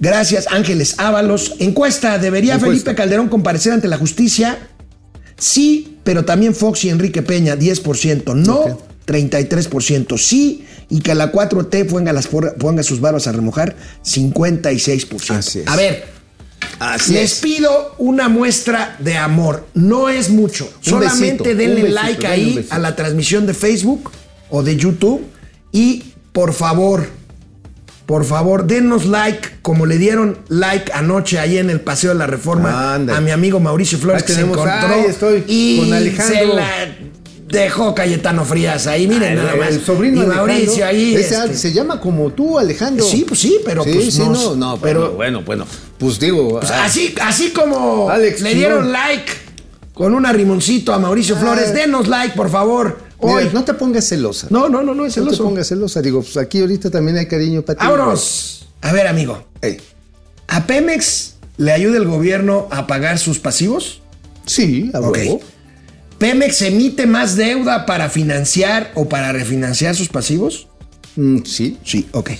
gracias, 0.00 0.46
Ángeles 0.50 0.94
Ábalos. 0.98 1.54
Encuesta, 1.60 2.18
¿debería 2.18 2.54
Encuesta. 2.54 2.72
Felipe 2.72 2.94
Calderón 2.96 3.28
comparecer 3.28 3.72
ante 3.72 3.86
la 3.86 3.98
justicia? 3.98 4.58
Sí, 5.38 5.98
pero 6.02 6.24
también 6.24 6.54
Fox 6.54 6.84
y 6.84 6.88
Enrique 6.90 7.22
Peña, 7.22 7.56
10%. 7.56 8.34
No, 8.34 8.56
Ok. 8.60 8.80
33%. 9.06 10.18
Sí, 10.18 10.64
y 10.88 11.00
que 11.00 11.14
la 11.14 11.32
4T 11.32 11.86
ponga, 11.86 12.12
las, 12.12 12.28
ponga 12.28 12.82
sus 12.82 13.00
barbas 13.00 13.26
a 13.26 13.32
remojar, 13.32 13.74
56%. 14.04 15.30
Así 15.36 15.58
es. 15.60 15.68
A 15.68 15.76
ver, 15.76 16.04
Así 16.78 17.14
les 17.14 17.32
es. 17.32 17.38
pido 17.40 17.94
una 17.98 18.28
muestra 18.28 18.96
de 19.00 19.16
amor. 19.16 19.66
No 19.74 20.08
es 20.08 20.30
mucho. 20.30 20.66
Un 20.66 20.84
Solamente 20.84 21.24
besito, 21.24 21.44
denle 21.44 21.82
besito, 21.82 21.94
like 22.02 22.22
denle 22.28 22.34
ahí 22.60 22.66
a 22.70 22.78
la 22.78 22.94
transmisión 22.94 23.46
de 23.46 23.54
Facebook 23.54 24.12
o 24.48 24.62
de 24.62 24.76
YouTube. 24.76 25.22
Y 25.72 26.04
por 26.32 26.52
favor, 26.52 27.08
por 28.10 28.24
favor, 28.24 28.66
denos 28.66 29.06
like 29.06 29.48
como 29.62 29.86
le 29.86 29.96
dieron 29.96 30.36
like 30.48 30.90
anoche 30.92 31.38
ahí 31.38 31.58
en 31.58 31.70
el 31.70 31.80
Paseo 31.80 32.10
de 32.10 32.16
la 32.16 32.26
Reforma 32.26 32.94
a 32.96 33.20
mi 33.20 33.30
amigo 33.30 33.60
Mauricio 33.60 33.98
Flores 33.98 34.22
Ahí 34.22 34.26
que 34.26 34.32
se 34.32 34.40
encontró 34.40 34.64
ahí 34.68 35.04
estoy, 35.06 35.44
y 35.46 35.78
con 35.78 35.92
Alejandro. 35.94 36.36
se 36.36 36.44
la 36.46 36.68
dejó 37.46 37.94
Cayetano 37.94 38.44
Frías 38.44 38.88
ahí, 38.88 39.06
miren 39.06 39.36
nada 39.36 39.54
más. 39.54 39.68
El 39.68 39.84
sobrino 39.84 40.24
y 40.24 40.26
Mauricio 40.26 40.84
ahí. 40.84 41.14
ese 41.14 41.36
este, 41.36 41.56
se 41.56 41.72
llama 41.72 42.00
como 42.00 42.30
tú, 42.32 42.58
Alejandro. 42.58 43.04
Sí, 43.06 43.24
pues 43.28 43.38
sí, 43.38 43.60
pero 43.64 43.84
sí, 43.84 43.92
pues 43.94 44.12
sí, 44.12 44.18
no- 44.18 44.32
no, 44.32 44.56
no, 44.56 44.80
pero- 44.80 45.02
pero 45.02 45.12
bueno, 45.12 45.42
bueno, 45.46 45.64
pues 45.96 46.18
digo, 46.18 46.58
Pues 46.58 46.68
ah, 46.72 46.86
así, 46.86 47.14
así 47.22 47.50
como 47.50 48.10
Alex, 48.10 48.40
le 48.40 48.56
dieron 48.56 48.90
like 48.90 49.30
con 49.94 50.14
un 50.14 50.26
arrimoncito 50.26 50.92
a 50.92 50.98
Mauricio 50.98 51.36
Flores, 51.36 51.72
denos 51.72 52.08
like, 52.08 52.34
por 52.34 52.50
favor. 52.50 53.08
Mira, 53.22 53.34
Hoy. 53.34 53.50
no 53.52 53.64
te 53.64 53.74
pongas 53.74 54.06
celosa. 54.08 54.46
No, 54.50 54.68
no, 54.68 54.82
no, 54.82 54.94
no 54.94 55.04
es 55.06 55.16
no 55.16 55.24
te 55.24 55.30
celoso. 55.30 55.44
pongas 55.44 55.68
celosa. 55.68 56.00
Digo, 56.02 56.22
pues 56.22 56.36
aquí 56.36 56.60
ahorita 56.60 56.90
también 56.90 57.16
hay 57.18 57.26
cariño 57.26 57.62
para 57.62 57.78
ti. 57.78 57.86
Vámonos. 57.86 58.68
A 58.82 58.92
ver, 58.92 59.06
amigo. 59.06 59.44
¿A 60.48 60.66
Pemex 60.66 61.34
le 61.56 61.72
ayuda 61.72 61.98
el 61.98 62.06
gobierno 62.06 62.66
a 62.70 62.86
pagar 62.86 63.18
sus 63.18 63.38
pasivos? 63.38 64.00
Sí, 64.46 64.90
a. 64.94 65.00
¿Pemex 66.18 66.60
emite 66.62 67.06
más 67.06 67.36
deuda 67.36 67.86
para 67.86 68.10
financiar 68.10 68.90
o 68.94 69.08
para 69.08 69.32
refinanciar 69.32 69.94
sus 69.96 70.08
pasivos? 70.08 70.68
Mm, 71.16 71.38
sí, 71.44 71.78
Sí, 71.84 72.06
ok. 72.12 72.30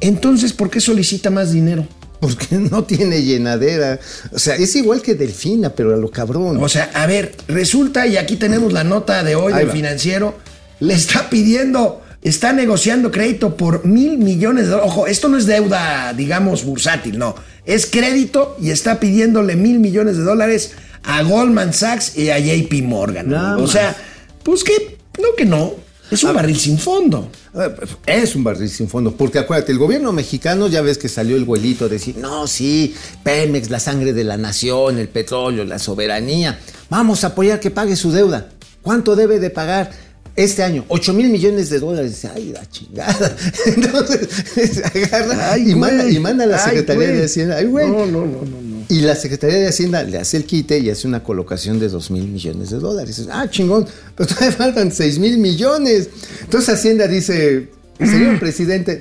Entonces, 0.00 0.52
¿por 0.52 0.70
qué 0.70 0.80
solicita 0.80 1.30
más 1.30 1.52
dinero? 1.52 1.86
Porque 2.20 2.56
no 2.56 2.84
tiene 2.84 3.22
llenadera. 3.22 3.98
O 4.32 4.38
sea, 4.38 4.54
es 4.56 4.76
igual 4.76 5.02
que 5.02 5.14
Delfina, 5.14 5.70
pero 5.70 5.94
a 5.94 5.96
lo 5.96 6.10
cabrón. 6.10 6.62
O 6.62 6.68
sea, 6.68 6.90
a 6.94 7.06
ver, 7.06 7.34
resulta, 7.48 8.06
y 8.06 8.16
aquí 8.16 8.36
tenemos 8.36 8.72
la 8.72 8.84
nota 8.84 9.22
de 9.24 9.34
hoy 9.34 9.52
Ahí 9.52 9.60
del 9.60 9.68
va. 9.70 9.72
financiero, 9.72 10.38
le 10.80 10.94
está 10.94 11.28
pidiendo, 11.30 12.02
está 12.22 12.52
negociando 12.52 13.10
crédito 13.10 13.56
por 13.56 13.84
mil 13.84 14.18
millones 14.18 14.64
de 14.64 14.70
dólares. 14.70 14.92
Ojo, 14.92 15.06
esto 15.06 15.28
no 15.28 15.38
es 15.38 15.46
deuda, 15.46 16.12
digamos, 16.12 16.64
bursátil, 16.64 17.18
no. 17.18 17.34
Es 17.66 17.86
crédito 17.86 18.56
y 18.60 18.70
está 18.70 19.00
pidiéndole 19.00 19.56
mil 19.56 19.78
millones 19.80 20.16
de 20.16 20.22
dólares 20.22 20.72
a 21.02 21.22
Goldman 21.22 21.72
Sachs 21.72 22.16
y 22.16 22.30
a 22.30 22.38
JP 22.38 22.82
Morgan. 22.84 23.30
Nada 23.30 23.56
o 23.56 23.62
más. 23.62 23.70
sea, 23.70 23.96
pues 24.42 24.64
que, 24.64 24.98
no 25.20 25.34
que 25.36 25.44
no. 25.44 25.74
Es 26.10 26.24
un 26.24 26.34
barril 26.34 26.58
sin 26.58 26.78
fondo. 26.78 27.30
Ah, 27.54 27.68
Es 28.06 28.34
un 28.34 28.42
barril 28.44 28.68
sin 28.68 28.88
fondo, 28.88 29.12
porque 29.12 29.38
acuérdate, 29.38 29.72
el 29.72 29.78
gobierno 29.78 30.12
mexicano 30.12 30.66
ya 30.68 30.82
ves 30.82 30.98
que 30.98 31.08
salió 31.08 31.36
el 31.36 31.44
vuelito 31.44 31.84
a 31.84 31.88
decir, 31.88 32.16
no, 32.16 32.46
sí, 32.46 32.94
Pemex, 33.22 33.70
la 33.70 33.78
sangre 33.80 34.12
de 34.12 34.24
la 34.24 34.36
nación, 34.36 34.98
el 34.98 35.08
petróleo, 35.08 35.64
la 35.64 35.78
soberanía, 35.78 36.58
vamos 36.88 37.24
a 37.24 37.28
apoyar 37.28 37.60
que 37.60 37.70
pague 37.70 37.96
su 37.96 38.10
deuda. 38.10 38.48
¿Cuánto 38.82 39.14
debe 39.14 39.38
de 39.38 39.50
pagar 39.50 39.90
este 40.36 40.62
año? 40.62 40.84
8 40.88 41.12
mil 41.12 41.28
millones 41.28 41.68
de 41.70 41.78
dólares. 41.80 42.12
Dice, 42.12 42.30
Ay, 42.34 42.50
la 42.52 42.68
chingada. 42.68 43.36
Entonces, 43.66 44.82
agarra 44.94 45.52
Ay, 45.52 45.70
y, 45.70 45.74
manda, 45.74 46.08
y 46.08 46.18
manda 46.18 46.44
a 46.44 46.46
la 46.46 46.58
Secretaría 46.58 47.08
de 47.08 47.24
Hacienda. 47.24 47.56
Ay, 47.56 47.66
güey. 47.66 47.88
No, 47.88 48.06
no, 48.06 48.24
no, 48.26 48.42
no, 48.42 48.60
no. 48.62 48.69
Y 48.90 49.02
la 49.02 49.14
Secretaría 49.14 49.58
de 49.58 49.68
Hacienda 49.68 50.02
le 50.02 50.18
hace 50.18 50.36
el 50.36 50.44
quite 50.44 50.80
y 50.80 50.90
hace 50.90 51.06
una 51.06 51.22
colocación 51.22 51.78
de 51.78 51.88
2 51.88 52.10
mil 52.10 52.26
millones 52.26 52.70
de 52.70 52.78
dólares. 52.78 53.24
Ah, 53.30 53.48
chingón, 53.48 53.86
pero 54.16 54.28
todavía 54.28 54.52
faltan 54.58 54.90
6 54.90 55.20
mil 55.20 55.38
millones. 55.38 56.10
Entonces 56.42 56.74
Hacienda 56.74 57.06
dice, 57.06 57.70
señor 58.00 58.40
presidente, 58.40 59.00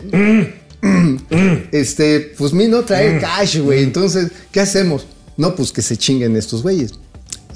este, 1.71 2.19
pues 2.37 2.53
mi 2.53 2.67
no 2.67 2.83
traer 2.83 3.19
cash, 3.19 3.57
güey. 3.57 3.81
Entonces, 3.81 4.31
¿qué 4.51 4.59
hacemos? 4.59 5.07
No, 5.37 5.55
pues 5.55 5.71
que 5.71 5.81
se 5.81 5.97
chinguen 5.97 6.35
estos 6.35 6.61
güeyes. 6.61 6.93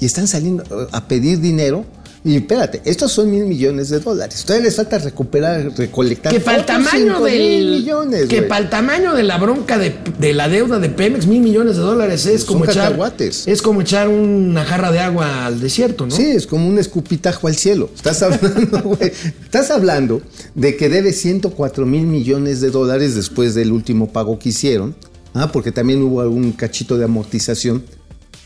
Y 0.00 0.06
están 0.06 0.26
saliendo 0.26 0.64
eh, 0.64 0.88
a 0.90 1.06
pedir 1.06 1.38
dinero. 1.38 1.84
Y 2.26 2.36
espérate, 2.36 2.80
estos 2.86 3.12
son 3.12 3.30
mil 3.30 3.44
millones 3.44 3.90
de 3.90 4.00
dólares. 4.00 4.42
Todavía 4.44 4.64
les 4.64 4.76
falta 4.76 4.96
recuperar, 4.96 5.70
recolectar. 5.76 6.32
Que 6.32 6.40
para 6.40 6.56
el 6.56 6.64
tamaño 6.64 7.20
del. 7.20 7.70
millones, 7.70 8.28
que 8.28 8.40
para 8.40 8.64
el 8.64 8.70
tamaño 8.70 9.12
de 9.12 9.24
la 9.24 9.36
bronca 9.36 9.76
de, 9.76 9.94
de 10.18 10.32
la 10.32 10.48
deuda 10.48 10.78
de 10.78 10.88
Pemex, 10.88 11.26
mil 11.26 11.42
millones 11.42 11.76
de 11.76 11.82
dólares 11.82 12.24
es 12.24 12.46
como 12.46 12.64
echar. 12.64 12.98
Es 13.44 13.60
como 13.60 13.82
echar 13.82 14.08
una 14.08 14.64
jarra 14.64 14.90
de 14.90 15.00
agua 15.00 15.44
al 15.44 15.60
desierto, 15.60 16.06
¿no? 16.06 16.16
Sí, 16.16 16.24
es 16.24 16.46
como 16.46 16.66
un 16.66 16.78
escupitajo 16.78 17.46
al 17.46 17.56
cielo. 17.56 17.90
Estás 17.94 18.22
hablando, 18.22 18.80
güey. 18.84 19.12
Estás 19.42 19.70
hablando 19.70 20.22
de 20.54 20.78
que 20.78 20.88
debe 20.88 21.12
104 21.12 21.84
mil 21.84 22.06
millones 22.06 22.62
de 22.62 22.70
dólares 22.70 23.14
después 23.14 23.54
del 23.54 23.70
último 23.70 24.10
pago 24.10 24.38
que 24.38 24.48
hicieron. 24.48 24.96
Ah, 25.34 25.50
porque 25.52 25.72
también 25.72 26.00
hubo 26.02 26.22
algún 26.22 26.52
cachito 26.52 26.96
de 26.96 27.04
amortización. 27.04 27.84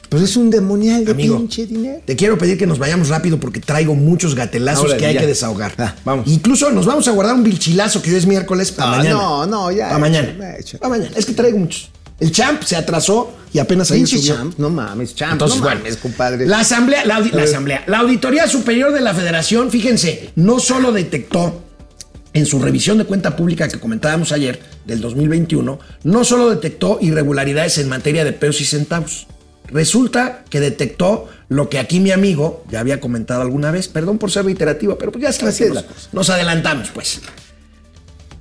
Pero 0.09 0.24
es 0.24 0.36
un 0.36 0.48
demonial 0.50 1.04
de 1.04 1.11
Amigo, 1.12 1.36
pinche 1.36 1.66
dinero. 1.66 2.00
Te 2.04 2.16
quiero 2.16 2.38
pedir 2.38 2.56
que 2.56 2.66
nos 2.66 2.78
vayamos 2.78 3.09
rápido 3.09 3.38
porque 3.38 3.61
traigo 3.61 3.94
muchos 3.94 4.34
gatelazos 4.34 4.94
que 4.94 5.04
hay 5.06 5.14
ya. 5.14 5.20
que 5.20 5.26
desahogar. 5.26 5.74
Ah, 5.78 5.94
vamos. 6.04 6.26
Incluso 6.28 6.70
nos 6.70 6.86
vamos 6.86 7.06
a 7.09 7.11
guardar 7.11 7.34
un 7.34 7.42
vilchilazo 7.44 8.00
que 8.00 8.11
hoy 8.11 8.16
es 8.16 8.26
miércoles 8.26 8.72
para 8.72 8.92
Ah, 8.92 8.96
mañana. 8.96 9.14
no, 9.16 9.46
no, 9.46 9.70
ya, 9.70 9.86
Para 9.88 9.98
mañana. 9.98 10.28
hecho, 10.56 10.61
hecho. 10.61 10.78
Para 10.78 10.90
mañana. 10.96 11.11
Es 11.14 11.26
que 11.26 11.32
traigo 11.34 11.59
muchos. 11.59 11.90
El 12.20 12.32
champ 12.32 12.62
se 12.64 12.74
atrasó 12.74 13.32
y 13.52 13.59
apenas 13.61 13.90
ahí 13.90 14.04
subió. 14.06 14.34
champ, 14.34 14.54
no 14.59 14.70
mames, 14.70 15.14
champ, 15.14 15.32
Entonces, 15.34 15.59
no 15.59 15.64
bueno, 15.64 15.80
mames, 15.80 15.96
compadre. 15.98 16.46
La 16.46 16.61
asamblea, 16.61 17.04
la, 17.04 17.20
la 17.20 17.40
Eh. 17.42 17.44
asamblea, 17.44 17.84
la 17.86 17.98
auditoría 17.98 18.48
superior 18.48 18.92
de 18.92 19.00
la 19.00 19.14
Federación, 19.14 19.70
fíjense, 19.70 20.30
no 20.36 20.59
solo 20.59 20.90
detectó 20.90 21.62
en 22.32 22.44
su 22.46 22.59
revisión 22.61 22.98
de 22.98 23.04
cuenta 23.04 23.36
pública 23.36 23.68
que 23.68 23.78
comentábamos 23.78 24.32
ayer 24.32 24.59
del 24.84 25.00
2021, 25.00 25.78
no 26.04 26.24
solo 26.24 26.50
detectó 26.50 26.98
irregularidades 27.00 27.78
en 27.78 27.88
materia 27.88 28.24
de 28.24 28.32
pesos 28.32 28.62
y 28.62 28.64
centavos. 28.64 29.26
Resulta 29.71 30.45
que 30.49 30.61
detectó 30.61 31.29
lo 31.49 31.69
que 31.69 31.79
aquí 31.79 32.01
mi 32.01 32.11
amigo 32.11 32.64
ya 32.71 32.81
había 32.81 33.01
comentado 33.01 33.43
alguna 33.43 33.71
vez, 33.71 33.89
perdón 33.89 34.19
por 34.19 34.31
ser 34.31 34.45
reiterativo, 34.45 34.97
pero 34.99 35.12
pues 35.12 35.23
ya 35.23 35.33
sabes 35.33 35.57
que 35.59 35.69
nos, 35.71 35.85
nos 36.12 36.31
adelantamos, 36.31 36.89
pues. 36.93 37.21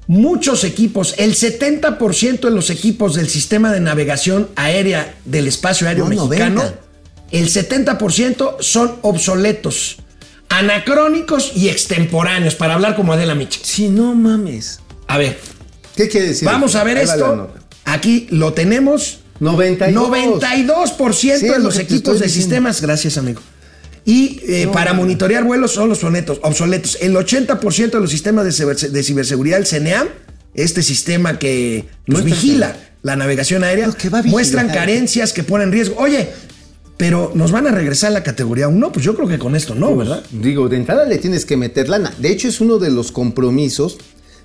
Muchos 0.07 0.63
equipos, 0.63 1.15
el 1.17 1.35
70% 1.35 2.39
de 2.39 2.51
los 2.51 2.69
equipos 2.69 3.15
del 3.15 3.27
sistema 3.27 3.73
de 3.73 3.81
navegación 3.81 4.47
aérea 4.55 5.15
del 5.25 5.47
espacio 5.49 5.85
aéreo 5.87 6.05
No, 6.07 6.27
mexicano, 6.27 6.61
90. 6.63 6.79
el 7.31 7.49
70% 7.49 8.55
son 8.61 8.95
obsoletos, 9.01 9.97
anacrónicos 10.47 11.51
y 11.55 11.67
extemporáneos, 11.67 12.55
para 12.55 12.75
hablar 12.75 12.95
como 12.95 13.11
Adela 13.11 13.35
Micha. 13.35 13.59
Sí, 13.63 13.89
no 13.89 14.15
mames. 14.15 14.79
A 15.07 15.17
ver, 15.17 15.37
¿Qué 15.97 16.07
quiere 16.07 16.27
decir? 16.27 16.45
vamos 16.47 16.75
a 16.75 16.85
ver 16.85 16.97
Ahí 16.97 17.03
esto. 17.03 17.51
Aquí 17.83 18.27
lo 18.31 18.53
tenemos. 18.53 19.19
92. 19.39 20.09
92% 20.41 21.13
Sí, 21.13 21.45
de 21.47 21.49
lo 21.51 21.59
los 21.59 21.79
equipos 21.79 22.19
de 22.19 22.29
sistemas, 22.29 22.81
gracias 22.81 23.17
amigo. 23.17 23.41
Y 24.05 24.39
eh, 24.47 24.69
para 24.71 24.93
monitorear 24.93 25.43
vuelos 25.43 25.71
son 25.73 25.89
los 25.89 25.99
sonetos, 25.99 26.39
obsoletos. 26.41 26.97
El 27.01 27.13
80% 27.15 27.91
de 27.91 27.99
los 27.99 28.09
sistemas 28.09 28.45
de, 28.45 28.51
ciber- 28.51 28.89
de 28.89 29.03
ciberseguridad, 29.03 29.59
el 29.59 29.65
CNEAM, 29.67 30.07
este 30.53 30.81
sistema 30.81 31.37
que 31.39 31.85
nos 32.05 32.23
vigila 32.23 32.75
la 33.03 33.15
navegación 33.15 33.63
aérea, 33.63 33.87
vigilar. 33.89 34.25
muestran 34.25 34.69
carencias 34.69 35.33
que 35.33 35.43
ponen 35.43 35.67
en 35.67 35.73
riesgo. 35.73 35.95
Oye, 35.99 36.29
pero 36.95 37.31
nos 37.35 37.51
van 37.51 37.67
a 37.67 37.71
regresar 37.71 38.09
a 38.11 38.13
la 38.13 38.23
categoría 38.23 38.67
1, 38.69 38.91
pues 38.91 39.05
yo 39.05 39.13
creo 39.15 39.27
que 39.27 39.37
con 39.37 39.55
esto 39.55 39.75
no, 39.75 39.95
¿verdad? 39.95 40.23
Digo, 40.31 40.67
de 40.69 40.77
entrada 40.77 41.05
le 41.05 41.17
tienes 41.17 41.45
que 41.45 41.57
meter 41.57 41.89
lana. 41.89 42.11
De 42.17 42.29
hecho, 42.31 42.47
es 42.47 42.59
uno 42.61 42.79
de 42.79 42.89
los 42.89 43.11
compromisos 43.11 43.97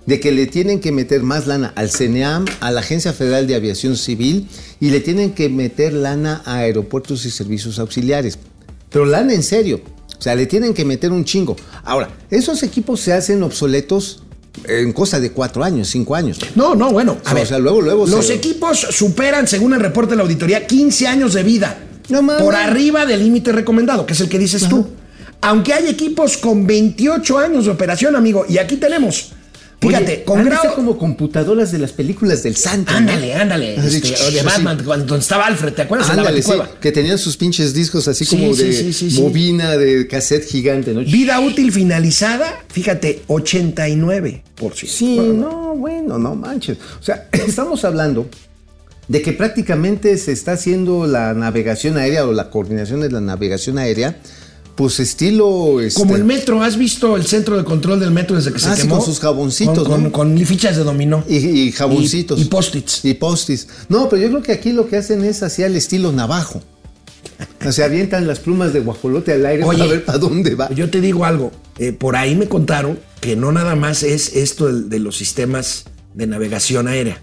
de 0.06 0.18
que 0.20 0.32
le 0.32 0.46
tienen 0.46 0.80
que 0.80 0.90
meter 0.92 1.22
más 1.22 1.46
lana 1.46 1.72
al 1.76 1.90
CNEAM, 1.90 2.44
a 2.60 2.70
la 2.70 2.80
Agencia 2.80 3.12
Federal 3.12 3.46
de 3.46 3.54
Aviación 3.54 3.96
Civil 3.96 4.48
y 4.80 4.90
le 4.90 5.00
tienen 5.00 5.32
que 5.32 5.48
meter 5.48 5.92
lana 5.92 6.42
a 6.44 6.58
aeropuertos 6.58 7.24
y 7.24 7.30
servicios 7.30 7.78
auxiliares. 7.78 8.38
Pero 8.90 9.04
lana 9.06 9.32
en 9.34 9.42
serio. 9.42 9.80
O 10.18 10.22
sea, 10.22 10.34
le 10.34 10.46
tienen 10.46 10.74
que 10.74 10.84
meter 10.84 11.10
un 11.12 11.24
chingo. 11.24 11.56
Ahora, 11.84 12.08
esos 12.30 12.62
equipos 12.62 13.00
se 13.00 13.12
hacen 13.12 13.42
obsoletos 13.42 14.22
en 14.68 14.92
cosa 14.92 15.18
de 15.18 15.32
cuatro 15.32 15.64
años, 15.64 15.88
cinco 15.88 16.14
años. 16.14 16.38
No, 16.54 16.74
no, 16.74 16.92
bueno, 16.92 17.16
a 17.24 17.32
O 17.32 17.34
ver. 17.34 17.46
sea, 17.46 17.58
luego- 17.58 17.80
luego 17.80 18.06
los 18.06 18.26
se- 18.26 18.34
equipos 18.34 18.78
superan, 18.90 19.48
según 19.48 19.72
el 19.74 19.80
reporte 19.80 20.10
de 20.10 20.16
la 20.16 20.22
auditoría, 20.22 20.66
15 20.66 21.06
años 21.08 21.32
de 21.34 21.42
vida. 21.42 21.78
No 22.08 22.20
mames. 22.22 22.42
por 22.42 22.54
arriba 22.56 23.06
del 23.06 23.20
límite 23.20 23.52
recomendado, 23.52 24.04
que 24.04 24.12
es 24.12 24.20
el 24.20 24.28
que 24.28 24.38
dices 24.38 24.68
tú. 24.68 24.88
Aunque 25.40 25.72
hay 25.72 25.88
equipos 25.88 26.36
con 26.36 26.66
28 26.66 27.38
años 27.38 27.64
de 27.64 27.70
operación, 27.70 28.14
amigo, 28.16 28.44
y 28.48 28.58
aquí 28.58 28.76
tenemos. 28.76 29.32
Fíjate, 29.88 30.12
Oye, 30.12 30.24
con 30.24 30.44
grado. 30.44 30.74
como 30.74 30.96
computadoras 30.96 31.72
de 31.72 31.78
las 31.78 31.92
películas 31.92 32.42
del 32.42 32.56
santo. 32.56 32.92
¿no? 32.92 32.98
Ándale, 32.98 33.34
ándale. 33.34 33.76
Así, 33.76 33.96
este, 33.96 34.14
o 34.22 34.30
de. 34.30 34.42
Batman, 34.42 34.82
cuando 34.84 35.16
estaba 35.16 35.46
Alfred, 35.46 35.72
¿te 35.74 35.82
acuerdas? 35.82 36.08
Ándale, 36.10 36.42
sí, 36.42 36.52
que 36.80 36.92
tenían 36.92 37.18
sus 37.18 37.36
pinches 37.36 37.74
discos 37.74 38.06
así 38.08 38.24
Sí, 38.24 38.36
como 38.36 38.54
sí, 38.54 38.62
de 38.64 38.72
sí, 38.72 38.92
sí, 38.92 39.10
sí. 39.10 39.20
bobina 39.20 39.76
de 39.76 40.06
cassette 40.06 40.44
gigante, 40.46 40.94
¿no? 40.94 41.00
Vida 41.00 41.40
útil 41.40 41.72
finalizada, 41.72 42.62
fíjate, 42.68 43.22
89%. 43.28 44.42
Sí, 44.86 45.18
no, 45.18 45.74
bueno, 45.76 46.18
no 46.18 46.34
manches. 46.34 46.78
O 47.00 47.02
sea, 47.02 47.28
estamos 47.32 47.84
hablando 47.84 48.28
de 49.08 49.20
que 49.20 49.32
prácticamente 49.32 50.16
se 50.16 50.32
está 50.32 50.52
haciendo 50.52 51.06
la 51.06 51.34
navegación 51.34 51.96
aérea 51.98 52.24
o 52.26 52.32
la 52.32 52.50
coordinación 52.50 53.00
de 53.00 53.10
la 53.10 53.20
navegación 53.20 53.78
aérea, 53.78 54.16
pues 54.74 55.00
estilo... 55.00 55.80
este, 55.80 56.00
Como 56.00 56.16
el 56.16 56.24
metro, 56.24 56.62
¿has 56.62 56.76
visto 56.76 57.16
el 57.16 57.26
centro 57.26 57.56
de 57.56 57.64
control 57.64 58.00
del 58.00 58.10
metro 58.10 58.36
desde 58.36 58.52
que 58.52 58.58
se 58.58 58.68
Ah, 58.68 58.74
sí, 58.76 58.82
quemó? 58.82 58.96
con 58.96 59.04
sus 59.06 59.20
jaboncitos, 59.20 59.86
Con, 59.88 60.04
¿no? 60.04 60.12
con- 60.12 60.34
con 60.36 60.46
fichas 60.46 60.76
de 60.76 60.84
dominó. 60.84 61.24
Y, 61.28 61.36
y 61.36 61.72
jaboncitos. 61.72 62.40
Y- 62.40 62.44
post-its. 62.46 63.04
Y 63.04 63.14
post-its. 63.14 63.66
No, 63.88 64.08
pero 64.08 64.22
yo 64.22 64.28
creo 64.30 64.42
que 64.42 64.52
aquí 64.52 64.72
lo 64.72 64.88
que 64.88 64.96
hacen 64.96 65.24
es 65.24 65.42
así 65.42 65.62
al 65.62 65.76
estilo 65.76 66.12
navajo. 66.12 66.62
O 67.66 67.72
sea, 67.72 67.86
avientan 67.86 68.26
las 68.26 68.40
plumas 68.40 68.72
de 68.72 68.80
guajolote 68.80 69.32
al 69.32 69.44
aire 69.46 69.64
Oye, 69.64 69.78
para 69.78 69.90
ver 69.90 70.04
para 70.04 70.18
dónde 70.18 70.54
va. 70.54 70.70
Yo 70.72 70.90
te 70.90 71.00
digo 71.00 71.24
algo, 71.24 71.52
eh, 71.78 71.92
por 71.92 72.16
ahí 72.16 72.34
me 72.34 72.46
contaron 72.48 72.98
que 73.20 73.36
no 73.36 73.52
nada 73.52 73.76
más 73.76 74.02
es 74.02 74.34
esto 74.36 74.72
de, 74.72 74.98
los 74.98 75.16
sistemas 75.16 75.84
de 76.14 76.26
navegación 76.26 76.88
aérea. 76.88 77.20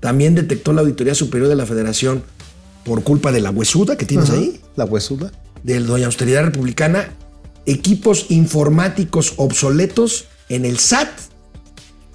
También 0.00 0.34
detectó 0.34 0.72
la 0.72 0.80
Auditoría 0.82 1.14
Superior 1.14 1.48
de 1.48 1.56
la 1.56 1.66
Federación 1.66 2.22
por 2.84 3.02
culpa 3.02 3.30
de 3.32 3.40
la 3.40 3.50
huesuda 3.50 3.96
que 3.96 4.04
tienes 4.04 4.30
Ajá, 4.30 4.38
ahí, 4.38 4.60
La 4.76 4.84
huesuda. 4.84 5.32
De 5.62 5.78
Doña 5.80 6.06
Austeridad 6.06 6.44
Republicana, 6.44 7.08
equipos 7.66 8.26
informáticos 8.30 9.34
obsoletos 9.36 10.26
en 10.48 10.64
el 10.64 10.78
SAT 10.78 11.08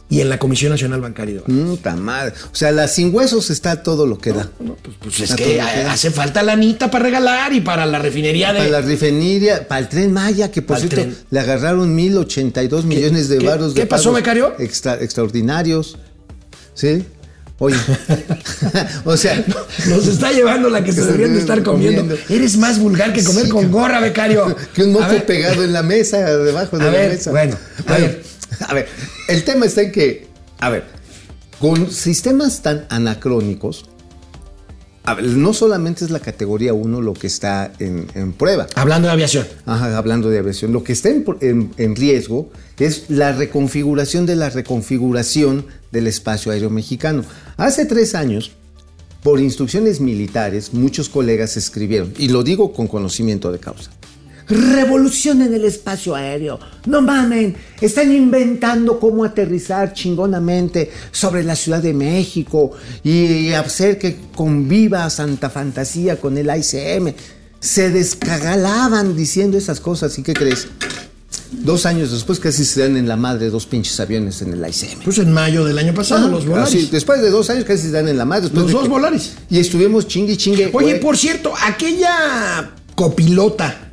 y 0.10 0.22
en 0.22 0.30
la 0.30 0.40
Comisión 0.40 0.72
Nacional 0.72 1.02
Bancaria. 1.02 1.42
Puta 1.44 1.96
madre. 1.98 2.34
O 2.52 2.56
sea, 2.56 2.72
la 2.72 2.88
sin 2.88 3.14
huesos 3.14 3.50
está 3.50 3.84
todo 3.84 4.06
lo 4.08 4.18
que 4.18 4.32
da. 4.32 4.50
No, 4.60 4.76
pues, 4.76 4.96
pues 5.02 5.20
es 5.20 5.36
que 5.36 5.60
hace 5.62 6.12
falta 6.12 6.44
lanita 6.44 6.90
para 6.90 7.04
regalar 7.06 7.52
y 7.52 7.60
para 7.60 7.86
la 7.86 8.00
refinería 8.00 8.54
de... 8.54 8.60
Para 8.60 8.70
la 8.72 8.82
refinería, 8.82 9.68
para 9.68 9.80
el 9.82 9.90
tren 9.90 10.14
Maya, 10.14 10.50
que 10.50 10.62
por 10.62 10.78
cierto 10.80 10.96
tren. 10.96 11.18
le 11.30 11.40
agarraron 11.42 11.94
1082 11.94 12.86
millones 12.86 13.28
de 13.28 13.38
qué- 13.40 13.46
varos 13.48 13.74
de 13.74 13.82
qué 13.82 13.88
pasó, 13.88 14.14
becario? 14.14 14.54
extra- 14.60 14.96
extraordinarios. 15.02 15.98
¿Sí? 16.74 17.04
Oye. 17.60 17.76
o 19.06 19.18
sea, 19.18 19.44
Nos 19.88 20.06
está 20.08 20.32
llevando 20.32 20.70
la 20.70 20.84
que 20.84 20.92
se 20.92 21.04
deberían 21.04 21.34
de 21.34 21.40
estar 21.40 21.64
comiendo. 21.64 22.02
Comiendo. 22.02 22.24
Eres 22.34 22.58
más 22.58 22.80
vulgar 22.80 23.14
que 23.14 23.24
comer 23.24 23.46
Sí, 23.46 23.50
con 23.50 23.72
gorra, 23.72 24.00
becario. 24.00 24.56
que 24.74 24.84
un 24.84 24.94
moco 24.94 25.16
pegado 25.26 25.64
en 25.64 25.74
la 25.74 25.82
mesa, 25.84 26.20
debajo 26.38 26.78
de 26.78 26.84
A 26.84 26.92
la 26.92 26.98
ver, 26.98 27.12
mesa. 27.14 27.32
bueno, 27.32 27.56
a 27.88 27.98
ver. 27.98 28.24
a 28.68 28.74
ver, 28.74 28.88
el 29.28 29.44
tema 29.44 29.66
está 29.66 29.82
en 29.82 29.92
que, 29.92 30.28
a 30.60 30.70
ver, 30.70 30.84
con 31.60 31.90
sistemas 31.92 32.62
tan 32.62 32.86
anacrónicos, 32.90 33.86
a 35.04 35.16
ver, 35.16 35.26
no 35.26 35.54
solamente 35.54 36.04
es 36.06 36.12
la 36.12 36.20
categoría 36.20 36.74
1 36.74 37.02
lo 37.02 37.14
que 37.14 37.28
está 37.28 37.72
en, 37.80 38.08
en 38.14 38.34
prueba. 38.34 38.68
Hablando 38.76 39.08
de 39.08 39.14
aviación. 39.14 39.48
Ajá, 39.66 39.98
hablando 39.98 40.30
de 40.30 40.38
aviación, 40.38 40.74
lo 40.74 40.84
que 40.84 40.92
está 40.94 41.10
en, 41.10 41.26
en- 41.42 41.72
en 41.78 41.96
riesgo 41.96 42.52
es 42.78 43.06
la 43.08 43.32
reconfiguración 43.32 44.26
de 44.26 44.36
la 44.36 44.50
reconfiguración 44.50 45.66
del 45.92 46.08
espacio 46.08 46.52
aéreo 46.52 46.70
mexicano. 46.70 47.24
Hace 47.58 47.86
tres 47.86 48.14
años, 48.14 48.52
por 49.24 49.40
instrucciones 49.40 50.00
militares, 50.00 50.76
muchos 50.76 51.10
colegas 51.10 51.58
escribieron, 51.58 52.14
y 52.16 52.30
lo 52.30 52.44
digo 52.44 52.72
con 52.72 52.88
conocimiento 52.88 53.52
de 53.52 53.58
causa. 53.58 53.90
Revolución 54.48 55.42
en 55.42 55.56
el 55.56 55.66
espacio 55.66 56.16
aéreo. 56.16 56.60
No 56.86 57.02
mamen, 57.02 57.56
están 57.82 58.14
inventando 58.14 59.00
cómo 59.00 59.26
aterrizar 59.26 59.92
chingonamente 59.94 60.92
sobre 61.12 61.44
la 61.44 61.56
Ciudad 61.56 61.82
de 61.82 61.94
México 61.94 62.72
y 63.04 63.52
hacer 63.54 63.98
que 63.98 64.18
conviva 64.36 65.10
Santa 65.10 65.50
Fantasía 65.50 66.22
con 66.22 66.38
el 66.38 66.50
ICM. 66.56 67.14
Se 67.60 67.90
descagalaban 67.90 69.18
diciendo 69.18 69.58
esas 69.58 69.82
cosas. 69.82 70.18
¿Y 70.20 70.24
qué 70.24 70.34
crees? 70.34 70.68
Dos 71.52 71.86
años 71.86 72.12
después 72.12 72.40
casi 72.40 72.66
se 72.66 72.82
dan 72.82 72.98
en 72.98 73.08
la 73.08 73.16
madre 73.16 73.50
dos 73.50 73.66
pinches 73.66 74.00
aviones 74.00 74.42
en 74.42 74.54
el 74.54 74.60
ICM. 74.60 75.02
Pues 75.04 75.18
en 75.20 75.32
mayo 75.32 75.64
del 75.66 75.78
año 75.78 75.94
pasado, 75.94 76.28
los 76.28 76.46
Volaris. 76.46 76.68
Así, 76.76 76.90
después 76.92 77.22
de 77.22 77.30
dos 77.30 77.50
años 77.50 77.64
casi 77.66 77.84
se 77.84 77.92
dan 77.92 78.08
en 78.08 78.18
la 78.18 78.26
madre. 78.26 78.50
Los 78.54 78.72
dos 78.72 78.84
que- 78.84 78.90
Volaris. 78.90 79.34
Y 79.50 79.60
estuvimos 79.60 80.08
chingue 80.08 80.36
chingue. 80.38 80.70
Oye, 80.74 80.96
por 80.96 81.18
cierto, 81.18 81.54
aquella 81.66 82.72
copilota 82.96 83.84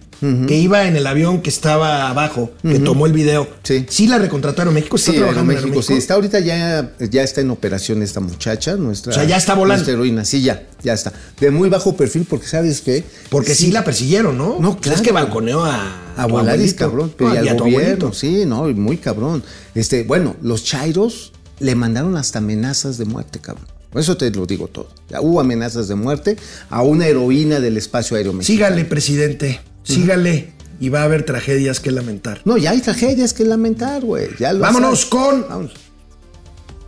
que 0.48 0.56
iba 0.56 0.86
en 0.86 0.96
el 0.96 1.06
avión 1.06 1.42
que 1.42 1.50
estaba 1.50 2.08
abajo, 2.08 2.50
que 2.62 2.78
tomó 2.78 3.04
el 3.04 3.12
video. 3.12 3.46
Sí. 3.62 4.06
la 4.06 4.16
recontrataron. 4.16 4.72
México 4.72 4.96
está 4.96 5.10
Sí, 5.12 5.18
trabajando 5.18 5.52
en 5.52 5.58
Aeroméxico, 5.58 5.82
sí. 5.86 5.98
Está 5.98 6.14
ahorita 6.14 6.40
ya, 6.40 6.92
ya 6.98 7.22
está 7.22 7.42
en 7.42 7.50
operación 7.50 8.00
esta 8.02 8.20
muchacha, 8.20 8.74
nuestra. 8.76 9.10
O 9.12 9.14
sea, 9.14 9.24
ya 9.24 9.36
está 9.36 9.52
volando. 9.52 9.80
Nuestra 9.80 9.92
heroína, 9.92 10.24
sí, 10.24 10.40
ya, 10.40 10.62
ya 10.82 10.94
está. 10.94 11.12
De 11.38 11.50
muy 11.50 11.68
bajo 11.68 11.94
perfil, 11.94 12.26
porque 12.28 12.46
sabes 12.46 12.80
qué. 12.80 13.04
Porque 13.28 13.54
sí, 13.54 13.70
la 13.70 13.84
persiguieron, 13.84 14.38
¿no? 14.38 14.56
No, 14.60 14.78
claro. 14.80 14.96
Es 14.96 15.02
que 15.02 15.12
balconeó 15.12 15.62
a. 15.66 16.00
A 16.16 16.26
Volaris, 16.26 16.74
cabrón. 16.74 17.08
No, 17.08 17.16
Pero 17.16 17.30
y 17.42 17.44
y 17.44 17.48
a 17.48 17.52
al 17.52 17.58
gobierno, 17.58 17.78
abuelito. 18.06 18.12
sí, 18.12 18.44
no, 18.46 18.64
muy 18.68 18.96
cabrón. 18.98 19.42
Este, 19.74 20.04
bueno, 20.04 20.36
los 20.42 20.64
Chairos 20.64 21.32
le 21.60 21.74
mandaron 21.74 22.16
hasta 22.16 22.38
amenazas 22.38 22.98
de 22.98 23.04
muerte, 23.04 23.38
cabrón. 23.40 23.66
Por 23.90 24.00
eso 24.00 24.16
te 24.16 24.30
lo 24.30 24.44
digo 24.46 24.66
todo. 24.68 24.88
Ya 25.08 25.20
hubo 25.20 25.40
amenazas 25.40 25.86
de 25.88 25.94
muerte 25.94 26.36
a 26.68 26.82
una 26.82 27.06
heroína 27.06 27.60
del 27.60 27.76
espacio 27.76 28.16
aéreo 28.16 28.32
mexicano. 28.32 28.66
Sígale, 28.68 28.84
presidente. 28.86 29.60
Sígale. 29.84 30.52
Y 30.80 30.88
va 30.88 31.02
a 31.02 31.04
haber 31.04 31.24
tragedias 31.24 31.78
que 31.78 31.92
lamentar. 31.92 32.40
No, 32.44 32.56
ya 32.56 32.72
hay 32.72 32.80
tragedias 32.80 33.32
que 33.32 33.44
lamentar, 33.44 34.02
güey. 34.02 34.28
Vámonos 34.58 35.02
sabes. 35.02 35.04
con. 35.06 35.42
Vámonos. 35.48 35.72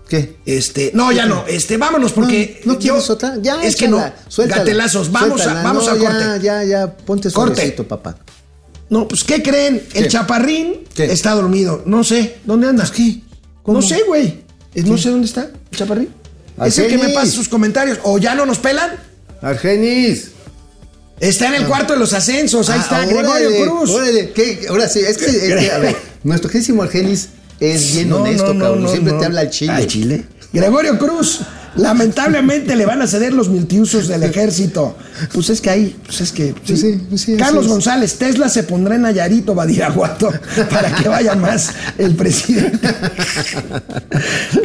¿Qué? 0.08 0.36
Este, 0.46 0.92
no, 0.94 1.10
ya 1.10 1.26
no, 1.26 1.44
este, 1.48 1.76
vámonos 1.78 2.12
porque 2.12 2.60
¿No, 2.64 2.74
no 2.74 2.78
yo- 2.78 2.96
otra? 2.96 3.38
Ya, 3.42 3.60
es 3.62 3.74
que 3.74 3.88
no, 3.88 4.00
suéltala, 4.28 4.62
gatelazos, 4.62 5.10
vamos 5.10 5.40
suéltala. 5.40 5.60
a, 5.60 5.64
vamos 5.64 5.84
No, 5.86 5.90
a 5.92 5.96
ya, 5.96 6.00
corte. 6.10 6.44
Ya, 6.44 6.64
ya, 6.64 6.96
ponte 6.96 7.30
Corte. 7.32 7.54
suavecito, 7.56 7.88
papá. 7.88 8.16
No, 8.88 9.08
pues 9.08 9.24
¿qué 9.24 9.42
creen? 9.42 9.82
El 9.94 10.04
¿Qué? 10.04 10.08
chaparrín 10.08 10.84
¿Qué? 10.94 11.04
está 11.12 11.32
dormido. 11.32 11.82
No 11.86 12.04
sé, 12.04 12.36
¿dónde 12.44 12.68
anda? 12.68 12.88
¿Qué? 12.94 13.20
¿Cómo? 13.62 13.80
No 13.80 13.86
sé, 13.86 14.02
güey. 14.06 14.40
No 14.84 14.96
sé 14.98 15.10
dónde 15.10 15.26
está 15.26 15.50
el 15.70 15.76
chaparrín. 15.78 16.08
Es 16.64 16.78
el 16.78 16.86
que 16.88 16.98
me 16.98 17.08
pasa 17.10 17.30
sus 17.32 17.48
comentarios. 17.48 17.98
O 18.04 18.18
ya 18.18 18.34
no 18.34 18.46
nos 18.46 18.58
pelan. 18.58 18.90
Argenis. 19.42 20.30
Está 21.18 21.48
en 21.48 21.54
el 21.62 21.66
cuarto 21.66 21.94
de 21.94 21.98
los 21.98 22.12
ascensos. 22.12 22.68
Ahí 22.70 22.78
Ah, 22.78 22.82
está 22.82 22.96
órale, 22.98 23.14
Gregorio 23.14 23.64
Cruz. 23.64 23.90
Órale, 23.90 24.30
¿qué? 24.32 24.66
Ahora 24.68 24.88
sí, 24.88 25.00
es 25.00 25.16
que, 25.18 25.26
es 25.26 25.54
que, 25.56 25.70
a 25.70 25.78
ver, 25.78 25.96
nuestro 26.24 26.50
querísimo 26.50 26.82
Argenis 26.82 27.28
es 27.58 27.94
bien 27.94 28.10
No, 28.10 28.18
honesto, 28.22 28.48
no, 28.48 28.54
no, 28.54 28.64
cabrón. 28.64 28.88
Siempre 28.90 29.14
te 29.14 29.24
habla 29.24 29.40
al 29.40 29.50
chile. 29.50 29.72
Al 29.72 29.86
chile. 29.86 30.24
Gregorio 30.52 30.98
Cruz, 30.98 31.40
lamentablemente 31.76 32.76
le 32.76 32.86
van 32.86 33.02
a 33.02 33.06
ceder 33.06 33.32
los 33.32 33.48
multiusos 33.48 34.08
del 34.08 34.22
ejército. 34.22 34.96
Pues 35.32 35.50
es 35.50 35.60
que 35.60 35.70
ahí, 35.70 35.96
pues 36.04 36.20
es 36.20 36.32
que. 36.32 36.54
Sí, 36.64 36.76
sí, 36.76 37.00
sí, 37.16 37.36
Carlos. 37.36 37.68
González, 37.68 38.16
Tesla 38.16 38.48
se 38.48 38.62
pondrá 38.62 38.96
en 38.96 39.02
Nayarito, 39.02 39.54
Badiraguato, 39.54 40.32
para 40.70 40.94
que 40.94 41.08
vaya 41.08 41.34
más 41.34 41.70
el 41.98 42.14
presidente. 42.14 42.88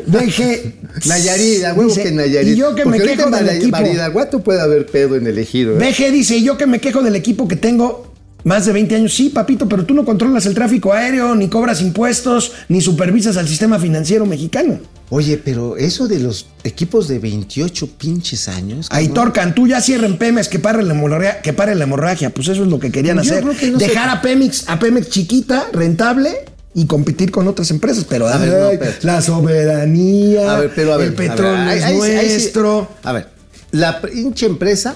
Deje. 0.06 0.76
Nayarit, 1.06 1.64
a 1.64 1.74
huevo 1.74 1.90
Dice, 1.90 2.04
que 2.04 2.12
Nayarit. 2.12 2.54
Y 2.54 2.56
yo 2.56 2.76
que 2.76 2.84
Porque 2.84 3.00
me 3.00 3.06
quejo 3.06 3.30
del 3.30 3.50
equipo. 3.50 3.72
Badiraguato 3.72 4.44
puede 4.44 4.62
haber 4.62 4.86
pedo 4.86 5.16
en 5.16 5.28
el 5.28 5.38
ejido. 5.38 5.80
¿eh? 5.80 5.92
BG 5.92 6.12
dice, 6.12 6.38
y 6.38 6.44
yo 6.44 6.58
que 6.58 6.68
me 6.68 6.80
quejo 6.80 7.02
del 7.02 7.16
equipo 7.16 7.48
que 7.48 7.56
tengo 7.56 8.11
más 8.44 8.66
de 8.66 8.74
20 8.74 8.96
años. 8.96 9.14
Sí, 9.14 9.30
papito, 9.30 9.68
pero 9.70 9.86
tú 9.86 9.94
no 9.94 10.04
controlas 10.06 10.46
el 10.46 10.54
tráfico 10.54 10.94
aéreo, 10.94 11.36
ni 11.36 11.48
cobras 11.48 11.82
impuestos, 11.82 12.52
ni 12.70 12.82
supervisas 12.82 13.38
al 13.38 13.48
sistema 13.48 13.80
financiero 13.80 14.26
mexicano. 14.26 14.80
Oye, 15.10 15.38
pero 15.44 15.76
eso 15.76 16.08
de 16.08 16.20
los 16.20 16.48
equipos 16.64 17.08
de 17.10 17.20
28 17.20 17.88
pinches 17.98 18.48
años. 18.48 18.88
cabrón. 18.88 19.08
Aitor 19.08 19.34
Cantú, 19.34 19.68
ya 19.68 19.82
cierren 19.82 20.18
Pemex, 20.18 20.48
que 20.48 20.58
pare 20.60 20.82
la 20.84 20.94
hemorragia, 20.94 21.42
que 21.42 21.52
pare 21.52 21.76
la 21.76 21.84
hemorragia. 21.84 22.30
Pues 22.30 22.48
eso 22.48 22.64
es 22.64 22.70
lo 22.70 22.80
que 22.80 22.92
querían 22.92 23.18
Yo 23.18 23.22
hacer. 23.24 23.44
creo 23.44 23.58
que 23.58 23.72
no 23.72 23.78
Dejar 23.78 24.06
se- 24.10 24.18
a 24.18 24.22
Pemex, 24.22 24.70
a 24.70 24.80
Pemex 24.80 25.10
chiquita, 25.10 25.68
rentable 25.74 26.32
y 26.74 26.86
competir 26.86 27.30
con 27.30 27.46
otras 27.50 27.70
empresas. 27.72 28.06
Pero 28.08 28.28
A 28.30 28.38
ver, 28.38 28.80
no, 28.80 28.86
la 29.02 29.22
soberanía, 29.22 30.56
A 30.56 30.60
ver, 30.62 30.72
pero 30.76 30.94
a 30.94 30.98
ver. 30.98 31.08
el 31.08 31.14
petróleo 31.14 31.58
a 31.58 31.66
ver, 31.66 31.78
es 31.78 31.84
ahí- 31.84 32.00
ahí- 32.02 32.12
ahí 32.18 32.28
nuestro. 32.30 32.88
a 33.04 33.12
ver, 33.12 33.28
la 33.72 34.02
pinche 34.02 34.46
empresa 34.46 34.96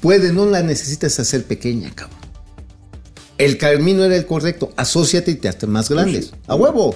puede, 0.00 0.32
no 0.32 0.46
la 0.46 0.62
necesitas 0.62 1.18
hacer 1.20 1.44
pequeña, 1.44 1.92
cabrón. 1.94 2.18
El 3.42 3.58
camino 3.58 4.04
era 4.04 4.14
el 4.14 4.24
correcto. 4.24 4.72
Asociate 4.76 5.32
y 5.32 5.34
te 5.34 5.48
hazte 5.48 5.66
más 5.66 5.88
grandes. 5.88 6.32
A 6.46 6.54
huevo. 6.54 6.94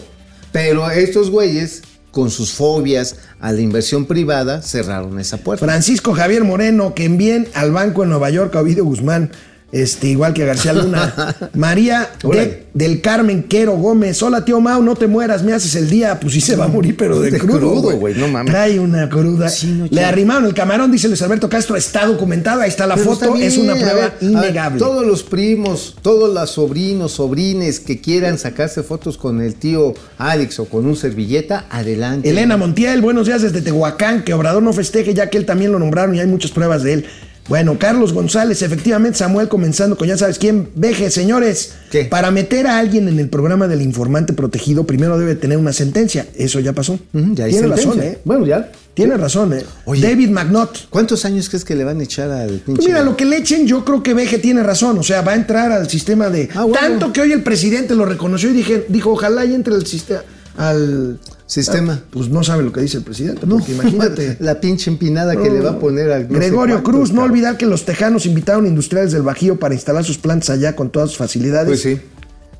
Pero 0.52 0.88
estos 0.88 1.28
güeyes, 1.28 1.82
con 2.12 2.30
sus 2.30 2.52
fobias 2.52 3.16
a 3.40 3.50
la 3.50 3.60
inversión 3.60 4.06
privada, 4.06 4.62
cerraron 4.62 5.18
esa 5.18 5.38
puerta. 5.38 5.66
Francisco 5.66 6.12
Javier 6.12 6.44
Moreno, 6.44 6.94
que 6.94 7.04
envíen 7.04 7.48
al 7.54 7.72
banco 7.72 8.04
en 8.04 8.10
Nueva 8.10 8.30
York 8.30 8.54
a 8.54 8.60
Ovidio 8.60 8.84
Guzmán, 8.84 9.32
este, 9.72 10.06
igual 10.08 10.32
que 10.32 10.44
García 10.46 10.72
Luna. 10.72 11.34
María 11.54 12.10
de- 12.22 12.66
del 12.72 13.00
Carmen 13.00 13.42
Quero 13.44 13.72
Gómez. 13.76 14.22
Hola, 14.22 14.44
tío 14.44 14.60
Mau, 14.60 14.82
no 14.82 14.94
te 14.94 15.06
mueras, 15.06 15.42
me 15.42 15.52
haces 15.54 15.74
el 15.76 15.88
día. 15.88 16.20
Pues 16.20 16.34
sí 16.34 16.40
se 16.42 16.56
va 16.56 16.66
a 16.66 16.68
morir, 16.68 16.94
pero 16.96 17.20
de, 17.20 17.30
De 17.30 17.38
crudo, 17.38 17.96
güey. 17.96 18.14
no 18.14 18.28
mames. 18.28 18.52
Trae 18.52 18.78
una 18.78 19.08
cruda. 19.08 19.48
Sí, 19.48 19.66
no, 19.68 19.86
Le 19.90 20.04
arrimaron 20.04 20.44
el 20.44 20.52
camarón, 20.54 20.92
dice 20.92 21.08
Luis 21.08 21.22
Alberto 21.22 21.48
Castro. 21.48 21.74
Está 21.76 22.06
documentado, 22.06 22.60
ahí 22.60 22.68
está 22.68 22.86
la 22.86 22.94
Pero 22.96 23.06
foto. 23.14 23.34
está 23.34 23.44
es 23.46 23.56
una 23.56 23.74
prueba 23.74 23.94
ver, 23.94 24.04
a 24.04 24.08
ver, 24.08 24.16
innegable. 24.20 24.78
todos 24.78 25.06
los 25.06 25.22
primos, 25.22 25.96
todos 26.02 26.32
los 26.34 26.50
sobrinos, 26.50 27.12
sobrines 27.12 27.80
que 27.80 28.00
quieran 28.00 28.38
sacarse 28.38 28.82
fotos 28.82 29.16
con 29.16 29.40
el 29.40 29.54
tío 29.54 29.94
Alex 30.18 30.60
o 30.60 30.66
con 30.66 30.84
un 30.86 30.96
servilleta, 30.96 31.66
adelante. 31.70 32.28
Elena 32.28 32.56
Montiel, 32.58 33.00
buenos 33.00 33.26
días 33.26 33.40
desde 33.42 33.62
Tehuacán, 33.62 34.22
que 34.22 34.34
Obrador 34.34 34.62
no 34.62 34.72
festeje 34.74 35.14
ya 35.14 35.30
que 35.30 35.38
él 35.38 35.46
también 35.46 35.72
lo 35.72 35.78
nombraron 35.78 36.14
y 36.14 36.20
hay 36.20 36.26
muchas 36.26 36.50
pruebas 36.50 36.82
de 36.82 36.92
él. 36.92 37.06
Bueno, 37.48 37.78
Carlos 37.78 38.12
González, 38.12 38.62
efectivamente, 38.62 39.18
Samuel 39.18 39.48
comenzando 39.48 39.96
con 39.96 40.08
ya 40.08 40.16
sabes 40.18 40.38
quién. 40.38 40.68
Veje, 40.74 41.10
señores, 41.10 41.74
¿Qué? 41.90 42.04
para 42.06 42.30
meter 42.32 42.66
a 42.66 42.78
alguien 42.78 43.06
en 43.06 43.20
el 43.20 43.28
programa 43.28 43.68
del 43.68 43.82
informante 43.82 44.32
protegido, 44.32 44.84
primero 44.84 45.16
debe 45.16 45.36
tener 45.36 45.56
una 45.56 45.72
sentencia. 45.72 46.26
Eso 46.34 46.58
ya 46.58 46.72
pasó. 46.72 46.98
Ya 47.12 47.44
hay 47.44 47.52
Tiene 47.52 47.68
sentencia. 47.68 47.86
razón, 47.90 48.02
¿eh? 48.02 48.18
Bueno, 48.24 48.46
ya. 48.46 48.70
Tiene 48.94 49.16
razón, 49.16 49.52
¿eh? 49.52 49.62
Oye. 49.84 50.00
David 50.02 50.30
McNaught. 50.30 50.88
¿Cuántos 50.90 51.24
años 51.24 51.48
crees 51.48 51.64
que 51.64 51.76
le 51.76 51.84
van 51.84 52.00
a 52.00 52.02
echar 52.02 52.30
al 52.30 52.48
pinche? 52.48 52.72
Pues 52.76 52.86
mira, 52.86 53.02
lo 53.02 53.16
que 53.16 53.26
le 53.26 53.36
echen, 53.36 53.66
yo 53.66 53.84
creo 53.84 54.02
que 54.02 54.14
Veje 54.14 54.38
tiene 54.38 54.62
razón. 54.62 54.98
O 54.98 55.02
sea, 55.02 55.20
va 55.22 55.32
a 55.32 55.36
entrar 55.36 55.70
al 55.70 55.88
sistema 55.88 56.30
de. 56.30 56.48
Ah, 56.54 56.64
bueno. 56.64 56.78
Tanto 56.80 57.12
que 57.12 57.20
hoy 57.20 57.30
el 57.32 57.42
presidente 57.42 57.94
lo 57.94 58.06
reconoció 58.06 58.50
y 58.50 58.54
dije, 58.54 58.86
dijo, 58.88 59.10
ojalá 59.12 59.44
y 59.44 59.54
entre 59.54 59.74
al 59.74 59.86
sistema. 59.86 60.22
Al 60.56 61.18
Sistema. 61.46 62.00
Ah, 62.02 62.06
pues 62.10 62.28
no 62.28 62.42
sabe 62.42 62.64
lo 62.64 62.72
que 62.72 62.80
dice 62.80 62.96
el 62.98 63.04
presidente. 63.04 63.46
Porque 63.46 63.72
imagínate. 63.72 64.36
La 64.40 64.60
pinche 64.60 64.90
empinada 64.90 65.36
que 65.40 65.48
le 65.48 65.60
va 65.60 65.70
a 65.70 65.78
poner 65.78 66.10
al. 66.10 66.28
no 66.28 66.34
Gregorio 66.38 66.82
Cruz, 66.82 67.12
no 67.12 67.22
olvidar 67.22 67.56
que 67.56 67.66
los 67.66 67.84
tejanos 67.84 68.26
invitaron 68.26 68.66
industriales 68.66 69.12
del 69.12 69.22
Bajío 69.22 69.58
para 69.58 69.74
instalar 69.74 70.02
sus 70.04 70.18
plantas 70.18 70.50
allá 70.50 70.74
con 70.74 70.90
todas 70.90 71.10
sus 71.10 71.18
facilidades. 71.18 71.68
Pues 71.68 71.82
sí, 71.82 72.00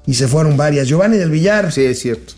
Y 0.07 0.15
se 0.15 0.29
fueron 0.29 0.57
varias. 0.57 0.87
Giovanni 0.87 1.17
del 1.17 1.31
Villar, 1.31 1.73
sí, 1.73 1.83
es 1.83 1.99
cierto. 1.99 2.35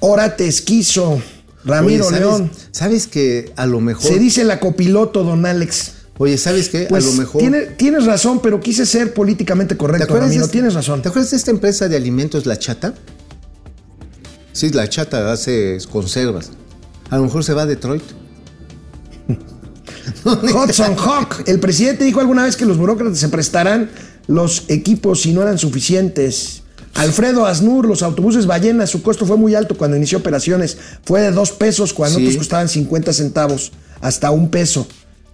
Orate 0.00 0.46
Esquizo, 0.46 1.22
Ramiro 1.64 2.06
Oye, 2.06 2.16
¿sabes, 2.18 2.20
León. 2.38 2.50
¿Sabes 2.72 3.06
que 3.06 3.52
a 3.56 3.66
lo 3.66 3.80
mejor. 3.80 4.04
Se 4.06 4.18
dice 4.18 4.44
la 4.44 4.60
copiloto, 4.60 5.24
don 5.24 5.46
Alex. 5.46 5.92
Oye, 6.18 6.36
¿sabes 6.36 6.68
qué? 6.68 6.86
Pues 6.88 7.04
a 7.04 7.06
lo 7.08 7.12
mejor. 7.14 7.40
tiene- 7.40 7.60
tienes 7.78 8.04
razón, 8.04 8.40
pero 8.42 8.60
quise 8.60 8.84
ser 8.84 9.14
políticamente 9.14 9.74
¿Te 9.74 9.78
correcto, 9.78 10.04
acuerdas 10.04 10.28
de 10.28 10.34
Ramiro. 10.34 10.44
este- 10.44 10.52
Tienes 10.52 10.74
razón. 10.74 11.00
¿Te 11.02 11.08
acuerdas 11.08 11.30
de 11.30 11.36
esta 11.38 11.50
empresa 11.50 11.88
de 11.88 11.96
alimentos, 11.96 12.44
La 12.46 12.58
Chata? 12.58 12.92
Sí, 14.52 14.70
La 14.70 14.88
Chata 14.88 15.32
hace 15.32 15.78
conservas. 15.90 16.50
A 17.10 17.16
lo 17.16 17.24
mejor 17.24 17.44
se 17.44 17.54
va 17.54 17.62
a 17.62 17.66
Detroit. 17.66 18.02
Hudson 20.24 20.96
Hawk. 20.98 21.44
El 21.46 21.60
presidente 21.60 22.04
dijo 22.04 22.20
alguna 22.20 22.44
vez 22.44 22.56
que 22.56 22.64
los 22.66 22.78
burócratas 22.78 23.18
se 23.18 23.28
prestarán 23.28 23.90
los 24.26 24.64
equipos 24.68 25.22
si 25.22 25.32
no 25.32 25.42
eran 25.42 25.58
suficientes. 25.58 26.62
Alfredo 26.94 27.46
Asnur, 27.46 27.86
los 27.86 28.02
autobuses 28.02 28.46
ballena, 28.46 28.86
su 28.86 29.02
costo 29.02 29.24
fue 29.24 29.36
muy 29.36 29.54
alto 29.54 29.76
cuando 29.76 29.96
inició 29.96 30.18
operaciones. 30.18 30.76
Fue 31.04 31.22
de 31.22 31.30
dos 31.30 31.50
pesos 31.52 31.92
cuando 31.92 32.18
Sí. 32.18 32.24
otros 32.26 32.38
costaban 32.38 32.68
50 32.68 33.12
centavos, 33.12 33.72
hasta 34.00 34.30
un 34.30 34.50
peso. 34.50 34.86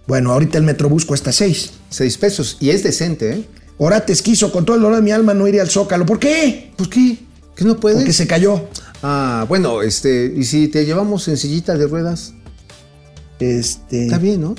Bueno, 0.07 0.31
ahorita 0.31 0.57
el 0.57 0.63
Metrobús 0.63 1.05
cuesta 1.05 1.31
seis. 1.31 1.71
Seis 1.89 2.17
pesos. 2.17 2.57
Y 2.59 2.69
es 2.69 2.81
decente, 2.83 3.31
¿eh? 3.33 3.43
Orates 3.77 4.21
quiso 4.21 4.51
con 4.51 4.65
todo 4.65 4.75
el 4.77 4.81
dolor 4.81 4.97
de 4.97 5.01
mi 5.03 5.11
alma 5.11 5.33
no 5.33 5.47
ir 5.47 5.59
al 5.61 5.69
Zócalo. 5.69 6.05
¿Por 6.05 6.19
qué? 6.19 6.71
¿Por 6.77 6.89
qué? 6.89 7.19
¿Que 7.55 7.65
no 7.65 7.77
puedes? 7.79 7.97
Porque 7.99 8.13
se 8.13 8.25
cayó. 8.25 8.67
Ah, 9.01 9.45
bueno, 9.47 9.81
este. 9.81 10.33
¿Y 10.35 10.43
si 10.43 10.67
te 10.67 10.85
llevamos 10.85 11.27
en 11.27 11.37
sillita 11.37 11.77
de 11.77 11.87
ruedas? 11.87 12.33
Este. 13.39 14.03
Está 14.05 14.17
bien, 14.17 14.41
¿no? 14.41 14.55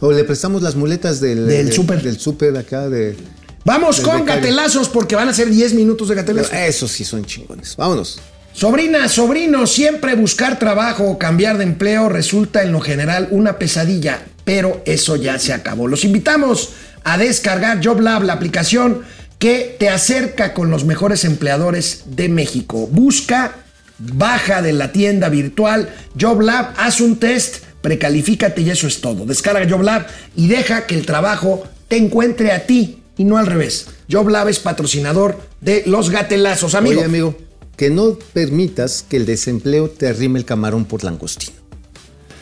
O 0.00 0.10
le 0.12 0.24
prestamos 0.24 0.62
las 0.62 0.74
muletas 0.74 1.20
del. 1.20 1.46
Del 1.46 1.66
de- 1.66 1.72
súper. 1.72 2.02
Del 2.02 2.18
súper 2.18 2.56
acá 2.56 2.88
de. 2.88 3.16
Vamos 3.64 3.98
Del 3.98 4.06
con 4.06 4.20
becario. 4.20 4.42
gatelazos 4.42 4.88
porque 4.88 5.14
van 5.14 5.28
a 5.28 5.34
ser 5.34 5.48
10 5.48 5.74
minutos 5.74 6.08
de 6.08 6.16
gatelazos. 6.16 6.52
Esos 6.52 6.90
sí 6.90 7.04
son 7.04 7.24
chingones. 7.24 7.76
Vámonos. 7.76 8.18
Sobrina, 8.52 9.08
sobrino, 9.08 9.66
siempre 9.66 10.14
buscar 10.16 10.58
trabajo 10.58 11.04
o 11.04 11.18
cambiar 11.18 11.56
de 11.58 11.64
empleo 11.64 12.08
resulta 12.10 12.62
en 12.62 12.72
lo 12.72 12.80
general 12.80 13.28
una 13.30 13.56
pesadilla, 13.58 14.26
pero 14.44 14.82
eso 14.84 15.16
ya 15.16 15.38
se 15.38 15.54
acabó. 15.54 15.88
Los 15.88 16.04
invitamos 16.04 16.70
a 17.04 17.16
descargar 17.16 17.80
JobLab, 17.80 18.24
la 18.24 18.34
aplicación 18.34 19.02
que 19.42 19.74
te 19.76 19.88
acerca 19.88 20.54
con 20.54 20.70
los 20.70 20.84
mejores 20.84 21.24
empleadores 21.24 22.04
de 22.06 22.28
México. 22.28 22.86
Busca, 22.86 23.56
baja 23.98 24.62
de 24.62 24.72
la 24.72 24.92
tienda 24.92 25.28
virtual 25.30 25.88
JobLab, 26.16 26.74
haz 26.76 27.00
un 27.00 27.16
test, 27.16 27.56
precalifícate 27.80 28.60
y 28.60 28.70
eso 28.70 28.86
es 28.86 29.00
todo. 29.00 29.26
Descarga 29.26 29.68
JobLab 29.68 30.06
y 30.36 30.46
deja 30.46 30.86
que 30.86 30.94
el 30.94 31.04
trabajo 31.06 31.64
te 31.88 31.96
encuentre 31.96 32.52
a 32.52 32.66
ti 32.68 33.02
y 33.16 33.24
no 33.24 33.36
al 33.36 33.46
revés. 33.48 33.88
JobLab 34.08 34.48
es 34.48 34.60
patrocinador 34.60 35.40
de 35.60 35.82
los 35.86 36.10
gatelazos, 36.10 36.76
amigo. 36.76 36.98
Oye, 37.00 37.06
amigo, 37.06 37.36
que 37.76 37.90
no 37.90 38.16
permitas 38.32 39.04
que 39.08 39.16
el 39.16 39.26
desempleo 39.26 39.90
te 39.90 40.06
arrime 40.06 40.38
el 40.38 40.44
camarón 40.44 40.84
por 40.84 41.02
langostino. 41.02 41.56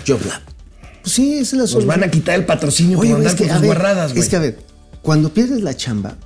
JobLab. 0.07 0.43
Pues 1.01 1.15
sí, 1.15 1.33
esa 1.39 1.43
es 1.43 1.53
la 1.55 1.59
Nos 1.61 1.71
solución. 1.71 1.99
van 1.99 2.05
a 2.07 2.11
quitar 2.11 2.35
el 2.39 2.45
patrocinio 2.45 2.99
Oye, 2.99 3.09
por 3.09 3.21
andar 3.21 3.33
es 3.33 3.41
que, 3.41 3.49
con 3.49 3.61
ver, 3.63 3.67
guarradas, 3.69 4.11
güey. 4.13 4.23
es 4.23 4.29
que 4.29 4.37
a 4.37 4.41
ver, 4.41 4.59
cuando 5.01 5.33
pierdes 5.33 5.63
la 5.63 5.75
chamba, 5.75 6.19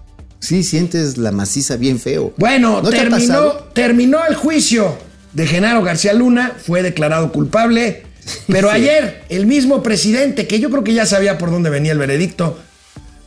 sí 0.45 0.63
sientes 0.63 1.17
la 1.19 1.33
maciza 1.33 1.77
bien 1.77 1.99
feo. 1.99 2.33
Bueno, 2.37 2.81
¿No 2.83 2.91
te 2.91 2.99
ha 3.01 3.09
terminó, 3.09 3.53
terminó 3.73 4.27
el 4.29 4.35
juicio 4.35 4.97
de 5.33 5.47
Genaro 5.47 5.83
García 5.83 6.13
Luna, 6.13 6.53
fue 6.65 6.83
declarado 6.83 7.33
culpable, 7.33 8.05
pero 8.49 8.69
Sí. 8.71 8.77
ayer 8.77 9.25
el 9.29 9.47
mismo 9.47 9.83
presidente, 9.83 10.47
que 10.47 10.61
yo 10.61 10.71
creo 10.71 10.85
que 10.85 10.95
ya 10.95 11.07
sabía 11.07 11.39
por 11.39 11.51
dónde 11.51 11.71
venía 11.71 11.93
el 11.93 11.99
veredicto, 11.99 12.59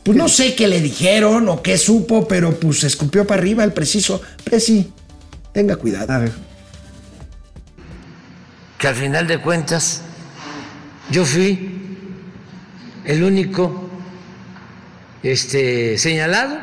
pues 0.04 0.16
no 0.16 0.28
sé 0.28 0.54
qué 0.54 0.68
le 0.68 0.80
dijeron 0.80 1.48
o 1.50 1.60
qué 1.62 1.76
supo, 1.76 2.26
pero 2.26 2.58
pues 2.58 2.82
escupió 2.84 3.26
para 3.26 3.40
arriba 3.42 3.62
el 3.64 3.72
preciso. 3.74 4.22
Preci, 4.44 4.90
tenga 5.52 5.76
cuidado. 5.76 6.10
A 6.12 6.18
ver. 6.18 6.32
que 8.78 8.88
al 8.88 8.94
final 8.94 9.26
de 9.26 9.38
cuentas 9.40 10.00
yo 11.10 11.24
fui 11.26 11.68
el 13.04 13.22
único 13.22 13.90
este, 15.22 15.98
señalado. 15.98 16.56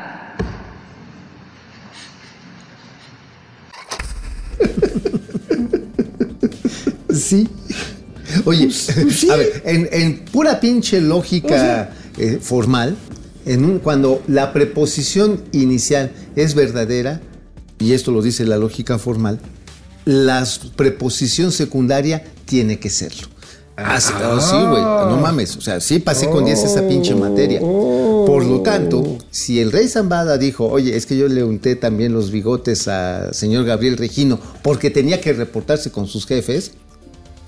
Sí. 7.26 7.48
Oye, 8.44 8.68
a 9.32 9.36
ver, 9.36 9.62
en, 9.64 9.88
en 9.90 10.24
pura 10.26 10.60
pinche 10.60 11.00
lógica 11.00 11.90
eh, 12.18 12.38
formal, 12.40 12.96
en 13.44 13.64
un, 13.64 13.78
cuando 13.78 14.22
la 14.28 14.52
preposición 14.52 15.42
inicial 15.52 16.12
es 16.36 16.54
verdadera, 16.54 17.20
y 17.78 17.92
esto 17.92 18.12
lo 18.12 18.22
dice 18.22 18.44
la 18.44 18.56
lógica 18.56 18.98
formal, 18.98 19.40
la 20.04 20.46
preposición 20.76 21.50
secundaria 21.50 22.24
tiene 22.44 22.78
que 22.78 22.90
serlo. 22.90 23.28
Ah, 23.76 24.00
sí, 24.00 24.12
ah, 24.16 24.38
sí, 24.40 24.56
güey, 24.56 24.82
no 24.82 25.18
mames. 25.20 25.54
O 25.56 25.60
sea, 25.60 25.80
sí 25.80 25.98
pasé 25.98 26.30
con 26.30 26.46
10 26.46 26.64
esa 26.64 26.88
pinche 26.88 27.14
materia. 27.14 27.60
Por 27.60 28.44
lo 28.44 28.62
tanto, 28.62 29.18
si 29.30 29.60
el 29.60 29.70
rey 29.70 29.86
Zambada 29.86 30.38
dijo, 30.38 30.66
oye, 30.66 30.96
es 30.96 31.04
que 31.04 31.16
yo 31.18 31.28
le 31.28 31.44
unté 31.44 31.76
también 31.76 32.14
los 32.14 32.30
bigotes 32.30 32.88
a 32.88 33.34
señor 33.34 33.66
Gabriel 33.66 33.98
Regino 33.98 34.40
porque 34.62 34.90
tenía 34.90 35.20
que 35.20 35.34
reportarse 35.34 35.90
con 35.90 36.06
sus 36.06 36.26
jefes, 36.26 36.72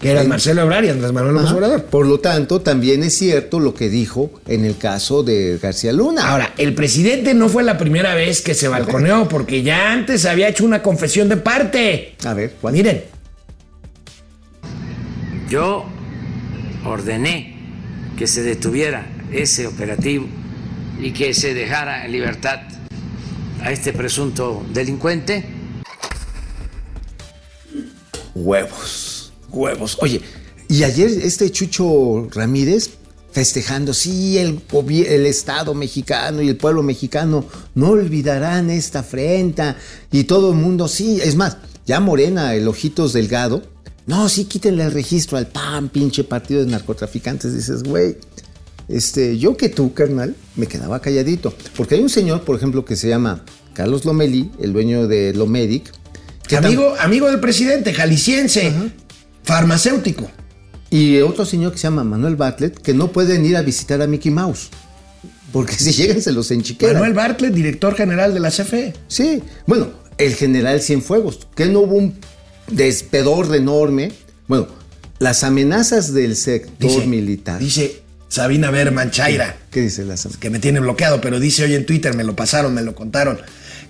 Que 0.01 0.11
era 0.13 0.23
Marcelo 0.25 0.63
Ebrard 0.63 0.85
y 0.85 0.91
Andrés 0.91 1.13
Manuel 1.13 1.35
López 1.35 1.49
Ajá. 1.49 1.57
Obrador. 1.57 1.85
Por 1.87 2.07
lo 2.07 2.21
tanto, 2.21 2.61
también 2.61 3.03
es 3.03 3.19
cierto 3.19 3.59
lo 3.59 3.75
que 3.75 3.89
dijo 3.89 4.31
en 4.47 4.65
el 4.65 4.77
caso 4.77 5.25
de 5.25 5.59
García 5.61 5.93
Luna. 5.93 6.29
Ahora, 6.31 6.55
el 6.57 6.73
presidente 6.75 7.35
no 7.35 7.49
fue 7.49 7.65
la 7.65 7.79
primera 7.79 8.15
vez 8.15 8.41
que 8.41 8.55
se 8.55 8.69
balconeó, 8.69 9.29
porque 9.29 9.63
ya 9.65 9.93
antes 9.93 10.25
había 10.25 10.49
hecho 10.49 10.65
una 10.65 10.83
confesión 10.83 11.29
de 11.29 11.37
parte. 11.39 12.15
a 12.25 12.33
ver, 12.33 12.55
¿cuál? 12.61 12.75
Miren, 12.75 13.03
Yo 15.51 15.85
ordené 16.85 17.57
que 18.17 18.27
se 18.29 18.43
detuviera 18.43 19.07
ese 19.33 19.67
operativo 19.67 20.27
y 21.01 21.11
que 21.13 21.35
se 21.35 21.55
dejara 21.55 22.05
en 22.07 22.13
libertad 22.13 22.61
a 23.63 23.73
este 23.73 23.93
presunto 23.93 24.65
delincuente. 24.73 25.45
Huevos, 28.35 29.18
huevos. 29.51 29.99
Oye, 30.01 30.21
y 30.69 30.83
ayer 30.83 31.11
este 31.23 31.51
Chucho 31.51 32.29
Ramírez 32.31 32.91
festejando, 33.31 33.95
sí, 33.95 34.39
el, 34.39 34.61
el 35.07 35.27
Estado 35.27 35.75
mexicano 35.75 36.43
y 36.43 36.49
el 36.49 36.57
pueblo 36.57 36.83
mexicano 36.83 37.45
no 37.75 37.91
olvidarán 37.91 38.71
esta 38.71 39.01
afrenta 39.01 39.77
y 40.11 40.25
todo 40.25 40.51
el 40.51 40.57
mundo, 40.57 40.89
sí, 40.89 41.21
es 41.23 41.37
más, 41.37 41.59
ya 41.87 42.01
Morena, 42.01 42.55
el 42.55 42.67
Ojitos 42.69 43.13
Delgado, 43.13 43.63
no, 44.09 44.27
sí, 44.31 44.47
quítenle 44.47 44.85
el 44.85 44.93
registro 44.93 45.37
al 45.37 45.49
PAN, 45.49 45.91
pinche 45.91 46.25
partido 46.25 46.65
de 46.65 46.71
narcotraficantes, 46.71 47.55
dices, 47.55 47.83
güey. 47.83 48.17
Este, 48.89 49.37
yo 49.37 49.55
que 49.55 49.69
tú, 49.69 49.93
carnal, 49.93 50.35
me 50.57 50.67
quedaba 50.67 50.99
calladito. 51.01 51.53
Porque 51.77 51.97
hay 51.97 52.01
un 52.01 52.09
señor, 52.09 52.41
por 52.41 52.57
ejemplo, 52.57 52.87
que 52.87 52.97
se 52.97 53.07
llama 53.07 53.45
Carlos 53.75 54.07
Lomelí, 54.07 54.51
el 54.61 54.73
dueño 54.73 55.07
de 55.07 55.35
Lomedic. 55.35 55.93
amigo, 56.57 56.95
amigo 56.99 57.27
del 57.27 57.39
presidente, 57.39 57.93
jalisciense, 57.93 58.73
farmacéutico. 59.49 60.31
Y 60.91 61.21
otro 61.21 61.47
señor 61.47 61.73
que 61.73 61.79
se 61.79 61.85
llama 61.85 62.05
Manuel 62.05 62.37
Bartlett, 62.37 62.79
que 62.83 62.93
no 62.93 63.13
pueden 63.13 63.47
ir 63.47 63.57
a 63.57 63.63
visitar 63.63 64.03
a 64.03 64.07
Mickey 64.07 64.31
Mouse. 64.31 64.69
Porque 65.53 65.73
si 65.79 65.93
llegan 65.93 66.21
se 66.21 66.33
los 66.33 66.51
enchiqueran. 66.51 66.97
Manuel 66.97 67.15
Bartlett, 67.15 67.55
director 67.55 67.95
general 67.95 68.35
de 68.35 68.41
la 68.41 68.51
CFE. 68.51 68.93
Sí, 69.09 69.43
bueno, 69.67 69.89
el 70.19 70.35
general 70.35 70.83
Cienfuegos, 70.83 71.49
que 71.57 71.65
no 71.65 71.81
hubo 71.81 71.95
un 71.95 72.15
despedor 72.71 73.55
enorme. 73.57 74.13
Bueno, 74.49 74.69
las 75.19 75.43
amenazas 75.45 76.13
del 76.13 76.37
sector 76.37 77.07
militar. 77.07 77.59
Dice 77.59 78.03
Sabina 78.29 78.71
Berman 78.71 79.11
Chaira, 79.11 79.57
¿Qué 79.71 79.81
dice 79.81 80.05
las 80.05 80.27
amenazas? 80.27 80.41
que 80.41 80.51
me 80.51 80.59
tiene 80.59 80.81
bloqueado, 80.81 81.23
pero 81.23 81.41
dice 81.41 81.65
hoy 81.65 81.75
en 81.75 81.87
Twitter, 81.87 82.15
me 82.15 82.25
lo 82.25 82.37
pasaron, 82.37 82.75
me 82.75 82.83
lo 82.83 82.95
contaron, 82.95 83.41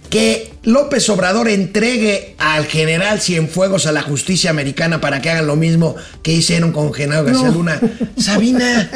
que 0.09 0.53
López 0.63 1.09
Obrador 1.09 1.49
entregue 1.49 2.35
al 2.39 2.67
general 2.67 3.21
Cienfuegos 3.21 3.87
a 3.87 3.93
la 3.93 4.03
justicia 4.03 4.51
americana 4.51 5.01
para 5.01 5.21
que 5.21 5.31
hagan 5.31 5.47
lo 5.47 5.57
mismo 5.57 5.97
que 6.23 6.33
hicieron 6.33 6.73
con 6.73 6.93
Genaro 6.93 7.25
García 7.25 7.51
Luna. 7.51 7.81
Sabina, 8.17 8.91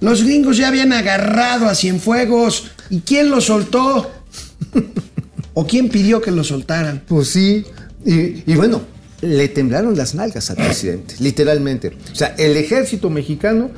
los 0.00 0.22
gringos 0.22 0.56
ya 0.56 0.68
habían 0.68 0.92
agarrado 0.92 1.68
a 1.68 1.74
Cienfuegos. 1.74 2.70
¿Y 2.90 3.00
quién 3.00 3.30
lo 3.30 3.40
soltó? 3.40 4.10
¿O 5.54 5.66
quién 5.66 5.88
pidió 5.88 6.20
que 6.20 6.30
lo 6.30 6.44
soltaran? 6.44 7.02
Pues 7.06 7.28
sí. 7.28 7.64
Y, 8.04 8.50
y 8.50 8.54
bueno, 8.56 8.82
le 9.20 9.48
temblaron 9.48 9.96
las 9.96 10.14
nalgas 10.14 10.50
al 10.50 10.56
presidente, 10.56 11.14
literalmente. 11.20 11.96
O 12.12 12.14
sea, 12.14 12.34
el 12.38 12.56
ejército 12.56 13.08
mexicano 13.08 13.70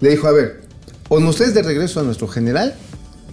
le 0.00 0.10
dijo, 0.10 0.28
a 0.28 0.32
ver, 0.32 0.62
o 1.08 1.20
nos 1.20 1.36
traes 1.36 1.54
de 1.54 1.62
regreso 1.62 2.00
a 2.00 2.02
nuestro 2.04 2.28
general, 2.28 2.74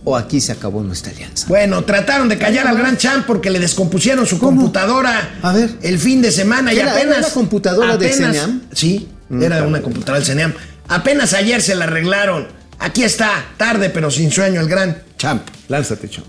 o 0.06 0.16
aquí 0.18 0.39
se 0.41 0.52
acabó 0.52 0.82
nuestra 0.84 1.12
alianza. 1.12 1.47
Bueno, 1.47 1.84
trataron 1.84 2.30
de 2.30 2.38
callar 2.38 2.68
al 2.68 2.78
gran 2.78 2.97
champ 2.97 3.26
porque 3.26 3.50
le 3.50 3.60
descompusieron 3.60 4.26
su 4.26 4.39
¿Cómo? 4.39 4.58
computadora 4.58 5.38
A 5.41 5.54
ver. 5.54 5.72
el 5.82 6.00
fin 6.00 6.22
de 6.22 6.32
semana 6.32 6.74
y 6.74 6.80
¿Era- 6.80 6.91
apenas. 6.93 7.18
era 7.18 7.28
una 7.28 7.34
computadora 7.34 7.97
de 7.97 8.08
apenas- 8.08 8.36
Xeniam? 8.38 8.62
Sí, 8.74 9.10
Mm, 9.30 9.43
era 9.43 9.64
una 9.64 9.82
computadora 9.82 10.18
del 10.20 10.26
CENEAM. 10.26 10.54
Apenas 10.88 11.34
ayer 11.34 11.62
se 11.62 11.76
la 11.76 11.86
arreglaron. 11.86 12.47
Aquí 12.80 13.04
está, 13.04 13.30
tarde 13.58 13.89
pero 13.91 14.10
sin 14.10 14.32
sueño, 14.32 14.60
el 14.60 14.68
gran 14.68 15.04
champ. 15.18 15.43
Lánzate, 15.68 16.10
chon. 16.10 16.24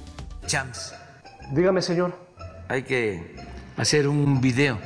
Champs, 0.47 0.93
Dígame, 1.53 1.81
señor. 1.81 2.14
hay 2.68 2.83
que 2.83 3.37
hacer 3.79 4.07
un 4.09 4.41
video. 4.43 4.79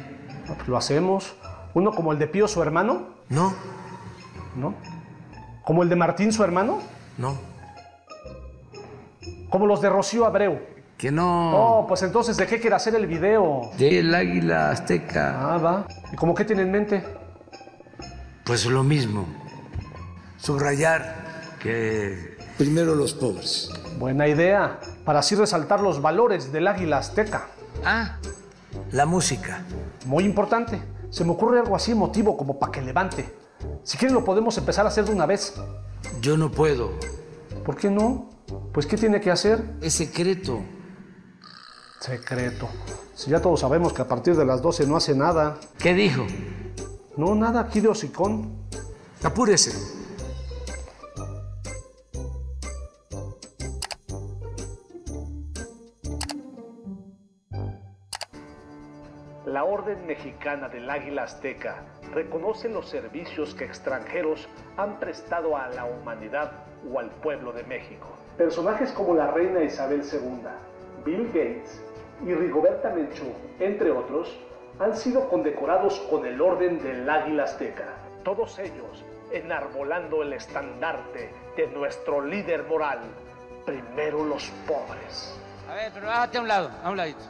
Lo 0.69 0.77
hacemos. 0.77 1.35
Uno 1.75 1.91
como 1.93 2.13
el 2.13 2.19
de 2.21 2.29
Pío, 2.29 2.47
su 2.47 2.63
hermano, 2.63 3.15
No, 3.31 3.53
¿no? 4.57 4.75
Como 5.65 5.83
el 5.83 5.89
de 5.89 5.97
Martín, 5.97 6.33
su 6.33 6.45
hermano. 6.45 6.81
no, 7.19 7.37
Como 9.55 9.69
los 9.69 9.81
de 9.81 9.89
Rocío 9.89 10.27
Abreu. 10.27 10.59
que 10.99 11.13
no. 11.13 11.53
Oh, 11.55 11.87
pues 11.87 12.03
entonces, 12.03 12.37
¿de 12.37 12.45
qué 12.45 12.59
quiere 12.59 12.75
hacer 12.75 12.93
el 12.97 13.07
video? 13.07 13.71
Del 13.79 14.13
águila 14.13 14.73
azteca. 14.73 15.55
Ah, 15.55 15.59
va. 15.59 15.87
¿Y 16.13 16.17
cómo 16.17 16.35
qué 16.35 16.45
tiene 16.45 16.63
en 16.63 16.73
mente? 16.73 17.05
Pues 18.43 18.67
lo 18.67 18.83
mismo. 18.83 19.29
Subrayar 20.39 21.55
que 21.63 22.37
primero 22.59 22.97
los 22.97 23.15
pobres. 23.15 23.71
Buena 23.97 24.27
idea. 24.27 24.81
Para 25.05 25.21
así 25.21 25.37
resaltar 25.37 25.81
los 25.81 26.03
valores 26.03 26.51
del 26.51 26.67
águila 26.67 26.99
azteca. 26.99 27.47
Ah, 27.85 28.19
la 28.91 29.07
música. 29.07 29.63
Muy 30.05 30.25
importante. 30.25 30.83
Se 31.11 31.25
me 31.25 31.31
ocurre 31.31 31.61
algo 31.61 31.77
así 31.77 31.93
emotivo 31.93 32.37
como 32.37 32.59
para 32.59 32.73
que 32.73 32.83
levante. 32.83 33.33
Si 33.85 33.97
quieren 33.99 34.17
lo 34.17 34.25
podemos 34.25 34.59
empezar 34.59 34.85
a 34.85 34.89
hacer 34.89 35.05
de 35.05 35.13
una 35.13 35.27
vez. 35.27 35.55
Yo 36.21 36.37
no 36.37 36.51
puedo. 36.51 36.91
¿Por 37.65 37.77
qué 37.77 37.89
no? 37.89 38.34
Pues 38.73 38.87
¿qué 38.87 38.97
tiene 38.97 39.21
que 39.21 39.31
hacer? 39.31 39.63
Es 39.81 39.95
secreto. 39.95 40.63
Secreto. 42.01 42.69
Si 43.15 43.31
ya 43.31 43.41
todos 43.41 43.61
sabemos 43.61 43.93
que 43.93 44.03
a 44.03 44.09
partir 44.09 44.37
de 44.37 44.45
las 44.45 44.61
12 44.61 44.87
no 44.87 44.97
hace 44.97 45.15
nada. 45.15 45.59
¿Qué 45.79 45.95
dijo? 45.95 46.27
No, 47.17 47.35
nada 47.35 47.61
aquí 47.61 47.81
de 47.81 47.89
hocicón. 47.89 48.67
Apúrese. 49.23 49.73
La 59.47 59.63
Orden 59.63 60.07
Mexicana 60.07 60.69
del 60.69 60.91
Águila 60.91 61.23
Azteca 61.23 61.85
reconoce 62.13 62.69
los 62.69 62.89
servicios 62.89 63.55
que 63.55 63.65
extranjeros 63.65 64.49
han 64.77 64.99
prestado 64.99 65.57
a 65.57 65.69
la 65.69 65.85
humanidad 65.85 66.65
o 66.93 66.99
al 66.99 67.11
pueblo 67.11 67.53
de 67.53 67.63
México. 67.63 68.09
Personajes 68.37 68.91
como 68.91 69.15
la 69.15 69.29
reina 69.29 69.63
Isabel 69.63 70.03
II, 70.03 70.43
Bill 71.05 71.27
Gates 71.29 71.81
y 72.27 72.35
Rigoberta 72.35 72.91
Menchú, 72.91 73.33
entre 73.61 73.93
otros, 73.93 74.37
han 74.81 74.97
sido 74.97 75.29
condecorados 75.29 76.01
con 76.11 76.27
el 76.27 76.41
Orden 76.41 76.83
del 76.83 77.09
Águila 77.09 77.45
Azteca. 77.45 77.95
Todos 78.25 78.59
ellos 78.59 79.05
enarbolando 79.31 80.23
el 80.23 80.33
estandarte 80.33 81.33
de 81.57 81.67
nuestro 81.69 82.25
líder 82.25 82.65
moral, 82.65 83.01
primero 83.65 84.25
los 84.25 84.51
pobres. 84.67 85.39
A 85.71 85.75
ver, 85.75 85.93
pero 85.93 86.07
bájate 86.07 86.39
a 86.39 86.41
un 86.41 86.49
lado, 86.49 86.71
a 86.83 86.91
un 86.91 86.97
ladito. 86.97 87.25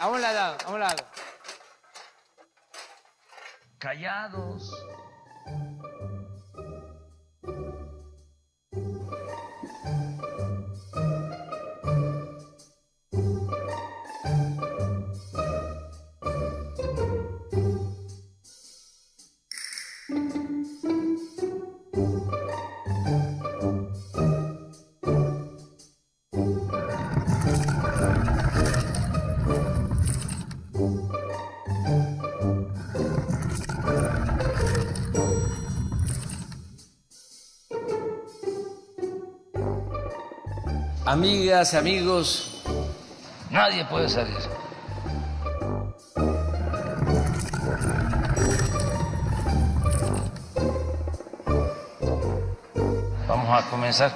A 0.00 0.08
un 0.08 0.20
lado, 0.20 0.56
a 0.66 0.72
un 0.72 0.80
lado. 0.80 1.04
Callados. 3.78 4.72
Amigas, 41.14 41.74
amigos, 41.74 42.60
nadie 43.48 43.84
puede 43.84 44.08
salir. 44.08 44.36
Vamos 53.28 53.48
a 53.48 53.70
comenzar. 53.70 54.12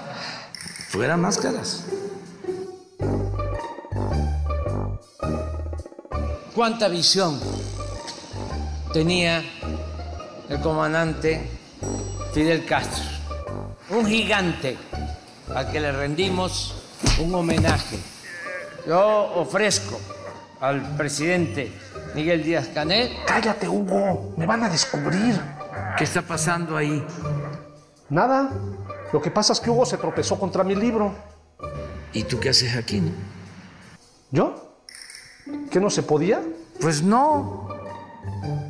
Fuera 0.88 1.16
máscaras. 1.16 1.84
¿Cuánta 6.52 6.88
visión 6.88 7.40
tenía 8.92 9.44
el 10.48 10.60
comandante 10.60 11.48
Fidel 12.34 12.66
Castro? 12.66 13.04
Un 13.90 14.04
gigante 14.04 14.76
al 15.54 15.70
que 15.70 15.78
le 15.80 15.92
rendimos 15.92 16.77
un 17.20 17.34
homenaje. 17.34 17.98
Yo 18.86 19.32
ofrezco 19.34 19.98
al 20.60 20.96
presidente 20.96 21.72
Miguel 22.14 22.42
Díaz 22.42 22.68
Canel. 22.68 23.16
Cállate, 23.26 23.68
Hugo. 23.68 24.34
Me 24.36 24.46
van 24.46 24.62
a 24.64 24.68
descubrir. 24.68 25.38
¿Qué 25.96 26.04
está 26.04 26.22
pasando 26.22 26.76
ahí? 26.76 27.04
Nada. 28.08 28.50
Lo 29.12 29.20
que 29.20 29.30
pasa 29.30 29.52
es 29.52 29.60
que 29.60 29.70
Hugo 29.70 29.86
se 29.86 29.96
tropezó 29.98 30.38
contra 30.38 30.64
mi 30.64 30.74
libro. 30.74 31.14
¿Y 32.12 32.24
tú 32.24 32.38
qué 32.40 32.50
haces 32.50 32.76
aquí? 32.76 33.00
no? 33.00 33.12
¿Yo? 34.30 34.74
¿Que 35.70 35.80
no 35.80 35.90
se 35.90 36.02
podía? 36.02 36.42
Pues 36.80 37.02
no, 37.02 37.68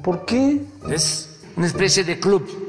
¿Por 0.03 0.24
qué? 0.24 0.64
es 0.90 1.40
una 1.57 1.66
especie 1.66 2.05
de 2.05 2.18
club. 2.18 2.68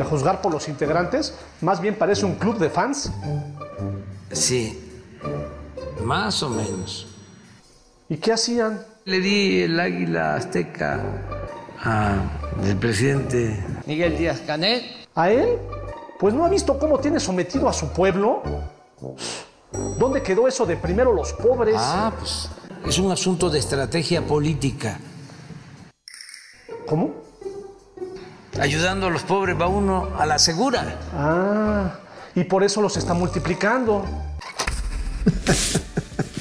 A 0.00 0.04
juzgar 0.04 0.40
por 0.40 0.52
los 0.52 0.68
integrantes, 0.68 1.34
más 1.60 1.80
bien 1.80 1.96
parece 1.96 2.24
un 2.24 2.36
club 2.36 2.58
de 2.58 2.70
fans. 2.70 3.10
Sí, 4.30 4.78
más 6.04 6.42
o 6.42 6.50
menos. 6.50 7.06
¿Y 8.08 8.16
qué 8.16 8.32
hacían? 8.32 8.84
Le 9.04 9.20
di 9.20 9.62
el 9.62 9.78
águila 9.78 10.36
azteca 10.36 11.00
al 11.82 12.76
presidente 12.78 13.64
Miguel 13.86 14.16
Díaz 14.16 14.40
Canel. 14.46 14.82
¿A 15.14 15.30
él? 15.30 15.58
Pues 16.18 16.34
no 16.34 16.44
ha 16.44 16.48
visto 16.48 16.78
cómo 16.78 16.98
tiene 16.98 17.18
sometido 17.18 17.68
a 17.68 17.72
su 17.72 17.88
pueblo. 17.92 18.42
¿Dónde 19.98 20.22
quedó 20.22 20.46
eso 20.46 20.64
de 20.64 20.76
primero 20.76 21.12
los 21.12 21.32
pobres? 21.32 21.76
Ah, 21.78 22.12
pues 22.18 22.50
es 22.86 22.98
un 22.98 23.10
asunto 23.10 23.50
de 23.50 23.58
estrategia 23.58 24.22
política. 24.26 24.98
¿Cómo? 26.86 27.27
Ayudando 28.60 29.06
a 29.06 29.10
los 29.10 29.22
pobres 29.22 29.56
va 29.60 29.66
uno 29.68 30.10
a 30.18 30.26
la 30.26 30.38
segura. 30.38 30.96
Ah, 31.14 31.92
y 32.34 32.44
por 32.44 32.62
eso 32.64 32.80
los 32.82 32.96
está 32.96 33.14
multiplicando. 33.14 34.04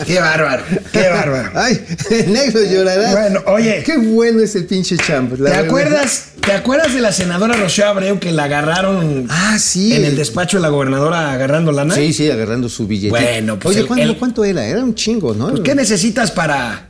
Qué 0.05 0.19
bárbaro, 0.19 0.63
qué 0.93 1.09
bárbaro. 1.09 1.51
Ay, 1.55 1.83
el 2.11 2.31
negro 2.31 2.61
llorará. 2.63 3.11
Bueno, 3.11 3.41
oye. 3.47 3.83
Qué 3.83 3.97
bueno 3.97 4.41
es 4.41 4.55
el 4.55 4.65
pinche 4.65 4.95
champ. 4.95 5.31
la 5.31 5.35
¿Te 5.37 5.43
verdad. 5.43 5.65
acuerdas, 5.65 6.25
¿Te 6.39 6.51
acuerdas 6.53 6.93
de 6.93 7.01
la 7.01 7.11
senadora 7.11 7.55
Rocío 7.55 7.87
Abreu 7.87 8.19
que 8.19 8.31
la 8.31 8.43
agarraron 8.45 9.25
Ah, 9.29 9.57
sí. 9.59 9.93
en 9.93 10.05
el 10.05 10.15
despacho 10.15 10.57
de 10.57 10.61
la 10.61 10.69
gobernadora 10.69 11.31
agarrando 11.33 11.71
lana? 11.71 11.95
Sí, 11.95 12.13
sí, 12.13 12.29
agarrando 12.29 12.69
su 12.69 12.87
billete. 12.87 13.09
Bueno, 13.09 13.57
pues 13.59 13.75
Oye, 13.75 13.81
el- 13.81 13.87
¿cuánto, 13.87 14.03
el- 14.05 14.17
cuánto 14.17 14.45
era? 14.45 14.63
Era 14.65 14.81
un 14.83 14.93
chingo, 14.95 15.33
¿no? 15.33 15.49
Pues, 15.49 15.61
¿Qué 15.61 15.75
necesitas 15.75 16.31
para... 16.31 16.87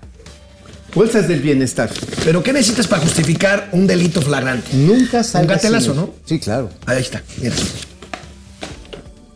Bolsas 0.98 1.28
del 1.28 1.41
bienestar. 1.41 1.91
¿Pero 2.26 2.41
qué 2.41 2.52
necesitas 2.52 2.88
para 2.88 3.04
justificar 3.04 3.70
un 3.72 3.86
delito 3.86 4.20
flagrante? 4.20 4.70
Nunca 4.74 5.24
salga 5.24 5.41
Un 5.54 5.56
gatelazo, 5.56 5.93
¿no? 5.93 6.10
Sí, 6.26 6.39
claro. 6.39 6.72
Ahí 6.88 7.00
está, 7.02 7.22
mira. 7.39 7.54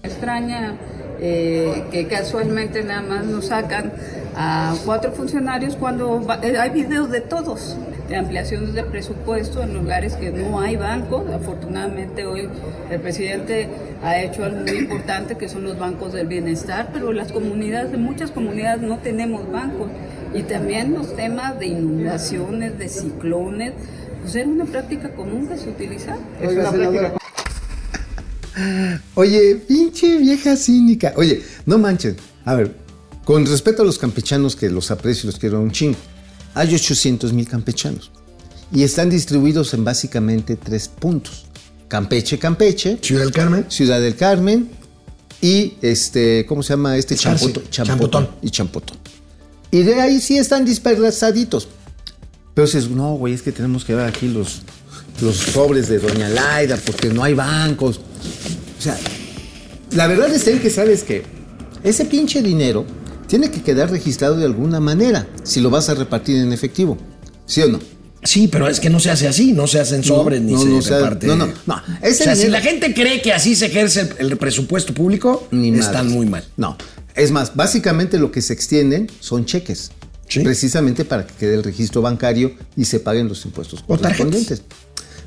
extraña 0.01 0.75
eh, 1.19 1.83
que 1.91 2.07
casualmente 2.07 2.83
nada 2.83 3.03
más 3.03 3.25
nos 3.25 3.45
sacan 3.45 3.93
a 4.35 4.73
cuatro 4.85 5.11
funcionarios 5.11 5.75
cuando 5.75 6.25
va- 6.25 6.39
eh, 6.41 6.57
hay 6.57 6.71
videos 6.71 7.11
de 7.11 7.21
todos, 7.21 7.75
de 8.09 8.15
ampliaciones 8.15 8.73
de 8.73 8.81
presupuesto 8.83 9.61
en 9.61 9.75
lugares 9.75 10.13
que 10.15 10.31
no 10.31 10.59
hay 10.59 10.77
bancos. 10.77 11.29
Afortunadamente 11.31 12.25
hoy 12.25 12.49
el 12.89 12.99
presidente 13.01 13.67
ha 14.03 14.19
hecho 14.19 14.43
algo 14.45 14.61
muy 14.61 14.77
importante 14.79 15.37
que 15.37 15.47
son 15.47 15.63
los 15.63 15.77
bancos 15.77 16.11
del 16.13 16.25
bienestar, 16.25 16.89
pero 16.91 17.13
las 17.13 17.31
comunidades, 17.31 17.93
en 17.93 18.01
muchas 18.01 18.31
comunidades 18.31 18.81
no 18.81 18.97
tenemos 18.97 19.49
bancos. 19.51 19.89
Y 20.33 20.43
también 20.43 20.93
los 20.93 21.15
temas 21.15 21.59
de 21.59 21.67
inundaciones, 21.67 22.77
de 22.77 22.87
ciclones, 22.87 23.73
pues 24.21 24.35
era 24.35 24.47
una 24.47 24.65
práctica 24.65 25.13
común 25.13 25.47
que 25.47 25.57
se 25.57 25.69
utilizaba. 25.69 26.19
Es 26.41 26.53
una 26.53 26.71
práctica 26.71 27.13
Oye, 29.15 29.55
pinche 29.55 30.17
vieja 30.17 30.55
cínica. 30.55 31.13
Oye, 31.15 31.41
no 31.65 31.77
manchen. 31.77 32.15
A 32.45 32.55
ver, 32.55 32.75
con 33.23 33.45
respeto 33.45 33.83
a 33.83 33.85
los 33.85 33.97
campechanos 33.97 34.55
que 34.55 34.69
los 34.69 34.91
aprecio 34.91 35.23
y 35.23 35.31
los 35.31 35.39
quiero 35.39 35.61
un 35.61 35.71
chingo, 35.71 35.97
hay 36.53 36.73
800 36.73 37.33
mil 37.33 37.47
campechanos 37.47 38.11
y 38.73 38.83
están 38.83 39.09
distribuidos 39.09 39.73
en 39.73 39.83
básicamente 39.83 40.55
tres 40.55 40.87
puntos: 40.87 41.45
Campeche, 41.87 42.39
Campeche, 42.39 42.97
Ciudad 43.01 43.23
del 43.23 43.31
Carmen. 43.31 43.65
Ciudad 43.69 43.99
del 44.01 44.15
Carmen 44.15 44.69
y 45.41 45.73
este, 45.81 46.45
¿cómo 46.45 46.61
se 46.63 46.73
llama 46.73 46.97
este? 46.97 47.15
Champotón. 47.15 47.63
Champotón. 47.69 48.29
Y 48.41 48.49
Champotón. 48.49 48.97
Y 49.71 49.83
de 49.83 50.01
ahí 50.01 50.19
sí 50.19 50.37
están 50.37 50.65
dispersaditos. 50.65 51.67
Pero 52.53 52.67
dices, 52.67 52.89
no, 52.89 53.13
güey, 53.15 53.33
es 53.33 53.41
que 53.41 53.51
tenemos 53.51 53.85
que 53.85 53.95
ver 53.95 54.05
aquí 54.05 54.27
los, 54.27 54.61
los 55.21 55.37
sobres 55.37 55.87
de 55.87 55.99
Doña 55.99 56.27
Laida 56.29 56.77
porque 56.85 57.07
no 57.09 57.23
hay 57.23 57.33
bancos. 57.33 57.97
O 57.97 58.81
sea, 58.81 58.97
la 59.91 60.07
verdad 60.07 60.33
es 60.33 60.43
que 60.43 60.69
sabes 60.69 61.03
que 61.03 61.23
ese 61.83 62.05
pinche 62.05 62.41
dinero 62.41 62.85
tiene 63.27 63.49
que 63.49 63.61
quedar 63.61 63.89
registrado 63.89 64.35
de 64.37 64.45
alguna 64.45 64.79
manera 64.81 65.27
si 65.43 65.61
lo 65.61 65.69
vas 65.69 65.87
a 65.89 65.93
repartir 65.93 66.37
en 66.37 66.51
efectivo. 66.51 66.97
¿Sí 67.45 67.61
o 67.61 67.69
no? 67.69 67.79
Sí, 68.23 68.47
pero 68.47 68.67
es 68.67 68.79
que 68.79 68.89
no 68.89 68.99
se 68.99 69.09
hace 69.09 69.27
así, 69.27 69.51
no 69.51 69.65
se 69.65 69.79
hacen 69.79 70.03
sobres 70.03 70.41
ni 70.41 70.51
no, 70.53 70.61
se 70.61 70.69
no 70.69 70.81
se 70.81 70.93
ha- 70.93 70.97
reparte. 70.97 71.25
no, 71.27 71.35
no, 71.37 71.47
no. 71.65 71.73
O 71.75 71.79
Ese 72.05 72.25
sea, 72.25 72.35
si 72.35 72.43
dinero- 72.43 72.59
la 72.59 72.61
gente 72.61 72.93
cree 72.93 73.19
que 73.21 73.33
así 73.33 73.55
se 73.55 73.65
ejerce 73.67 74.01
el, 74.19 74.31
el 74.31 74.37
presupuesto 74.37 74.93
público, 74.93 75.47
Ni 75.51 75.69
están 75.79 76.09
muy 76.09 76.27
mal. 76.27 76.43
No. 76.55 76.77
Es 77.15 77.31
más, 77.31 77.55
básicamente 77.55 78.17
lo 78.17 78.31
que 78.31 78.41
se 78.41 78.53
extienden 78.53 79.07
son 79.19 79.45
cheques. 79.45 79.91
Sí. 80.27 80.41
Precisamente 80.41 81.03
para 81.03 81.27
que 81.27 81.33
quede 81.33 81.55
el 81.55 81.63
registro 81.63 82.01
bancario 82.01 82.53
y 82.77 82.85
se 82.85 82.99
paguen 82.99 83.27
los 83.27 83.45
impuestos 83.45 83.83
correspondientes. 83.83 84.61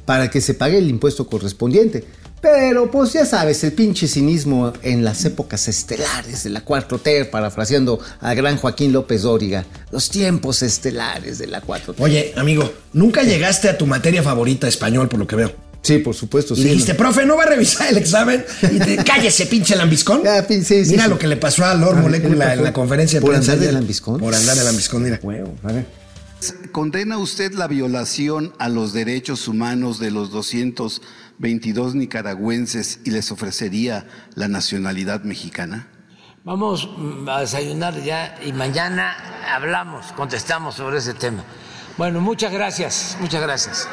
Para 0.06 0.30
que 0.30 0.40
se 0.40 0.54
pague 0.54 0.78
el 0.78 0.88
impuesto 0.88 1.26
correspondiente. 1.26 2.04
Pero 2.44 2.90
pues 2.90 3.14
ya 3.14 3.24
sabes, 3.24 3.64
el 3.64 3.72
pinche 3.72 4.06
cinismo 4.06 4.74
en 4.82 5.02
las 5.02 5.24
épocas 5.24 5.66
estelares 5.66 6.44
de 6.44 6.50
la 6.50 6.62
4T, 6.62 7.30
parafraseando 7.30 7.98
al 8.20 8.36
gran 8.36 8.58
Joaquín 8.58 8.92
López 8.92 9.22
Dóriga, 9.22 9.64
los 9.90 10.10
tiempos 10.10 10.62
estelares 10.62 11.38
de 11.38 11.46
la 11.46 11.62
4T. 11.62 11.94
Oye, 12.00 12.34
amigo, 12.36 12.70
nunca 12.92 13.22
llegaste 13.22 13.70
a 13.70 13.78
tu 13.78 13.86
materia 13.86 14.22
favorita 14.22 14.68
español, 14.68 15.08
por 15.08 15.20
lo 15.20 15.26
que 15.26 15.36
veo. 15.36 15.63
Sí, 15.84 15.98
por 15.98 16.14
supuesto. 16.14 16.54
Y 16.54 16.56
sí, 16.56 16.64
dijiste, 16.64 16.92
¿no? 16.94 16.98
profe, 16.98 17.24
¿no 17.26 17.36
va 17.36 17.42
a 17.44 17.46
revisar 17.46 17.88
el 17.90 17.98
examen? 17.98 18.44
Y 18.62 18.78
te, 18.78 18.96
cállese, 19.04 19.44
pinche 19.46 19.76
lambiscón. 19.76 20.22
Ah, 20.26 20.42
pin- 20.48 20.64
sí, 20.64 20.84
sí, 20.84 20.92
mira 20.92 21.04
sí. 21.04 21.10
lo 21.10 21.18
que 21.18 21.28
le 21.28 21.36
pasó 21.36 21.64
a 21.64 21.74
Lord 21.74 21.98
Ah, 21.98 22.02
¿qué 22.02 22.08
le 22.10 22.18
Molecula 22.20 22.44
pasó? 22.46 22.58
en 22.58 22.64
la 22.64 22.72
conferencia 22.72 23.20
de 23.20 23.22
¿Por 23.22 23.30
prensa 23.34 23.52
andar 23.52 23.66
de 23.68 23.72
lambiscón? 23.72 24.18
Por 24.18 24.34
andar 24.34 24.56
de 24.56 24.64
lambiscón, 24.64 25.02
mira. 25.04 25.20
Huevo, 25.22 25.54
a 25.62 25.72
ver. 25.72 25.86
¿Condena 26.72 27.18
usted 27.18 27.52
la 27.52 27.68
violación 27.68 28.52
a 28.58 28.68
los 28.68 28.92
derechos 28.92 29.46
humanos 29.46 29.98
de 29.98 30.10
los 30.10 30.30
222 30.30 31.94
nicaragüenses 31.94 33.00
y 33.04 33.10
les 33.10 33.30
ofrecería 33.30 34.06
la 34.34 34.48
nacionalidad 34.48 35.22
mexicana? 35.22 35.88
Vamos 36.44 36.88
mm, 36.98 37.28
a 37.28 37.40
desayunar 37.40 38.02
ya 38.02 38.38
y 38.44 38.52
mañana 38.52 39.14
hablamos, 39.54 40.12
contestamos 40.12 40.74
sobre 40.74 40.98
ese 40.98 41.14
tema. 41.14 41.44
Bueno, 41.96 42.20
muchas 42.20 42.52
gracias, 42.52 43.16
muchas 43.20 43.40
gracias. 43.42 43.88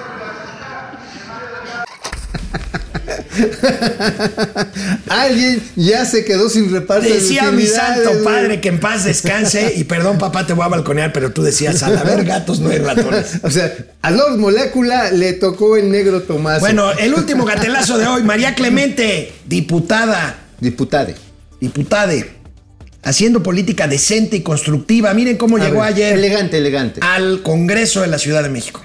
Alguien 5.10 5.62
ya 5.76 6.06
se 6.06 6.24
quedó 6.26 6.50
sin 6.50 6.72
reparto 6.72 7.08
de 7.08 7.16
Decía 7.16 7.52
mi 7.52 7.66
santo 7.66 8.12
padre 8.24 8.62
que 8.62 8.70
en 8.70 8.80
paz 8.80 9.04
descanse. 9.06 9.74
Y 9.76 9.84
perdón, 9.84 10.18
papá, 10.18 10.46
te 10.46 10.54
voy 10.54 10.66
a 10.66 10.70
balconear, 10.70 11.12
pero 11.14 11.32
tú 11.32 11.44
decías, 11.44 11.82
al 11.84 11.98
haber 11.98 12.24
gatos 12.26 12.60
no 12.60 12.70
hay 12.70 12.80
ratones. 12.80 13.40
O 13.44 13.50
sea, 13.50 13.74
a 14.02 14.12
Lord 14.12 14.38
Molécula 14.38 15.12
le 15.12 15.34
tocó 15.34 15.76
el 15.78 15.92
negro 15.92 16.22
Tomás. 16.22 16.60
Bueno, 16.60 16.92
el 16.92 17.14
último 17.14 17.46
gatelazo 17.46 17.98
de 17.98 18.08
hoy, 18.08 18.24
María 18.24 18.56
Clemente, 18.56 19.32
diputada, 19.46 20.38
Diputade. 20.60 21.16
diputade, 21.60 22.32
haciendo 23.04 23.42
política 23.44 23.88
decente 23.88 24.38
y 24.38 24.42
constructiva. 24.42 25.14
Miren 25.14 25.38
cómo 25.38 25.58
A 25.58 25.60
llegó 25.62 25.82
ver, 25.82 25.94
ayer 25.94 26.14
Elegante, 26.14 26.58
elegante. 26.58 27.02
al 27.04 27.42
Congreso 27.42 28.02
de 28.02 28.08
la 28.08 28.20
Ciudad 28.20 28.44
de 28.44 28.50
México. 28.50 28.82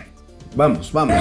Vamos, 0.55 0.91
vamos. 0.93 1.15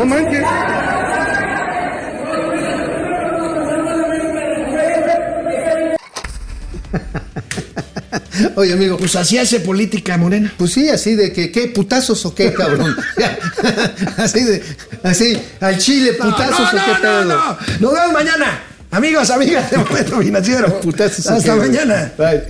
No 0.00 0.06
manches. 0.06 0.42
Oye, 8.56 8.72
amigo. 8.72 8.96
Pues 8.96 9.14
así 9.16 9.36
hace 9.36 9.60
política 9.60 10.16
morena. 10.16 10.50
Pues 10.56 10.72
sí, 10.72 10.88
así 10.88 11.16
de 11.16 11.34
que, 11.34 11.52
¿qué? 11.52 11.68
¿Putazos 11.68 12.24
o 12.24 12.34
qué, 12.34 12.50
cabrón? 12.54 12.96
así 14.16 14.42
de, 14.42 14.62
así, 15.02 15.38
al 15.60 15.76
chile, 15.76 16.14
putazos 16.14 16.72
no, 16.72 16.80
o 16.80 16.80
qué 16.86 16.92
no, 16.92 17.00
pedo. 17.02 17.24
no, 17.26 17.36
no. 17.36 17.58
Nos 17.80 17.92
vemos 17.92 18.12
mañana. 18.14 18.62
Amigos, 18.92 19.28
amigas 19.28 19.70
de 19.70 19.76
Momento 19.76 20.18
Financiero. 20.18 20.80
Putazos 20.80 21.26
o 21.26 21.34
Hasta 21.34 21.52
qué, 21.52 21.60
mañana. 21.60 22.10
Bye. 22.16 22.40